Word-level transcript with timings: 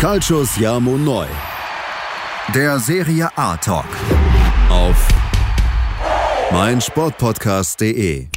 Calcius 0.00 0.56
Jamo 0.56 0.96
Neu. 0.96 1.26
Der 2.54 2.78
Serie 2.78 3.28
A 3.36 3.54
Talk. 3.58 3.84
Auf 4.70 4.96
meinsportpodcast.de. 6.50 8.28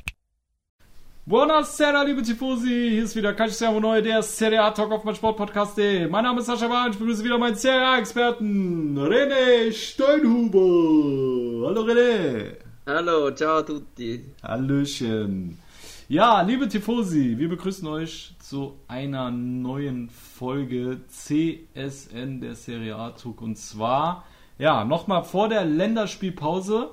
Buonasera, 1.26 2.04
liebe 2.04 2.22
Tifosi. 2.22 2.90
Hier 2.92 3.06
ist 3.06 3.16
wieder 3.16 3.34
Calcius 3.34 3.62
Jamo 3.62 3.80
Neu, 3.80 4.02
der 4.02 4.22
Serie 4.24 4.62
A 4.62 4.72
Talk 4.72 4.92
auf 4.92 5.06
meinsportpodcast.de. 5.06 6.10
Mein 6.10 6.26
Name 6.26 6.42
ist 6.42 6.48
Sascha 6.48 6.68
Bahn. 6.68 6.92
Ich 6.92 6.98
begrüße 6.98 7.24
wieder 7.24 7.38
meinen 7.38 7.56
Serie 7.56 7.88
A-Experten, 7.88 8.98
René 9.00 9.72
Steinhuber. 9.72 11.70
Hallo 11.70 11.84
René. 11.84 12.58
Hallo, 12.86 13.32
ciao 13.32 13.60
a 13.60 13.62
tutti. 13.62 14.22
Hallöchen. 14.44 15.63
Ja, 16.10 16.42
liebe 16.42 16.68
Tifosi, 16.68 17.38
wir 17.38 17.48
begrüßen 17.48 17.88
euch 17.88 18.36
zu 18.40 18.78
einer 18.90 19.32
neuen 19.32 20.10
Folge 20.10 21.00
CSN 21.08 22.42
der 22.42 22.56
Serie 22.56 22.98
A 22.98 23.12
Talk. 23.12 23.42
Und 23.42 23.58
zwar, 23.58 24.26
ja, 24.58 24.84
nochmal 24.84 25.24
vor 25.24 25.48
der 25.48 25.64
Länderspielpause. 25.64 26.92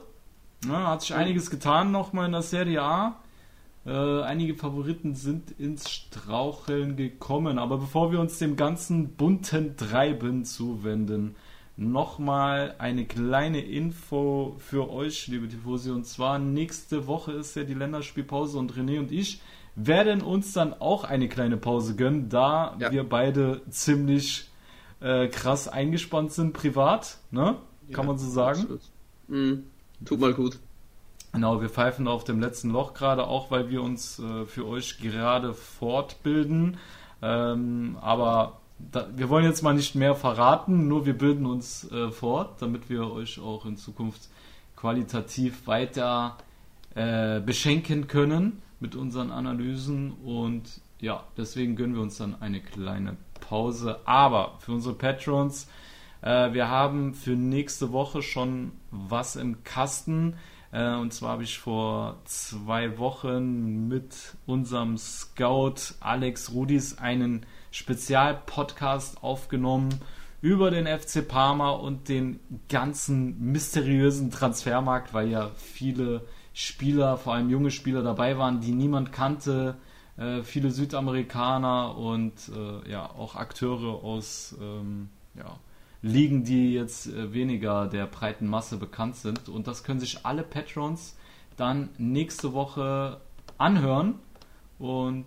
Ja, 0.68 0.90
hat 0.92 1.02
sich 1.02 1.12
einiges 1.12 1.50
getan 1.50 1.90
nochmal 1.90 2.26
in 2.26 2.32
der 2.32 2.42
Serie 2.42 2.82
A. 2.82 3.20
Äh, 3.84 4.22
einige 4.22 4.54
Favoriten 4.54 5.16
sind 5.16 5.50
ins 5.58 5.90
Straucheln 5.90 6.94
gekommen. 6.94 7.58
Aber 7.58 7.78
bevor 7.78 8.12
wir 8.12 8.20
uns 8.20 8.38
dem 8.38 8.54
ganzen 8.54 9.16
bunten 9.16 9.76
Treiben 9.76 10.44
zuwenden, 10.44 11.34
nochmal 11.80 12.74
eine 12.78 13.06
kleine 13.06 13.60
Info 13.62 14.54
für 14.58 14.90
euch, 14.90 15.26
liebe 15.28 15.48
Tifosi. 15.48 15.90
Und 15.90 16.04
zwar 16.06 16.38
nächste 16.38 17.06
Woche 17.06 17.32
ist 17.32 17.56
ja 17.56 17.64
die 17.64 17.74
Länderspielpause 17.74 18.58
und 18.58 18.74
René 18.74 18.98
und 18.98 19.10
ich 19.10 19.40
werden 19.76 20.20
uns 20.20 20.52
dann 20.52 20.74
auch 20.74 21.04
eine 21.04 21.28
kleine 21.28 21.56
Pause 21.56 21.96
gönnen, 21.96 22.28
da 22.28 22.76
Ja. 22.78 22.90
wir 22.92 23.08
beide 23.08 23.62
ziemlich 23.70 24.50
äh, 25.00 25.28
krass 25.28 25.68
eingespannt 25.68 26.32
sind 26.32 26.52
privat, 26.52 27.16
ne? 27.30 27.56
Kann 27.92 28.06
man 28.06 28.18
so 28.18 28.28
sagen. 28.28 28.78
Mhm. 29.28 29.64
Tut 30.04 30.20
mal 30.20 30.34
gut. 30.34 30.58
Genau, 31.32 31.60
wir 31.62 31.70
pfeifen 31.70 32.08
auf 32.08 32.24
dem 32.24 32.40
letzten 32.40 32.70
Loch 32.70 32.92
gerade, 32.92 33.26
auch 33.26 33.50
weil 33.50 33.70
wir 33.70 33.82
uns 33.82 34.18
äh, 34.18 34.44
für 34.44 34.66
euch 34.66 34.98
gerade 34.98 35.54
fortbilden. 35.54 36.76
Ähm, 37.22 37.96
aber 38.00 38.59
da, 38.90 39.08
wir 39.14 39.28
wollen 39.28 39.44
jetzt 39.44 39.62
mal 39.62 39.74
nicht 39.74 39.94
mehr 39.94 40.14
verraten, 40.14 40.88
nur 40.88 41.06
wir 41.06 41.16
bilden 41.16 41.46
uns 41.46 41.90
äh, 41.90 42.10
fort, 42.10 42.60
damit 42.60 42.90
wir 42.90 43.10
euch 43.10 43.40
auch 43.40 43.66
in 43.66 43.76
Zukunft 43.76 44.28
qualitativ 44.76 45.66
weiter 45.66 46.38
äh, 46.94 47.40
beschenken 47.40 48.08
können 48.08 48.62
mit 48.80 48.96
unseren 48.96 49.30
Analysen. 49.30 50.12
Und 50.24 50.80
ja, 51.00 51.24
deswegen 51.36 51.76
gönnen 51.76 51.94
wir 51.94 52.02
uns 52.02 52.16
dann 52.16 52.40
eine 52.40 52.60
kleine 52.60 53.16
Pause. 53.40 54.00
Aber 54.04 54.56
für 54.58 54.72
unsere 54.72 54.94
Patrons, 54.94 55.68
äh, 56.22 56.52
wir 56.52 56.68
haben 56.68 57.14
für 57.14 57.36
nächste 57.36 57.92
Woche 57.92 58.22
schon 58.22 58.72
was 58.90 59.36
im 59.36 59.62
Kasten. 59.64 60.36
Äh, 60.72 60.94
und 60.94 61.12
zwar 61.12 61.32
habe 61.32 61.42
ich 61.42 61.58
vor 61.58 62.18
zwei 62.24 62.98
Wochen 62.98 63.88
mit 63.88 64.36
unserem 64.46 64.96
Scout 64.98 65.94
Alex 66.00 66.52
Rudis 66.52 66.98
einen 66.98 67.46
Spezialpodcast 67.70 69.22
aufgenommen 69.22 69.90
über 70.42 70.70
den 70.70 70.86
FC 70.86 71.26
Parma 71.26 71.70
und 71.70 72.08
den 72.08 72.40
ganzen 72.68 73.38
mysteriösen 73.52 74.30
Transfermarkt, 74.30 75.12
weil 75.12 75.28
ja 75.28 75.50
viele 75.56 76.22
Spieler, 76.52 77.16
vor 77.16 77.34
allem 77.34 77.50
junge 77.50 77.70
Spieler 77.70 78.02
dabei 78.02 78.38
waren, 78.38 78.60
die 78.60 78.72
niemand 78.72 79.12
kannte, 79.12 79.76
äh, 80.16 80.42
viele 80.42 80.70
Südamerikaner 80.70 81.96
und 81.96 82.34
äh, 82.54 82.90
ja 82.90 83.08
auch 83.10 83.36
Akteure 83.36 84.02
aus 84.02 84.56
ähm, 84.60 85.10
ja, 85.34 85.58
Ligen, 86.02 86.44
die 86.44 86.72
jetzt 86.72 87.06
äh, 87.06 87.32
weniger 87.32 87.86
der 87.86 88.06
breiten 88.06 88.46
Masse 88.46 88.76
bekannt 88.76 89.16
sind. 89.16 89.48
Und 89.48 89.66
das 89.66 89.84
können 89.84 90.00
sich 90.00 90.24
alle 90.24 90.42
Patrons 90.42 91.16
dann 91.56 91.90
nächste 91.98 92.52
Woche 92.52 93.20
anhören. 93.58 94.14
Und 94.78 95.26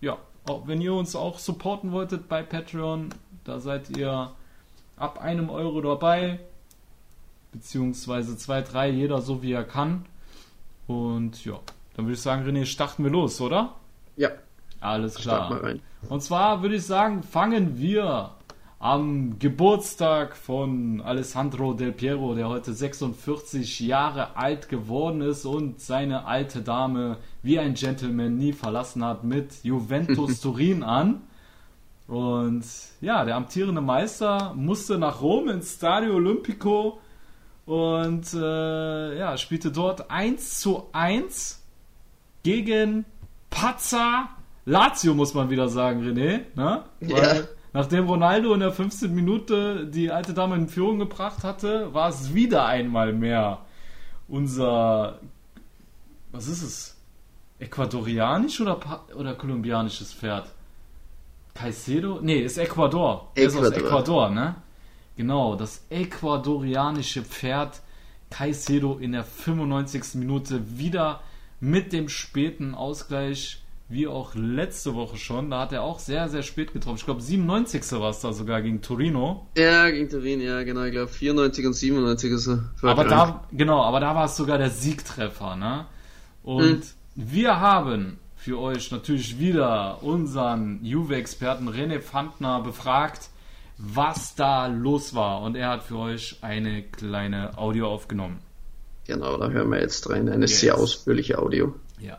ja, 0.00 0.18
wenn 0.66 0.80
ihr 0.80 0.94
uns 0.94 1.16
auch 1.16 1.38
supporten 1.38 1.92
wolltet 1.92 2.28
bei 2.28 2.42
Patreon, 2.42 3.10
da 3.44 3.60
seid 3.60 3.96
ihr 3.96 4.32
ab 4.96 5.20
einem 5.20 5.50
Euro 5.50 5.80
dabei, 5.80 6.38
beziehungsweise 7.52 8.36
zwei, 8.36 8.62
drei, 8.62 8.90
jeder 8.90 9.20
so 9.20 9.42
wie 9.42 9.52
er 9.52 9.64
kann. 9.64 10.06
Und 10.86 11.44
ja, 11.44 11.60
dann 11.96 12.06
würde 12.06 12.14
ich 12.14 12.20
sagen, 12.20 12.46
René, 12.46 12.66
starten 12.66 13.04
wir 13.04 13.10
los, 13.10 13.40
oder? 13.40 13.74
Ja, 14.16 14.30
Alles 14.80 15.14
klar. 15.16 15.48
mal 15.50 15.58
rein. 15.60 15.80
Und 16.08 16.22
zwar 16.22 16.62
würde 16.62 16.76
ich 16.76 16.84
sagen, 16.84 17.22
fangen 17.22 17.78
wir 17.78 18.32
am 18.78 19.38
Geburtstag 19.38 20.36
von 20.36 21.00
Alessandro 21.00 21.72
Del 21.72 21.92
Piero, 21.92 22.34
der 22.34 22.50
heute 22.50 22.74
46 22.74 23.80
Jahre 23.80 24.36
alt 24.36 24.68
geworden 24.68 25.22
ist 25.22 25.46
und 25.46 25.80
seine 25.80 26.26
alte 26.26 26.60
Dame 26.60 27.16
wie 27.44 27.58
ein 27.58 27.74
Gentleman 27.74 28.36
nie 28.36 28.52
verlassen 28.52 29.04
hat 29.04 29.22
mit 29.22 29.62
Juventus 29.62 30.40
Turin 30.42 30.82
an. 30.82 31.22
Und 32.08 32.64
ja, 33.00 33.24
der 33.24 33.36
amtierende 33.36 33.80
Meister 33.80 34.52
musste 34.54 34.98
nach 34.98 35.20
Rom 35.20 35.48
ins 35.48 35.74
Stadio 35.74 36.16
Olimpico 36.16 36.98
und 37.66 38.34
äh, 38.34 39.18
ja, 39.18 39.36
spielte 39.36 39.70
dort 39.70 40.10
1 40.10 40.60
zu 40.60 40.88
1 40.92 41.62
gegen 42.42 43.04
Pazza 43.48 44.30
Lazio, 44.66 45.14
muss 45.14 45.34
man 45.34 45.50
wieder 45.50 45.68
sagen, 45.68 46.02
René. 46.02 46.40
Ne? 46.54 46.84
Ja. 47.00 47.16
Weil 47.16 47.48
nachdem 47.72 48.06
Ronaldo 48.06 48.54
in 48.54 48.60
der 48.60 48.72
15. 48.72 49.14
Minute 49.14 49.86
die 49.86 50.10
alte 50.10 50.32
Dame 50.32 50.56
in 50.56 50.68
Führung 50.68 50.98
gebracht 50.98 51.44
hatte, 51.44 51.92
war 51.92 52.08
es 52.08 52.34
wieder 52.34 52.66
einmal 52.66 53.12
mehr 53.12 53.60
unser, 54.28 55.20
was 56.32 56.48
ist 56.48 56.62
es? 56.62 56.96
Ecuadorianisch 57.58 58.60
oder, 58.60 58.74
Pa- 58.76 59.04
oder 59.16 59.34
kolumbianisches 59.34 60.12
Pferd? 60.12 60.50
Caicedo? 61.54 62.18
Nee, 62.20 62.40
ist 62.40 62.58
Ecuador. 62.58 63.30
Der 63.36 63.44
ist 63.44 63.56
aus 63.56 63.68
Ecuador. 63.70 63.86
Ecuador, 63.86 64.30
ne? 64.30 64.54
Genau, 65.16 65.54
das 65.54 65.84
ecuadorianische 65.90 67.22
Pferd 67.22 67.80
Caicedo 68.30 68.98
in 68.98 69.12
der 69.12 69.22
95. 69.22 70.14
Minute 70.16 70.78
wieder 70.78 71.20
mit 71.60 71.92
dem 71.92 72.08
späten 72.08 72.74
Ausgleich, 72.74 73.62
wie 73.88 74.08
auch 74.08 74.34
letzte 74.34 74.94
Woche 74.96 75.16
schon. 75.16 75.50
Da 75.50 75.60
hat 75.60 75.72
er 75.72 75.82
auch 75.82 76.00
sehr, 76.00 76.28
sehr 76.28 76.42
spät 76.42 76.72
getroffen. 76.72 76.96
Ich 76.96 77.04
glaube, 77.04 77.20
97. 77.20 77.92
war 77.92 78.10
es 78.10 78.18
da 78.20 78.32
sogar 78.32 78.60
gegen 78.60 78.82
Torino. 78.82 79.46
Ja, 79.56 79.88
gegen 79.90 80.08
Turin, 80.08 80.40
ja, 80.40 80.64
genau. 80.64 80.82
Ich 80.82 80.92
glaube 80.92 81.08
94 81.08 81.66
und 81.66 81.74
97 81.74 82.32
ist 82.32 82.48
er. 82.48 82.64
Aber 82.82 83.04
da, 83.04 83.44
genau, 83.52 83.82
aber 83.84 84.00
da 84.00 84.16
war 84.16 84.24
es 84.24 84.36
sogar 84.36 84.58
der 84.58 84.70
Siegtreffer, 84.70 85.54
ne? 85.54 85.86
Und 86.42 86.82
wir 87.14 87.60
haben 87.60 88.18
für 88.36 88.58
euch 88.58 88.90
natürlich 88.90 89.38
wieder 89.38 90.02
unseren 90.02 90.84
Juve-Experten 90.84 91.68
René 91.68 92.00
Pfandner 92.00 92.60
befragt, 92.60 93.30
was 93.78 94.34
da 94.34 94.66
los 94.66 95.14
war. 95.14 95.40
Und 95.42 95.56
er 95.56 95.70
hat 95.70 95.84
für 95.84 95.96
euch 95.96 96.38
eine 96.42 96.82
kleine 96.82 97.56
Audio 97.56 97.88
aufgenommen. 97.88 98.42
Genau, 99.06 99.36
da 99.36 99.48
hören 99.48 99.70
wir 99.70 99.80
jetzt 99.80 100.08
rein. 100.10 100.28
Eine 100.28 100.46
Yes. 100.46 100.60
sehr 100.60 100.76
ausführliche 100.76 101.38
Audio. 101.38 101.74
Ja. 101.98 102.18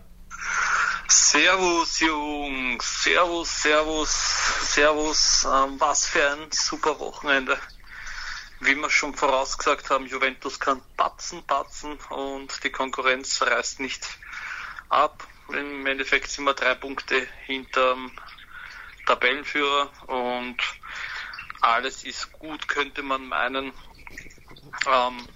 Servus 1.07 2.00
Jungs, 2.00 3.03
Servus, 3.03 3.61
Servus, 3.61 4.73
Servus. 4.73 5.47
Ähm, 5.51 5.75
was 5.79 6.07
für 6.07 6.23
ein 6.31 6.47
super 6.51 7.00
Wochenende. 7.00 7.57
Wie 8.61 8.75
wir 8.75 8.89
schon 8.89 9.13
vorausgesagt 9.13 9.89
haben, 9.89 10.07
Juventus 10.07 10.59
kann 10.59 10.81
patzen, 10.97 11.44
patzen 11.45 11.97
und 12.09 12.63
die 12.63 12.69
Konkurrenz 12.69 13.41
reißt 13.41 13.79
nicht 13.79 14.07
ab. 14.95 15.28
Im 15.50 15.85
Endeffekt 15.85 16.29
sind 16.29 16.45
wir 16.45 16.53
drei 16.53 16.73
Punkte 16.73 17.28
hinterm 17.45 18.11
Tabellenführer 19.06 19.89
und 20.07 20.57
alles 21.61 22.03
ist 22.03 22.31
gut, 22.34 22.67
könnte 22.67 23.03
man 23.03 23.28
meinen. 23.28 23.73
Ähm, 24.87 25.28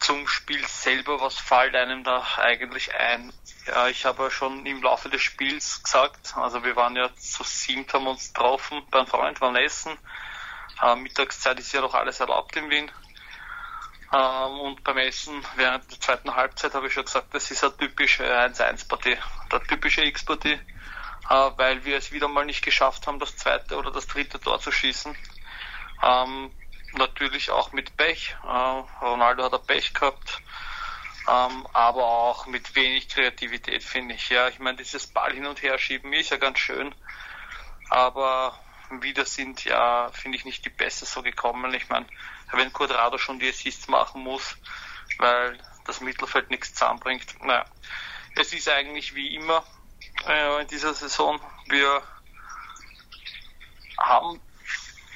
zum 0.00 0.26
Spiel 0.28 0.66
selber, 0.66 1.20
was 1.20 1.34
fällt 1.38 1.74
einem 1.74 2.04
da 2.04 2.24
eigentlich 2.36 2.94
ein? 2.94 3.32
Ja, 3.66 3.88
ich 3.88 4.04
habe 4.06 4.24
ja 4.24 4.30
schon 4.30 4.64
im 4.64 4.82
Laufe 4.82 5.10
des 5.10 5.20
Spiels 5.20 5.82
gesagt, 5.82 6.34
also 6.36 6.64
wir 6.64 6.76
waren 6.76 6.96
ja 6.96 7.14
zu 7.16 7.42
siebt, 7.42 7.92
haben 7.92 8.06
uns 8.06 8.32
getroffen 8.32 8.82
beim 8.90 9.06
Freund, 9.06 9.40
waren 9.40 9.56
essen. 9.56 9.98
Äh, 10.82 10.94
Mittagszeit 10.96 11.58
ist 11.58 11.72
ja 11.72 11.80
noch 11.80 11.94
alles 11.94 12.20
erlaubt 12.20 12.56
in 12.56 12.70
Wien. 12.70 12.90
Ähm, 14.12 14.60
und 14.60 14.84
beim 14.84 14.96
Essen 14.98 15.44
während 15.56 15.90
der 15.90 16.00
zweiten 16.00 16.34
Halbzeit 16.34 16.74
habe 16.74 16.86
ich 16.86 16.92
schon 16.94 17.04
gesagt, 17.04 17.34
das 17.34 17.50
ist 17.50 17.62
eine 17.62 17.76
typische 17.76 18.24
1-1-Partie, 18.24 19.16
eine 19.50 19.62
typische 19.66 20.04
X-Partie, 20.04 20.52
äh, 21.28 21.50
weil 21.56 21.84
wir 21.84 21.98
es 21.98 22.10
wieder 22.10 22.28
mal 22.28 22.46
nicht 22.46 22.64
geschafft 22.64 23.06
haben, 23.06 23.18
das 23.18 23.36
zweite 23.36 23.76
oder 23.76 23.90
das 23.90 24.06
dritte 24.06 24.40
Tor 24.40 24.60
zu 24.60 24.72
schießen. 24.72 25.14
Ähm, 26.02 26.50
natürlich 26.94 27.50
auch 27.50 27.72
mit 27.72 27.96
Pech. 27.96 28.36
Äh, 28.44 28.46
Ronaldo 29.04 29.44
hat 29.44 29.54
ein 29.54 29.66
Pech 29.66 29.92
gehabt. 29.92 30.42
Ähm, 31.28 31.66
aber 31.74 32.04
auch 32.04 32.46
mit 32.46 32.74
wenig 32.74 33.08
Kreativität, 33.08 33.84
finde 33.84 34.14
ich. 34.14 34.30
Ja, 34.30 34.48
ich 34.48 34.58
meine, 34.58 34.78
dieses 34.78 35.06
Ball 35.06 35.34
hin 35.34 35.44
und 35.44 35.62
her 35.62 35.78
schieben 35.78 36.12
ist 36.14 36.30
ja 36.30 36.38
ganz 36.38 36.58
schön. 36.58 36.94
Aber 37.90 38.58
wieder 38.90 39.26
sind 39.26 39.64
ja, 39.64 40.10
finde 40.12 40.38
ich, 40.38 40.46
nicht 40.46 40.64
die 40.64 40.70
Beste 40.70 41.04
so 41.04 41.22
gekommen. 41.22 41.74
Ich 41.74 41.90
meine, 41.90 42.06
wenn 42.52 42.72
Quadrado 42.72 43.18
schon 43.18 43.38
die 43.38 43.48
Assists 43.48 43.88
machen 43.88 44.22
muss, 44.22 44.56
weil 45.18 45.58
das 45.84 46.00
Mittelfeld 46.00 46.50
nichts 46.50 46.74
zusammenbringt. 46.74 47.42
Naja, 47.44 47.64
es 48.36 48.52
ist 48.52 48.68
eigentlich 48.68 49.14
wie 49.14 49.34
immer 49.34 49.64
äh, 50.26 50.62
in 50.62 50.68
dieser 50.68 50.94
Saison. 50.94 51.40
Wir 51.66 52.02
haben 53.98 54.40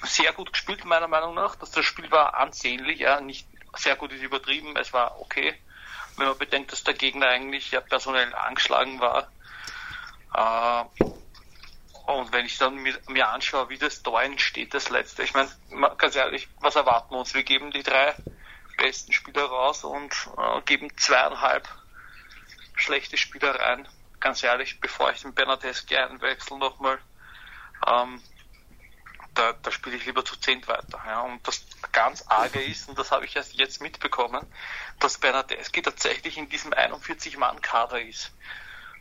sehr 0.02 0.32
gut 0.32 0.52
gespielt, 0.52 0.84
meiner 0.84 1.08
Meinung 1.08 1.34
nach. 1.34 1.54
Das, 1.56 1.70
das 1.70 1.84
Spiel 1.84 2.10
war 2.10 2.34
ansehnlich, 2.34 3.00
ja, 3.00 3.20
nicht 3.20 3.46
sehr 3.76 3.96
gut 3.96 4.12
ist 4.12 4.22
übertrieben, 4.22 4.76
es 4.76 4.92
war 4.92 5.20
okay. 5.20 5.54
Wenn 6.16 6.26
man 6.26 6.36
bedenkt, 6.36 6.72
dass 6.72 6.84
der 6.84 6.94
Gegner 6.94 7.28
eigentlich 7.28 7.70
ja 7.70 7.80
personell 7.80 8.34
angeschlagen 8.34 9.00
war. 9.00 9.28
Äh, 10.34 11.11
und 12.06 12.32
wenn 12.32 12.46
ich 12.46 12.58
dann 12.58 12.76
mir, 12.76 12.98
mir 13.08 13.28
anschaue, 13.28 13.68
wie 13.68 13.78
das 13.78 14.02
da 14.02 14.22
entsteht, 14.22 14.74
das 14.74 14.90
letzte, 14.90 15.22
ich 15.22 15.34
meine, 15.34 15.50
ganz 15.98 16.16
ehrlich, 16.16 16.48
was 16.60 16.74
erwarten 16.74 17.14
wir 17.14 17.18
uns? 17.18 17.34
Wir 17.34 17.44
geben 17.44 17.70
die 17.70 17.82
drei 17.82 18.14
besten 18.76 19.12
Spieler 19.12 19.44
raus 19.44 19.84
und 19.84 20.12
äh, 20.36 20.60
geben 20.62 20.96
zweieinhalb 20.96 21.68
schlechte 22.74 23.16
Spieler 23.16 23.54
rein. 23.54 23.86
Ganz 24.18 24.42
ehrlich, 24.42 24.80
bevor 24.80 25.12
ich 25.12 25.22
den 25.22 25.34
Bernadeschi 25.34 25.96
einwechsel 25.96 26.58
nochmal, 26.58 26.98
ähm, 27.86 28.20
da, 29.34 29.52
da 29.52 29.70
spiele 29.70 29.96
ich 29.96 30.04
lieber 30.04 30.24
zu 30.24 30.36
zehnt 30.36 30.68
weiter. 30.68 31.00
Ja. 31.06 31.22
Und 31.22 31.46
das 31.46 31.64
ganz 31.92 32.24
arge 32.28 32.62
ist, 32.62 32.88
und 32.88 32.98
das 32.98 33.10
habe 33.12 33.24
ich 33.24 33.36
erst 33.36 33.54
jetzt 33.54 33.80
mitbekommen, 33.80 34.44
dass 34.98 35.18
Bernadeschi 35.18 35.82
tatsächlich 35.82 36.36
in 36.36 36.48
diesem 36.48 36.72
41-Mann-Kader 36.72 38.00
ist 38.00 38.32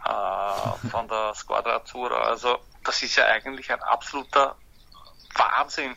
äh, 0.05 0.89
von 0.89 1.07
der 1.07 1.33
Squadra 1.35 1.75
Azzurra. 1.77 2.23
Also 2.23 2.59
das 2.83 3.01
ist 3.03 3.15
ja 3.15 3.25
eigentlich 3.25 3.71
ein 3.71 3.81
absoluter 3.81 4.55
Wahnsinn. 5.35 5.95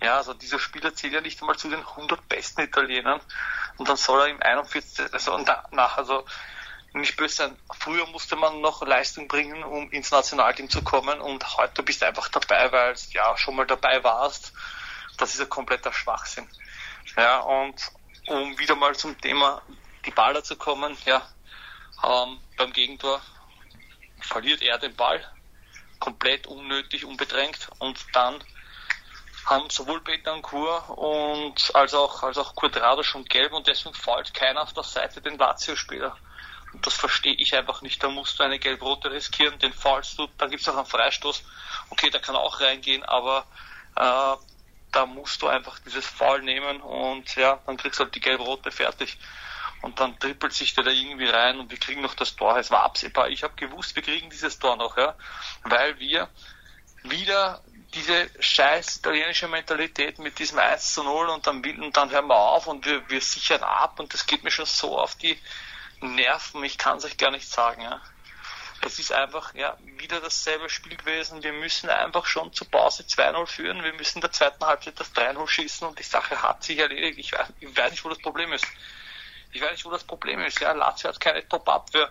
Ja, 0.00 0.16
also 0.16 0.34
dieser 0.34 0.58
Spieler 0.58 0.94
zählt 0.94 1.12
ja 1.12 1.20
nicht 1.20 1.40
einmal 1.40 1.56
zu 1.56 1.68
den 1.70 1.80
100 1.80 2.28
besten 2.28 2.62
Italienern 2.62 3.20
und 3.78 3.88
dann 3.88 3.96
soll 3.96 4.20
er 4.20 4.26
im 4.28 4.42
41. 4.42 5.12
Also 5.12 5.38
nach, 5.38 5.96
also 5.96 6.24
nicht 6.92 7.16
böse 7.16 7.36
sein. 7.36 7.56
Früher 7.78 8.06
musste 8.08 8.36
man 8.36 8.60
noch 8.60 8.82
Leistung 8.82 9.28
bringen, 9.28 9.62
um 9.62 9.90
ins 9.92 10.10
Nationalteam 10.10 10.68
zu 10.68 10.82
kommen 10.82 11.20
und 11.20 11.56
heute 11.56 11.82
bist 11.82 12.02
du 12.02 12.06
einfach 12.06 12.28
dabei, 12.28 12.70
weil 12.72 12.94
du 12.94 13.00
ja 13.12 13.36
schon 13.36 13.56
mal 13.56 13.66
dabei 13.66 14.02
warst. 14.02 14.52
Das 15.18 15.34
ist 15.34 15.40
ein 15.40 15.48
kompletter 15.48 15.92
Schwachsinn. 15.92 16.48
Ja, 17.16 17.38
und 17.38 17.76
um 18.26 18.58
wieder 18.58 18.74
mal 18.74 18.94
zum 18.94 19.18
Thema 19.20 19.62
die 20.04 20.10
Baller 20.10 20.42
zu 20.42 20.56
kommen, 20.56 20.96
ja, 21.04 21.22
ähm, 22.04 22.40
beim 22.56 22.72
Gegentor 22.72 23.22
verliert 24.20 24.62
er 24.62 24.78
den 24.78 24.94
Ball, 24.94 25.24
komplett 25.98 26.46
unnötig, 26.46 27.04
unbedrängt 27.04 27.68
und 27.78 27.98
dann 28.12 28.42
haben 29.44 29.70
sowohl 29.70 30.00
Betancourt 30.00 30.88
und 30.90 31.74
als 31.74 31.94
auch, 31.94 32.22
als 32.22 32.38
auch 32.38 32.54
Quadrado 32.54 33.02
schon 33.02 33.24
gelb 33.24 33.52
und 33.52 33.66
deswegen 33.66 33.94
fällt 33.94 34.32
keiner 34.34 34.62
auf 34.62 34.72
der 34.72 34.84
Seite 34.84 35.20
den 35.20 35.38
Lazio-Spieler. 35.38 36.16
Und 36.72 36.86
das 36.86 36.94
verstehe 36.94 37.34
ich 37.34 37.54
einfach 37.54 37.82
nicht. 37.82 38.02
Da 38.02 38.08
musst 38.08 38.38
du 38.38 38.44
eine 38.44 38.58
gelb-rote 38.58 39.10
riskieren, 39.10 39.58
den 39.58 39.72
fallst 39.72 40.18
du, 40.18 40.28
dann 40.38 40.50
gibt 40.50 40.62
es 40.62 40.68
auch 40.68 40.76
einen 40.76 40.86
Freistoß. 40.86 41.42
Okay, 41.90 42.10
der 42.10 42.20
kann 42.20 42.36
auch 42.36 42.60
reingehen, 42.60 43.04
aber 43.04 43.46
äh, 43.96 44.36
da 44.92 45.06
musst 45.06 45.42
du 45.42 45.48
einfach 45.48 45.78
dieses 45.80 46.06
Foul 46.06 46.42
nehmen 46.42 46.80
und 46.80 47.34
ja, 47.36 47.60
dann 47.66 47.76
kriegst 47.76 47.98
du 47.98 48.04
halt 48.04 48.14
die 48.14 48.20
gelb-rote 48.20 48.70
fertig. 48.70 49.18
Und 49.82 49.98
dann 49.98 50.18
trippelt 50.18 50.52
sich 50.52 50.74
der 50.74 50.84
da 50.84 50.90
irgendwie 50.90 51.26
rein 51.26 51.58
und 51.58 51.70
wir 51.70 51.78
kriegen 51.78 52.00
noch 52.00 52.14
das 52.14 52.36
Tor. 52.36 52.56
Es 52.56 52.70
war 52.70 52.84
absehbar. 52.84 53.28
Ich 53.28 53.42
habe 53.42 53.54
gewusst, 53.56 53.96
wir 53.96 54.02
kriegen 54.02 54.30
dieses 54.30 54.58
Tor 54.58 54.76
noch, 54.76 54.96
ja, 54.96 55.16
weil 55.64 55.98
wir 55.98 56.28
wieder 57.02 57.62
diese 57.94 58.30
scheiß 58.38 58.98
italienische 58.98 59.48
Mentalität 59.48 60.18
mit 60.18 60.38
diesem 60.38 60.58
1 60.58 60.94
zu 60.94 61.02
0 61.02 61.28
und 61.28 61.46
dann, 61.46 61.62
und 61.64 61.96
dann 61.96 62.10
hören 62.10 62.28
wir 62.28 62.36
auf 62.36 62.66
und 62.66 62.86
wir, 62.86 63.08
wir 63.10 63.20
sichern 63.20 63.62
ab 63.62 63.98
und 63.98 64.14
das 64.14 64.26
geht 64.26 64.44
mir 64.44 64.50
schon 64.50 64.66
so 64.66 64.98
auf 64.98 65.16
die 65.16 65.38
Nerven, 66.00 66.64
ich 66.64 66.78
kann 66.78 66.98
es 66.98 67.04
euch 67.04 67.16
gar 67.16 67.30
nicht 67.30 67.48
sagen. 67.48 67.82
Ja. 67.82 68.00
Es 68.84 68.98
ist 68.98 69.12
einfach 69.12 69.54
ja, 69.54 69.76
wieder 69.80 70.20
dasselbe 70.20 70.68
Spiel 70.68 70.96
gewesen. 70.96 71.42
Wir 71.42 71.52
müssen 71.52 71.88
einfach 71.88 72.26
schon 72.26 72.52
zur 72.52 72.68
Pause 72.68 73.04
2-0 73.04 73.46
führen. 73.46 73.84
Wir 73.84 73.92
müssen 73.92 74.18
in 74.18 74.22
der 74.22 74.32
zweiten 74.32 74.64
Halbzeit 74.64 74.98
das 74.98 75.14
3-0 75.14 75.46
schießen 75.46 75.86
und 75.86 75.98
die 75.98 76.02
Sache 76.02 76.42
hat 76.42 76.64
sich 76.64 76.78
erledigt. 76.78 77.18
Ich 77.18 77.32
weiß, 77.32 77.52
ich 77.60 77.76
weiß 77.76 77.92
nicht, 77.92 78.04
wo 78.04 78.08
das 78.08 78.18
Problem 78.18 78.52
ist. 78.52 78.66
Ich 79.52 79.60
weiß 79.60 79.72
nicht, 79.72 79.84
wo 79.84 79.90
das 79.90 80.04
Problem 80.04 80.40
ist. 80.40 80.60
Ja, 80.60 80.72
Lazio 80.72 81.08
hat 81.08 81.20
keine 81.20 81.46
Top-Abwehr. 81.46 82.10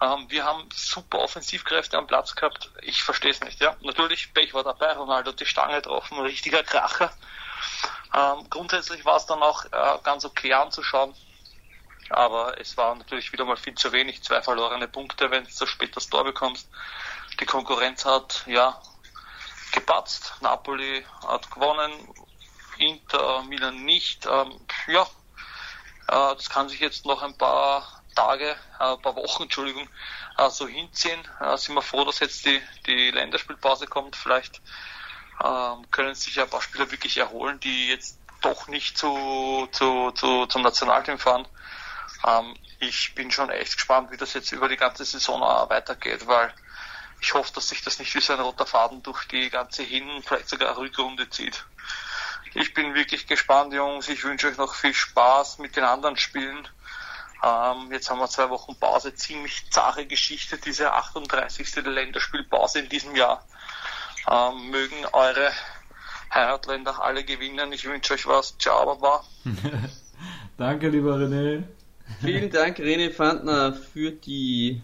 Ähm, 0.00 0.26
wir 0.28 0.44
haben 0.44 0.68
super 0.74 1.20
Offensivkräfte 1.20 1.96
am 1.96 2.06
Platz 2.06 2.34
gehabt. 2.34 2.70
Ich 2.82 3.02
verstehe 3.02 3.30
es 3.30 3.40
nicht. 3.40 3.60
Ja, 3.60 3.76
natürlich 3.80 4.32
Pech 4.34 4.54
war 4.54 4.64
dabei. 4.64 4.92
Ronaldo 4.92 5.30
hat 5.30 5.40
die 5.40 5.46
Stange 5.46 5.76
getroffen, 5.76 6.18
richtiger 6.20 6.62
Kracher. 6.62 7.12
Ähm, 8.12 8.48
grundsätzlich 8.50 9.04
war 9.04 9.16
es 9.16 9.26
dann 9.26 9.42
auch 9.42 9.64
äh, 9.66 9.98
ganz 10.02 10.24
okay 10.24 10.52
anzuschauen. 10.52 11.14
Aber 12.08 12.60
es 12.60 12.76
war 12.76 12.96
natürlich 12.96 13.32
wieder 13.32 13.44
mal 13.44 13.56
viel 13.56 13.74
zu 13.74 13.92
wenig. 13.92 14.22
Zwei 14.24 14.42
verlorene 14.42 14.88
Punkte, 14.88 15.30
wenn 15.30 15.44
du 15.44 15.50
so 15.50 15.66
spät 15.66 15.94
das 15.94 16.08
Tor 16.08 16.24
bekommst. 16.24 16.68
Die 17.38 17.46
Konkurrenz 17.46 18.04
hat 18.04 18.42
ja 18.46 18.80
gepatzt. 19.70 20.34
Napoli 20.40 21.06
hat 21.24 21.48
gewonnen, 21.52 21.92
Inter, 22.78 23.44
Milan 23.44 23.84
nicht. 23.84 24.26
Ähm, 24.26 24.60
ja, 24.88 25.06
das 26.10 26.48
kann 26.48 26.68
sich 26.68 26.80
jetzt 26.80 27.06
noch 27.06 27.22
ein 27.22 27.36
paar 27.36 27.86
Tage, 28.14 28.50
äh, 28.78 28.84
ein 28.94 29.02
paar 29.02 29.16
Wochen, 29.16 29.44
Entschuldigung, 29.44 29.88
äh, 30.36 30.50
so 30.50 30.66
hinziehen. 30.66 31.20
Äh, 31.40 31.56
sind 31.56 31.74
wir 31.74 31.82
froh, 31.82 32.04
dass 32.04 32.20
jetzt 32.20 32.44
die, 32.44 32.62
die 32.86 33.10
Länderspielpause 33.10 33.86
kommt. 33.86 34.16
Vielleicht 34.16 34.62
ähm, 35.44 35.86
können 35.90 36.14
sich 36.14 36.40
ein 36.40 36.50
paar 36.50 36.62
Spieler 36.62 36.90
wirklich 36.90 37.16
erholen, 37.18 37.60
die 37.60 37.88
jetzt 37.88 38.18
doch 38.42 38.68
nicht 38.68 38.98
zu, 38.98 39.68
zu, 39.72 40.10
zu, 40.12 40.46
zum 40.46 40.62
Nationalteam 40.62 41.18
fahren. 41.18 41.46
Ähm, 42.26 42.56
ich 42.80 43.14
bin 43.14 43.30
schon 43.30 43.50
echt 43.50 43.74
gespannt, 43.76 44.10
wie 44.10 44.16
das 44.16 44.34
jetzt 44.34 44.52
über 44.52 44.68
die 44.68 44.76
ganze 44.76 45.04
Saison 45.04 45.40
weitergeht, 45.70 46.26
weil 46.26 46.54
ich 47.20 47.34
hoffe, 47.34 47.52
dass 47.54 47.68
sich 47.68 47.82
das 47.82 47.98
nicht 47.98 48.14
wie 48.14 48.20
so 48.20 48.32
ein 48.32 48.40
roter 48.40 48.66
Faden 48.66 49.02
durch 49.02 49.24
die 49.26 49.50
ganze 49.50 49.82
Hin- 49.82 50.22
vielleicht 50.22 50.48
sogar 50.48 50.76
Rückrunde 50.78 51.28
zieht. 51.30 51.66
Ich 52.54 52.74
bin 52.74 52.94
wirklich 52.94 53.26
gespannt, 53.26 53.72
Jungs. 53.72 54.08
Ich 54.08 54.24
wünsche 54.24 54.48
euch 54.48 54.56
noch 54.56 54.74
viel 54.74 54.94
Spaß 54.94 55.58
mit 55.58 55.76
den 55.76 55.84
anderen 55.84 56.16
Spielen. 56.16 56.66
Ähm, 57.42 57.90
jetzt 57.92 58.10
haben 58.10 58.18
wir 58.18 58.28
zwei 58.28 58.50
Wochen 58.50 58.76
Pause. 58.76 59.14
Ziemlich 59.14 59.70
zahre 59.70 60.06
Geschichte, 60.06 60.58
diese 60.58 60.92
38. 60.92 61.76
Länderspielpause 61.84 62.80
in 62.80 62.88
diesem 62.88 63.16
Jahr. 63.16 63.44
Ähm, 64.30 64.70
mögen 64.70 65.06
eure 65.12 65.50
Heimatländer 66.32 67.02
alle 67.02 67.24
gewinnen. 67.24 67.72
Ich 67.72 67.84
wünsche 67.86 68.14
euch 68.14 68.26
was. 68.26 68.58
Ciao, 68.58 68.84
Baba. 68.84 69.24
Danke, 70.58 70.88
lieber 70.88 71.16
René. 71.16 71.62
Vielen 72.20 72.50
Dank, 72.50 72.78
René 72.78 73.10
Fandner, 73.10 73.72
für 73.72 74.10
die 74.10 74.82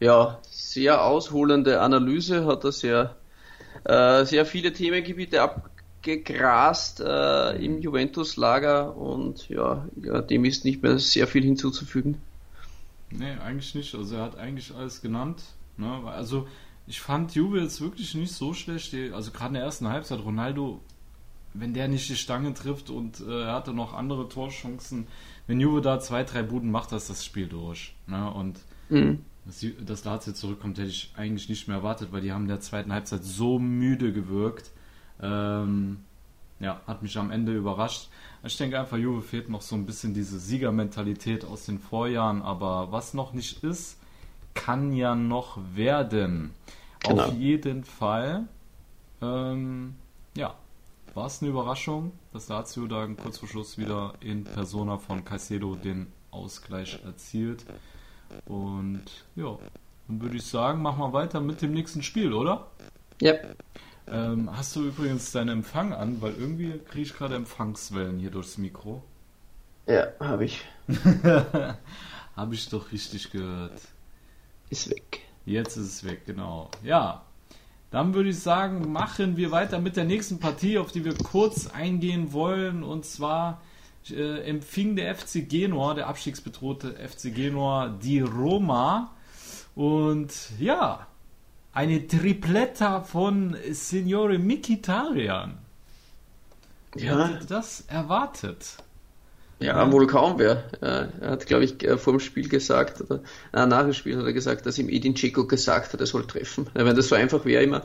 ja, 0.00 0.38
sehr 0.50 1.02
ausholende 1.02 1.80
Analyse. 1.80 2.44
Hat 2.46 2.64
er 2.64 2.72
sehr, 2.72 3.16
äh, 3.84 4.24
sehr 4.24 4.44
viele 4.44 4.72
Themengebiete 4.72 5.42
abgegrast 6.00 7.00
äh, 7.00 7.62
im 7.62 7.80
Juventus-Lager 7.80 8.96
und 8.96 9.48
ja, 9.50 9.86
ja, 10.02 10.22
dem 10.22 10.46
ist 10.46 10.64
nicht 10.64 10.82
mehr 10.82 10.98
sehr 10.98 11.26
viel 11.26 11.44
hinzuzufügen. 11.44 12.16
Nee, 13.10 13.32
eigentlich 13.44 13.74
nicht. 13.74 13.94
Also 13.94 14.16
er 14.16 14.22
hat 14.22 14.38
eigentlich 14.38 14.74
alles 14.74 15.02
genannt. 15.02 15.42
Ne? 15.76 16.00
Also 16.06 16.48
ich 16.86 17.00
fand 17.00 17.34
Juve 17.34 17.60
jetzt 17.60 17.80
wirklich 17.80 18.14
nicht 18.14 18.32
so 18.32 18.54
schlecht. 18.54 18.94
Also 19.12 19.30
gerade 19.30 19.48
in 19.48 19.54
der 19.54 19.64
ersten 19.64 19.88
Halbzeit, 19.88 20.24
Ronaldo, 20.24 20.80
wenn 21.52 21.74
der 21.74 21.88
nicht 21.88 22.08
die 22.08 22.16
Stange 22.16 22.54
trifft 22.54 22.88
und 22.88 23.20
äh, 23.20 23.42
er 23.42 23.54
hatte 23.54 23.74
noch 23.74 23.92
andere 23.92 24.28
Torchancen, 24.28 25.06
wenn 25.46 25.60
Juve 25.60 25.82
da 25.82 26.00
zwei, 26.00 26.24
drei 26.24 26.42
Buden 26.42 26.70
macht, 26.70 26.92
das 26.92 27.08
das 27.08 27.24
Spiel 27.26 27.46
durch. 27.46 27.94
Ne? 28.06 28.32
Und 28.32 28.60
mhm. 28.88 29.18
dass, 29.44 29.66
dass 29.84 30.04
Lazio 30.04 30.32
zurückkommt, 30.32 30.78
hätte 30.78 30.88
ich 30.88 31.12
eigentlich 31.16 31.50
nicht 31.50 31.68
mehr 31.68 31.78
erwartet, 31.78 32.10
weil 32.10 32.22
die 32.22 32.32
haben 32.32 32.42
in 32.42 32.48
der 32.48 32.60
zweiten 32.60 32.92
Halbzeit 32.92 33.22
so 33.22 33.58
müde 33.58 34.14
gewirkt. 34.14 34.70
Ähm, 35.22 35.98
ja, 36.60 36.80
hat 36.86 37.02
mich 37.02 37.16
am 37.16 37.30
Ende 37.30 37.54
überrascht. 37.54 38.08
Ich 38.44 38.56
denke 38.56 38.78
einfach, 38.78 38.98
Juve 38.98 39.22
fehlt 39.22 39.48
noch 39.48 39.62
so 39.62 39.76
ein 39.76 39.86
bisschen 39.86 40.14
diese 40.14 40.38
Siegermentalität 40.38 41.44
aus 41.44 41.66
den 41.66 41.78
Vorjahren, 41.78 42.42
aber 42.42 42.92
was 42.92 43.14
noch 43.14 43.32
nicht 43.32 43.64
ist, 43.64 43.98
kann 44.54 44.92
ja 44.92 45.14
noch 45.14 45.58
werden. 45.74 46.54
Genau. 47.00 47.24
Auf 47.24 47.34
jeden 47.34 47.84
Fall. 47.84 48.44
Ähm, 49.22 49.94
ja, 50.36 50.54
war 51.14 51.26
es 51.26 51.42
eine 51.42 51.50
Überraschung, 51.50 52.12
dass 52.32 52.48
Lazio 52.48 52.86
da 52.86 53.06
kurz 53.06 53.38
vor 53.38 53.48
Schluss 53.48 53.78
wieder 53.78 54.14
in 54.20 54.44
Persona 54.44 54.98
von 54.98 55.24
Caicedo 55.24 55.76
den 55.76 56.06
Ausgleich 56.30 57.00
erzielt. 57.04 57.64
Und 58.46 59.02
ja, 59.34 59.58
dann 60.06 60.20
würde 60.20 60.36
ich 60.36 60.44
sagen, 60.44 60.82
machen 60.82 61.00
wir 61.00 61.12
weiter 61.12 61.40
mit 61.40 61.62
dem 61.62 61.72
nächsten 61.72 62.02
Spiel, 62.02 62.32
oder? 62.32 62.68
Ja. 63.20 63.34
Ähm, 64.10 64.50
hast 64.56 64.74
du 64.74 64.84
übrigens 64.84 65.30
deinen 65.30 65.50
Empfang 65.50 65.92
an, 65.92 66.20
weil 66.20 66.34
irgendwie 66.34 66.78
kriege 66.78 67.02
ich 67.02 67.14
gerade 67.14 67.36
Empfangswellen 67.36 68.18
hier 68.18 68.30
durchs 68.30 68.58
Mikro. 68.58 69.02
Ja, 69.86 70.08
habe 70.18 70.44
ich. 70.46 70.64
habe 72.36 72.54
ich 72.54 72.68
doch 72.68 72.90
richtig 72.92 73.30
gehört. 73.30 73.80
Ist 74.68 74.90
weg. 74.90 75.20
Jetzt 75.46 75.76
ist 75.76 75.86
es 75.86 76.04
weg, 76.04 76.22
genau. 76.26 76.70
Ja, 76.82 77.22
Dann 77.90 78.14
würde 78.14 78.30
ich 78.30 78.38
sagen, 78.38 78.92
machen 78.92 79.36
wir 79.36 79.50
weiter 79.50 79.80
mit 79.80 79.96
der 79.96 80.04
nächsten 80.04 80.38
Partie, 80.38 80.78
auf 80.78 80.92
die 80.92 81.04
wir 81.04 81.14
kurz 81.14 81.66
eingehen 81.66 82.32
wollen. 82.32 82.82
Und 82.84 83.04
zwar 83.04 83.60
äh, 84.10 84.42
empfing 84.48 84.94
der 84.96 85.14
FC 85.14 85.48
Genua, 85.48 85.94
der 85.94 86.06
abstiegsbedrohte 86.06 86.94
FC 86.94 87.34
Genua, 87.34 87.88
die 87.88 88.20
Roma. 88.20 89.10
Und 89.74 90.32
ja, 90.58 91.06
eine 91.72 92.06
Tripletta 92.06 93.02
von 93.02 93.56
Signore 93.70 94.38
Mikitarian. 94.38 95.58
Ja. 96.96 97.28
Hätte 97.28 97.46
das 97.46 97.84
erwartet? 97.86 98.76
Ja, 99.60 99.92
wohl 99.92 100.06
kaum 100.06 100.38
wer. 100.38 100.64
Er 100.80 101.10
hat, 101.22 101.46
glaube 101.46 101.64
ich, 101.64 101.84
äh, 101.84 101.98
vor 101.98 102.14
dem 102.14 102.20
Spiel 102.20 102.48
gesagt, 102.48 103.02
oder 103.02 103.20
äh, 103.52 103.66
nach 103.66 103.82
dem 103.82 103.92
Spiel 103.92 104.16
hat 104.16 104.24
er 104.24 104.32
gesagt, 104.32 104.64
dass 104.64 104.78
ihm 104.78 104.88
Edin 104.88 105.14
Dzeko 105.14 105.46
gesagt 105.46 105.92
hat, 105.92 106.00
er 106.00 106.06
soll 106.06 106.26
treffen. 106.26 106.66
Wenn 106.72 106.96
das 106.96 107.08
so 107.08 107.14
einfach 107.14 107.44
wäre 107.44 107.62
immer, 107.62 107.82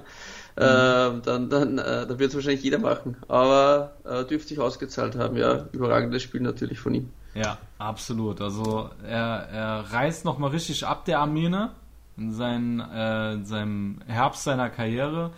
äh, 0.55 1.19
dann, 1.21 1.49
dann, 1.49 1.77
äh, 1.77 2.07
dann 2.07 2.17
wird 2.17 2.29
es 2.29 2.35
wahrscheinlich 2.35 2.63
jeder 2.63 2.79
machen. 2.79 3.17
Aber 3.27 3.97
äh, 4.05 4.23
dürfte 4.23 4.47
sich 4.47 4.59
ausgezahlt 4.59 5.17
haben, 5.17 5.35
ja. 5.35 5.67
Überragendes 5.73 6.23
Spiel 6.23 6.41
natürlich 6.41 6.79
von 6.79 6.93
ihm. 6.93 7.09
Ja, 7.33 7.57
absolut. 7.77 8.39
Also 8.39 8.89
er, 9.05 9.49
er 9.51 9.91
reißt 9.91 10.23
nochmal 10.23 10.51
richtig 10.51 10.85
ab, 10.85 11.03
der 11.03 11.19
Armene, 11.19 11.71
in, 12.17 12.31
sein, 12.31 12.79
äh, 12.79 13.33
in 13.33 13.45
seinem 13.45 14.01
Herbst 14.07 14.43
seiner 14.43 14.69
Karriere. 14.69 15.31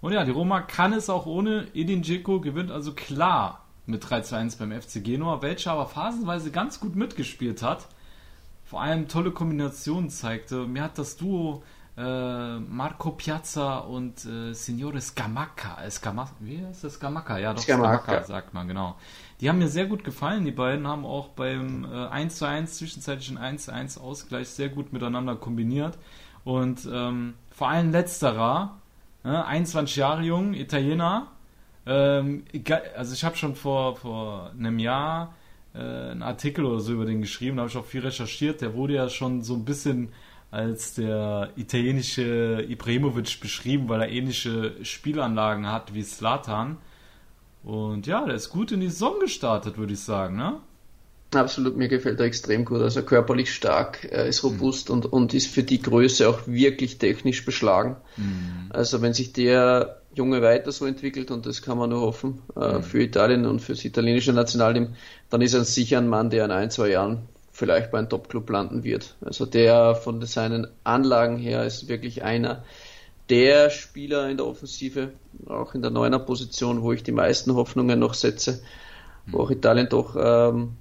Und 0.00 0.12
ja, 0.12 0.24
die 0.24 0.30
Roma 0.30 0.60
kann 0.60 0.92
es 0.92 1.08
auch 1.08 1.26
ohne 1.26 1.68
Edin 1.74 2.02
Dzeko, 2.02 2.40
gewinnt 2.40 2.70
also 2.70 2.92
klar 2.92 3.64
mit 3.86 4.08
3 4.08 4.20
zu 4.20 4.36
1 4.36 4.56
beim 4.56 4.72
FC 4.72 5.02
Genua, 5.02 5.42
welcher 5.42 5.72
aber 5.72 5.86
phasenweise 5.86 6.50
ganz 6.50 6.80
gut 6.80 6.96
mitgespielt 6.96 7.62
hat. 7.62 7.86
Vor 8.64 8.82
allem 8.82 9.08
tolle 9.08 9.30
Kombinationen 9.30 10.10
zeigte. 10.10 10.66
Mir 10.66 10.82
hat 10.84 10.98
das 10.98 11.16
Duo 11.16 11.62
äh, 11.96 12.58
Marco 12.58 13.12
Piazza 13.12 13.78
und 13.78 14.24
äh, 14.24 14.52
Signore 14.52 15.00
Scamacca. 15.00 15.82
Äh, 15.82 15.90
Scamacca, 15.90 16.32
wie 16.40 16.64
heißt 16.64 16.84
das? 16.84 16.94
Scamacca, 16.94 17.38
ja, 17.38 17.54
doch, 17.54 17.62
Scamacca. 17.62 18.02
Scamacca, 18.02 18.24
sagt 18.24 18.54
man, 18.54 18.66
genau. 18.66 18.96
Die 19.40 19.48
haben 19.48 19.58
mir 19.58 19.68
sehr 19.68 19.86
gut 19.86 20.02
gefallen. 20.02 20.44
Die 20.44 20.50
beiden 20.50 20.88
haben 20.88 21.04
auch 21.04 21.28
beim 21.28 21.84
äh, 21.84 22.08
1 22.08 22.36
zu 22.36 22.46
1, 22.46 22.78
zwischenzeitlichen 22.78 23.38
1 23.38 23.66
zu 23.66 23.72
1 23.72 23.98
Ausgleich 23.98 24.48
sehr 24.48 24.70
gut 24.70 24.92
miteinander 24.92 25.36
kombiniert. 25.36 25.98
Und 26.44 26.88
ähm, 26.92 27.34
vor 27.50 27.68
allem 27.68 27.90
letzterer, 27.90 28.78
äh, 29.24 29.28
21 29.28 29.96
Jahre 29.96 30.22
jung, 30.22 30.54
Italiener, 30.54 31.28
ähm, 31.86 32.44
also 32.96 33.14
ich 33.14 33.24
habe 33.24 33.36
schon 33.36 33.54
vor, 33.54 33.96
vor 33.96 34.50
einem 34.58 34.78
Jahr 34.78 35.34
äh, 35.74 35.78
einen 35.78 36.22
Artikel 36.22 36.64
oder 36.64 36.80
so 36.80 36.92
über 36.92 37.04
den 37.04 37.20
geschrieben, 37.20 37.56
da 37.56 37.62
habe 37.62 37.70
ich 37.70 37.76
auch 37.76 37.84
viel 37.84 38.02
recherchiert. 38.02 38.60
Der 38.60 38.74
wurde 38.74 38.94
ja 38.94 39.08
schon 39.08 39.42
so 39.42 39.54
ein 39.54 39.64
bisschen 39.64 40.10
als 40.50 40.94
der 40.94 41.50
italienische 41.56 42.64
Ibrahimovic 42.68 43.40
beschrieben, 43.40 43.88
weil 43.88 44.02
er 44.02 44.08
ähnliche 44.08 44.84
Spielanlagen 44.84 45.66
hat 45.66 45.94
wie 45.94 46.02
Slatan. 46.02 46.76
Und 47.64 48.06
ja, 48.06 48.24
der 48.24 48.36
ist 48.36 48.50
gut 48.50 48.70
in 48.70 48.80
die 48.80 48.88
Saison 48.88 49.18
gestartet, 49.20 49.78
würde 49.78 49.94
ich 49.94 50.00
sagen, 50.00 50.36
ne? 50.36 50.60
Absolut, 51.36 51.76
mir 51.76 51.88
gefällt 51.88 52.20
er 52.20 52.26
extrem 52.26 52.64
gut. 52.64 52.80
Also 52.80 53.02
körperlich 53.02 53.52
stark, 53.52 54.08
er 54.10 54.26
ist 54.26 54.44
robust 54.44 54.88
mhm. 54.88 54.94
und, 54.94 55.06
und 55.12 55.34
ist 55.34 55.48
für 55.48 55.62
die 55.62 55.80
Größe 55.80 56.28
auch 56.28 56.46
wirklich 56.46 56.98
technisch 56.98 57.44
beschlagen. 57.44 57.96
Mhm. 58.16 58.70
Also 58.70 59.02
wenn 59.02 59.14
sich 59.14 59.32
der 59.32 60.00
Junge 60.14 60.42
weiter 60.42 60.70
so 60.72 60.86
entwickelt 60.86 61.30
und 61.30 61.46
das 61.46 61.62
kann 61.62 61.78
man 61.78 61.90
nur 61.90 62.02
hoffen 62.02 62.42
äh, 62.56 62.74
mhm. 62.74 62.82
für 62.82 63.02
Italien 63.02 63.46
und 63.46 63.60
fürs 63.60 63.84
italienische 63.84 64.32
Nationalteam, 64.32 64.94
dann 65.30 65.40
ist 65.42 65.54
er 65.54 65.64
sicher 65.64 65.98
ein 65.98 66.08
Mann, 66.08 66.30
der 66.30 66.44
in 66.44 66.50
ein, 66.50 66.70
zwei 66.70 66.90
Jahren 66.90 67.22
vielleicht 67.50 67.90
bei 67.90 67.98
einem 67.98 68.08
Top-Club 68.08 68.50
landen 68.50 68.84
wird. 68.84 69.16
Also 69.24 69.46
der 69.46 69.94
von 69.94 70.20
seinen 70.26 70.66
Anlagen 70.82 71.38
her 71.38 71.64
ist 71.64 71.88
wirklich 71.88 72.22
einer 72.22 72.64
der 73.30 73.70
Spieler 73.70 74.28
in 74.28 74.36
der 74.36 74.46
Offensive, 74.46 75.10
auch 75.46 75.74
in 75.74 75.82
der 75.82 75.90
neuner 75.90 76.18
Position, 76.18 76.82
wo 76.82 76.92
ich 76.92 77.02
die 77.02 77.12
meisten 77.12 77.54
Hoffnungen 77.54 77.98
noch 77.98 78.14
setze, 78.14 78.62
wo 79.26 79.40
auch 79.40 79.50
Italien 79.50 79.88
doch 79.88 80.16
ähm, 80.18 80.76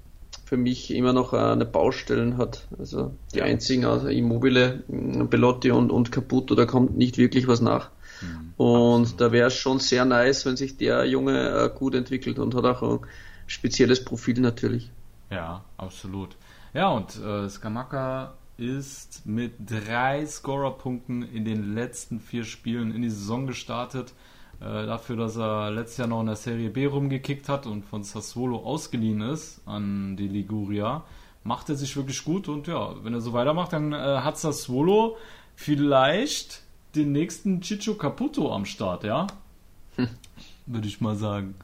für 0.45 0.57
mich 0.57 0.93
immer 0.93 1.13
noch 1.13 1.33
eine 1.33 1.65
Baustellen 1.65 2.37
hat. 2.37 2.67
Also 2.77 3.13
die 3.33 3.41
einzigen, 3.41 3.85
also 3.85 4.07
Immobile, 4.07 4.83
Belotti 4.87 5.71
und, 5.71 5.91
und 5.91 6.11
Caputo, 6.11 6.55
da 6.55 6.65
kommt 6.65 6.97
nicht 6.97 7.17
wirklich 7.17 7.47
was 7.47 7.61
nach. 7.61 7.89
Mhm. 8.21 8.53
Und 8.57 9.01
Absolut. 9.01 9.21
da 9.21 9.31
wäre 9.31 9.47
es 9.47 9.55
schon 9.55 9.79
sehr 9.79 10.05
nice, 10.05 10.45
wenn 10.45 10.57
sich 10.57 10.77
der 10.77 11.05
Junge 11.05 11.49
äh, 11.49 11.69
gut 11.73 11.95
entwickelt 11.95 12.39
und 12.39 12.55
hat 12.55 12.65
auch 12.65 12.81
ein 12.81 12.99
spezielles 13.47 14.03
Profil 14.03 14.39
natürlich. 14.39 14.91
Ja, 15.29 15.63
absolut. 15.77 16.35
Ja, 16.73 16.89
und 16.89 17.19
äh, 17.19 17.49
Skamaka 17.49 18.33
ist 18.57 19.25
mit 19.25 19.53
drei 19.59 20.25
Scorerpunkten 20.25 21.23
in 21.23 21.45
den 21.45 21.73
letzten 21.73 22.19
vier 22.19 22.43
Spielen 22.43 22.93
in 22.93 23.01
die 23.01 23.09
Saison 23.09 23.47
gestartet. 23.47 24.13
Äh, 24.59 24.85
dafür, 24.85 25.17
dass 25.17 25.35
er 25.35 25.71
letztes 25.71 25.97
Jahr 25.97 26.07
noch 26.07 26.21
in 26.21 26.27
der 26.27 26.35
Serie 26.35 26.69
B 26.69 26.85
rumgekickt 26.85 27.49
hat 27.49 27.65
und 27.65 27.83
von 27.83 28.03
Sassuolo 28.03 28.57
ausgeliehen 28.57 29.21
ist 29.21 29.61
an 29.65 30.15
die 30.15 30.27
Liguria, 30.27 31.03
macht 31.43 31.69
er 31.69 31.75
sich 31.75 31.95
wirklich 31.97 32.23
gut 32.23 32.47
und 32.47 32.67
ja, 32.67 32.95
wenn 33.03 33.13
er 33.13 33.21
so 33.21 33.33
weitermacht, 33.33 33.73
dann 33.73 33.91
äh, 33.91 33.97
hat 33.97 34.37
Sassuolo 34.37 35.17
vielleicht 35.55 36.61
den 36.95 37.11
nächsten 37.11 37.61
Chicho 37.61 37.95
Caputo 37.95 38.53
am 38.53 38.65
Start, 38.65 39.03
ja? 39.03 39.27
Hm. 39.95 40.07
Würde 40.65 40.87
ich 40.87 41.01
mal 41.01 41.15
sagen. 41.15 41.55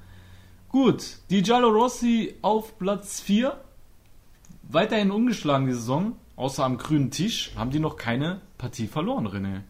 Gut, 0.67 1.17
die 1.29 1.41
Giallo 1.41 1.69
Rossi 1.69 2.35
auf 2.41 2.77
Platz 2.77 3.21
4. 3.21 3.57
Weiterhin 4.63 5.09
ungeschlagen 5.09 5.67
die 5.67 5.73
Saison, 5.73 6.15
außer 6.35 6.63
am 6.63 6.77
grünen 6.77 7.11
Tisch, 7.11 7.51
haben 7.55 7.71
die 7.71 7.79
noch 7.79 7.95
keine 7.95 8.41
Partie 8.57 8.87
verloren, 8.87 9.27
René. 9.27 9.61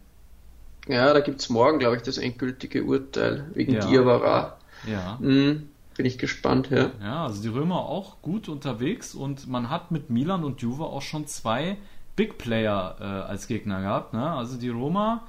Ja, 0.92 1.12
da 1.12 1.20
gibt 1.20 1.40
es 1.40 1.48
morgen, 1.48 1.78
glaube 1.78 1.96
ich, 1.96 2.02
das 2.02 2.18
endgültige 2.18 2.84
Urteil 2.84 3.46
wegen 3.54 3.74
ja. 3.74 3.86
Diawara. 3.86 4.56
Ja. 4.86 5.18
Mhm, 5.20 5.68
bin 5.96 6.06
ich 6.06 6.18
gespannt, 6.18 6.70
ja. 6.70 6.90
Ja, 7.00 7.24
also 7.26 7.42
die 7.42 7.48
Römer 7.48 7.80
auch 7.80 8.22
gut 8.22 8.48
unterwegs 8.48 9.14
und 9.14 9.48
man 9.48 9.70
hat 9.70 9.90
mit 9.90 10.10
Milan 10.10 10.44
und 10.44 10.62
Juve 10.62 10.84
auch 10.84 11.02
schon 11.02 11.26
zwei 11.26 11.76
Big 12.16 12.38
Player 12.38 12.96
äh, 13.00 13.04
als 13.04 13.46
Gegner 13.46 13.80
gehabt. 13.82 14.14
Ne? 14.14 14.30
Also 14.30 14.58
die 14.58 14.68
Roma 14.68 15.22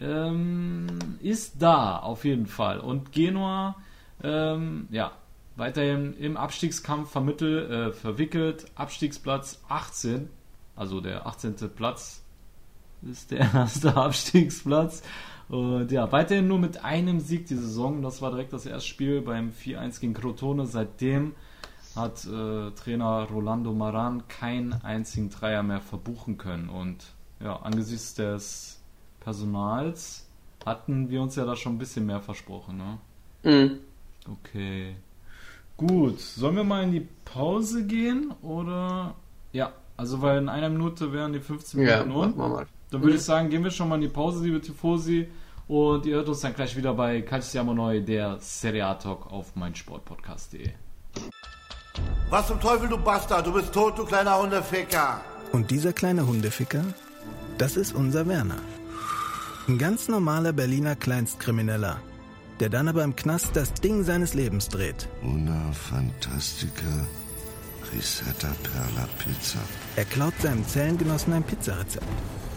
ähm, 0.00 0.86
ist 1.20 1.62
da 1.62 1.98
auf 1.98 2.24
jeden 2.24 2.46
Fall. 2.46 2.80
Und 2.80 3.12
Genua, 3.12 3.76
ähm, 4.22 4.88
ja, 4.90 5.12
weiterhin 5.56 6.14
im 6.14 6.36
Abstiegskampf 6.36 7.10
vermittelt, 7.10 7.70
äh, 7.70 7.92
verwickelt. 7.92 8.66
Abstiegsplatz 8.74 9.62
18, 9.68 10.28
also 10.74 11.00
der 11.00 11.26
18. 11.26 11.54
Platz 11.74 12.23
ist 13.10 13.30
der 13.30 13.52
erste 13.52 13.96
Abstiegsplatz. 13.96 15.02
Und 15.48 15.92
ja, 15.92 16.10
weiterhin 16.10 16.48
nur 16.48 16.58
mit 16.58 16.84
einem 16.84 17.20
Sieg 17.20 17.46
die 17.46 17.56
Saison. 17.56 18.02
Das 18.02 18.22
war 18.22 18.30
direkt 18.30 18.52
das 18.52 18.66
erste 18.66 18.88
Spiel 18.88 19.20
beim 19.20 19.50
4-1 19.50 20.00
gegen 20.00 20.14
Crotone. 20.14 20.66
Seitdem 20.66 21.34
hat 21.94 22.24
äh, 22.24 22.70
Trainer 22.70 23.28
Rolando 23.30 23.72
Maran 23.72 24.26
keinen 24.28 24.72
einzigen 24.72 25.30
Dreier 25.30 25.62
mehr 25.62 25.80
verbuchen 25.80 26.38
können. 26.38 26.68
Und 26.68 27.04
ja, 27.40 27.56
angesichts 27.56 28.14
des 28.14 28.80
Personals 29.20 30.26
hatten 30.64 31.10
wir 31.10 31.20
uns 31.20 31.36
ja 31.36 31.44
da 31.44 31.56
schon 31.56 31.74
ein 31.74 31.78
bisschen 31.78 32.06
mehr 32.06 32.20
versprochen, 32.20 32.78
ne? 32.78 32.98
Mhm. 33.42 33.78
Okay. 34.30 34.96
Gut, 35.76 36.20
sollen 36.20 36.56
wir 36.56 36.64
mal 36.64 36.84
in 36.84 36.92
die 36.92 37.06
Pause 37.24 37.84
gehen 37.84 38.32
oder 38.42 39.14
ja, 39.52 39.72
also 39.96 40.22
weil 40.22 40.38
in 40.38 40.48
einer 40.48 40.68
Minute 40.68 41.12
wären 41.12 41.32
die 41.32 41.40
15 41.40 41.80
Minuten 41.80 42.10
ja, 42.10 42.16
um. 42.16 42.36
Mal. 42.36 42.66
Dann 42.94 43.02
würde 43.02 43.14
mhm. 43.14 43.18
ich 43.18 43.24
sagen, 43.24 43.50
gehen 43.50 43.64
wir 43.64 43.72
schon 43.72 43.88
mal 43.88 43.96
in 43.96 44.02
die 44.02 44.08
Pause, 44.08 44.44
liebe 44.44 44.60
Tifosi. 44.60 45.26
Und 45.66 46.06
ihr 46.06 46.14
hört 46.14 46.28
uns 46.28 46.42
dann 46.42 46.54
gleich 46.54 46.76
wieder 46.76 46.94
bei 46.94 47.22
Calciamo 47.22 47.74
Neu, 47.74 48.00
der 48.00 48.36
Serie 48.38 48.86
A 48.86 48.94
Talk 48.94 49.32
auf 49.32 49.56
meinsportpodcast.de. 49.56 50.70
Was 52.30 52.46
zum 52.46 52.60
Teufel, 52.60 52.88
du 52.88 52.96
Bastard, 52.96 53.48
du 53.48 53.52
bist 53.52 53.72
tot, 53.74 53.98
du 53.98 54.04
kleiner 54.04 54.40
Hundeficker. 54.40 55.20
Und 55.50 55.72
dieser 55.72 55.92
kleine 55.92 56.24
Hundeficker, 56.24 56.84
das 57.58 57.76
ist 57.76 57.96
unser 57.96 58.28
Werner. 58.28 58.60
Ein 59.66 59.78
ganz 59.78 60.06
normaler 60.06 60.52
Berliner 60.52 60.94
Kleinstkrimineller, 60.94 62.00
der 62.60 62.68
dann 62.68 62.86
aber 62.86 63.02
im 63.02 63.16
Knast 63.16 63.56
das 63.56 63.74
Ding 63.74 64.04
seines 64.04 64.34
Lebens 64.34 64.68
dreht. 64.68 65.08
Una 65.24 65.72
Fantastica 65.72 67.04
Risetta 67.92 68.54
Perla 68.62 69.08
Pizza. 69.18 69.58
Er 69.96 70.04
klaut 70.04 70.34
seinem 70.40 70.64
Zellengenossen 70.64 71.32
ein 71.32 71.42
Pizzarezept. 71.42 72.06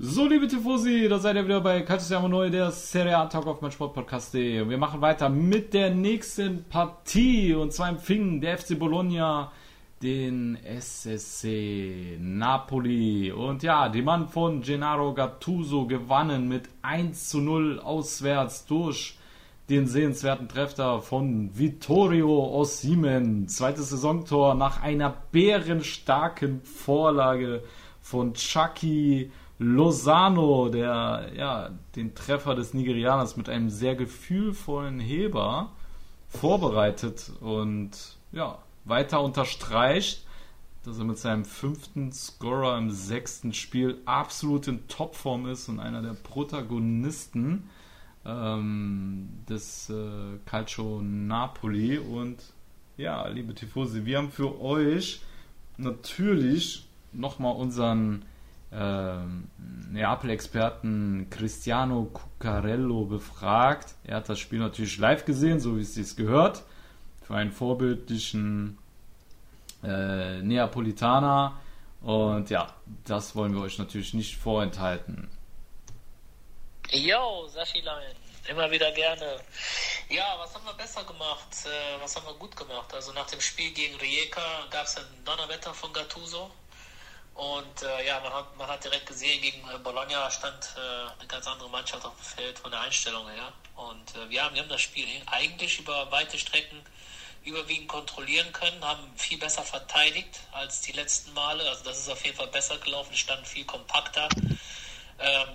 So, 0.00 0.26
liebe 0.26 0.48
Tifosi, 0.48 1.06
da 1.08 1.20
seid 1.20 1.36
ihr 1.36 1.44
wieder 1.44 1.60
bei 1.60 1.82
Calcio 1.82 2.26
Neu, 2.26 2.50
der 2.50 2.72
Serie 2.72 3.16
A 3.16 3.26
Talk 3.26 3.46
auf 3.46 3.60
mein 3.60 3.70
Sportpodcast.de. 3.70 4.68
Wir 4.68 4.76
machen 4.76 5.00
weiter 5.00 5.28
mit 5.28 5.72
der 5.72 5.94
nächsten 5.94 6.64
Partie 6.64 7.54
und 7.54 7.72
zwar 7.72 7.90
empfing 7.90 8.40
der 8.40 8.58
FC 8.58 8.76
Bologna 8.76 9.52
den 10.02 10.58
SSC 10.64 12.18
Napoli. 12.18 13.30
Und 13.30 13.62
ja, 13.62 13.88
die 13.88 14.02
Mann 14.02 14.26
von 14.26 14.62
Gennaro 14.62 15.14
Gattuso 15.14 15.86
gewannen 15.86 16.48
mit 16.48 16.68
1 16.82 17.28
zu 17.28 17.38
0 17.38 17.78
auswärts 17.78 18.66
durch 18.66 19.16
den 19.68 19.86
sehenswerten 19.86 20.48
Treffer 20.48 21.02
von 21.02 21.56
Vittorio 21.56 22.52
Ossimen. 22.52 23.46
Zweites 23.46 23.90
Saisontor 23.90 24.56
nach 24.56 24.82
einer 24.82 25.14
bärenstarken 25.30 26.62
Vorlage 26.64 27.62
von 28.00 28.34
Chucky 28.34 29.30
Lozano, 29.58 30.68
der 30.68 31.30
ja 31.36 31.70
den 31.94 32.14
Treffer 32.14 32.54
des 32.54 32.74
Nigerianers 32.74 33.36
mit 33.36 33.48
einem 33.48 33.70
sehr 33.70 33.94
gefühlvollen 33.94 34.98
Heber 34.98 35.70
vorbereitet 36.28 37.32
und 37.40 37.90
ja 38.32 38.58
weiter 38.84 39.22
unterstreicht, 39.22 40.24
dass 40.84 40.98
er 40.98 41.04
mit 41.04 41.18
seinem 41.18 41.44
fünften 41.44 42.12
Scorer 42.12 42.76
im 42.76 42.90
sechsten 42.90 43.54
Spiel 43.54 43.98
absolut 44.04 44.68
in 44.68 44.86
Topform 44.88 45.46
ist 45.46 45.68
und 45.68 45.80
einer 45.80 46.02
der 46.02 46.12
Protagonisten 46.12 47.70
ähm, 48.26 49.28
des 49.48 49.88
äh, 49.88 50.38
Calcio 50.44 51.00
Napoli. 51.02 51.98
Und 51.98 52.42
ja, 52.96 53.26
liebe 53.28 53.54
Tifosi, 53.54 54.04
wir 54.04 54.18
haben 54.18 54.30
für 54.30 54.60
euch 54.60 55.22
natürlich 55.78 56.86
nochmal 57.12 57.56
unseren 57.56 58.24
Neapel-Experten 58.74 61.28
Cristiano 61.30 62.10
Cuccarello 62.12 63.04
befragt. 63.04 63.94
Er 64.04 64.16
hat 64.16 64.28
das 64.28 64.40
Spiel 64.40 64.58
natürlich 64.58 64.98
live 64.98 65.24
gesehen, 65.24 65.60
so 65.60 65.76
wie 65.76 65.82
es 65.82 65.94
sich 65.94 66.16
gehört. 66.16 66.64
Für 67.26 67.36
einen 67.36 67.52
vorbildlichen 67.52 68.78
äh, 69.82 70.42
Neapolitaner. 70.42 71.60
Und 72.02 72.50
ja, 72.50 72.74
das 73.04 73.36
wollen 73.36 73.54
wir 73.54 73.62
euch 73.62 73.78
natürlich 73.78 74.12
nicht 74.12 74.36
vorenthalten. 74.36 75.30
Yo, 76.90 77.48
Saschilein, 77.48 78.14
immer 78.48 78.70
wieder 78.70 78.92
gerne. 78.92 79.38
Ja, 80.10 80.36
was 80.38 80.54
haben 80.54 80.66
wir 80.66 80.74
besser 80.74 81.02
gemacht? 81.04 81.48
Äh, 81.64 82.02
was 82.02 82.14
haben 82.14 82.26
wir 82.26 82.34
gut 82.34 82.54
gemacht? 82.56 82.92
Also 82.92 83.12
nach 83.12 83.26
dem 83.26 83.40
Spiel 83.40 83.72
gegen 83.72 83.96
Rijeka 83.96 84.42
gab 84.70 84.84
es 84.84 84.98
ein 84.98 85.04
Donnerwetter 85.24 85.72
von 85.72 85.92
Gattuso. 85.92 86.50
Und 87.34 87.82
äh, 87.82 88.06
ja, 88.06 88.20
man 88.20 88.32
hat, 88.32 88.56
man 88.56 88.68
hat 88.68 88.84
direkt 88.84 89.06
gesehen, 89.06 89.42
gegen 89.42 89.68
äh, 89.68 89.78
Bologna 89.78 90.30
stand 90.30 90.74
äh, 90.76 91.18
eine 91.18 91.26
ganz 91.26 91.46
andere 91.46 91.68
Mannschaft 91.68 92.04
auf 92.04 92.14
dem 92.14 92.24
Feld 92.24 92.58
von 92.58 92.70
der 92.70 92.80
Einstellung 92.80 93.28
her. 93.28 93.52
Und 93.74 94.14
äh, 94.14 94.30
wir, 94.30 94.44
haben, 94.44 94.54
wir 94.54 94.62
haben 94.62 94.68
das 94.68 94.82
Spiel 94.82 95.06
eigentlich 95.26 95.80
über 95.80 96.10
weite 96.12 96.38
Strecken 96.38 96.80
überwiegend 97.44 97.88
kontrollieren 97.88 98.52
können, 98.52 98.82
haben 98.82 99.12
viel 99.16 99.38
besser 99.38 99.62
verteidigt 99.62 100.40
als 100.52 100.80
die 100.80 100.92
letzten 100.92 101.32
Male. 101.34 101.68
Also 101.68 101.84
das 101.84 101.98
ist 101.98 102.08
auf 102.08 102.24
jeden 102.24 102.36
Fall 102.36 102.46
besser 102.46 102.78
gelaufen, 102.78 103.14
standen 103.16 103.44
viel 103.44 103.64
kompakter. 103.64 104.28
Ähm, 105.18 105.48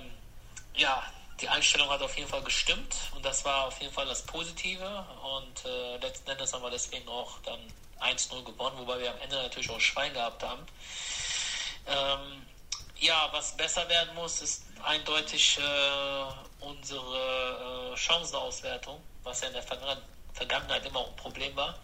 ja, 0.75 1.03
die 1.41 1.49
Einstellung 1.49 1.89
hat 1.89 2.01
auf 2.01 2.15
jeden 2.17 2.29
Fall 2.29 2.43
gestimmt 2.43 2.95
und 3.15 3.25
das 3.25 3.43
war 3.45 3.65
auf 3.65 3.79
jeden 3.81 3.93
Fall 3.93 4.05
das 4.05 4.21
Positive. 4.23 5.05
Und 5.37 5.65
äh, 5.65 5.97
letzten 5.97 6.29
Endes 6.29 6.53
haben 6.53 6.61
wir 6.61 6.69
deswegen 6.69 7.07
auch 7.07 7.39
dann 7.39 7.59
1-0 8.01 8.43
gewonnen, 8.43 8.77
wobei 8.77 8.99
wir 8.99 9.11
am 9.11 9.19
Ende 9.21 9.35
natürlich 9.37 9.69
auch 9.69 9.79
Schwein 9.79 10.13
gehabt 10.13 10.43
haben. 10.43 10.65
Ähm, 11.87 12.45
ja, 12.99 13.29
was 13.31 13.55
besser 13.55 13.87
werden 13.89 14.13
muss, 14.15 14.41
ist 14.41 14.63
eindeutig 14.83 15.57
äh, 15.57 16.63
unsere 16.65 17.93
äh, 17.93 17.97
Chancenauswertung, 17.97 19.01
was 19.23 19.41
ja 19.41 19.47
in 19.47 19.53
der 19.53 19.63
Vergangenheit 20.33 20.85
immer 20.85 21.05
ein 21.07 21.15
Problem 21.15 21.55
war. 21.55 21.75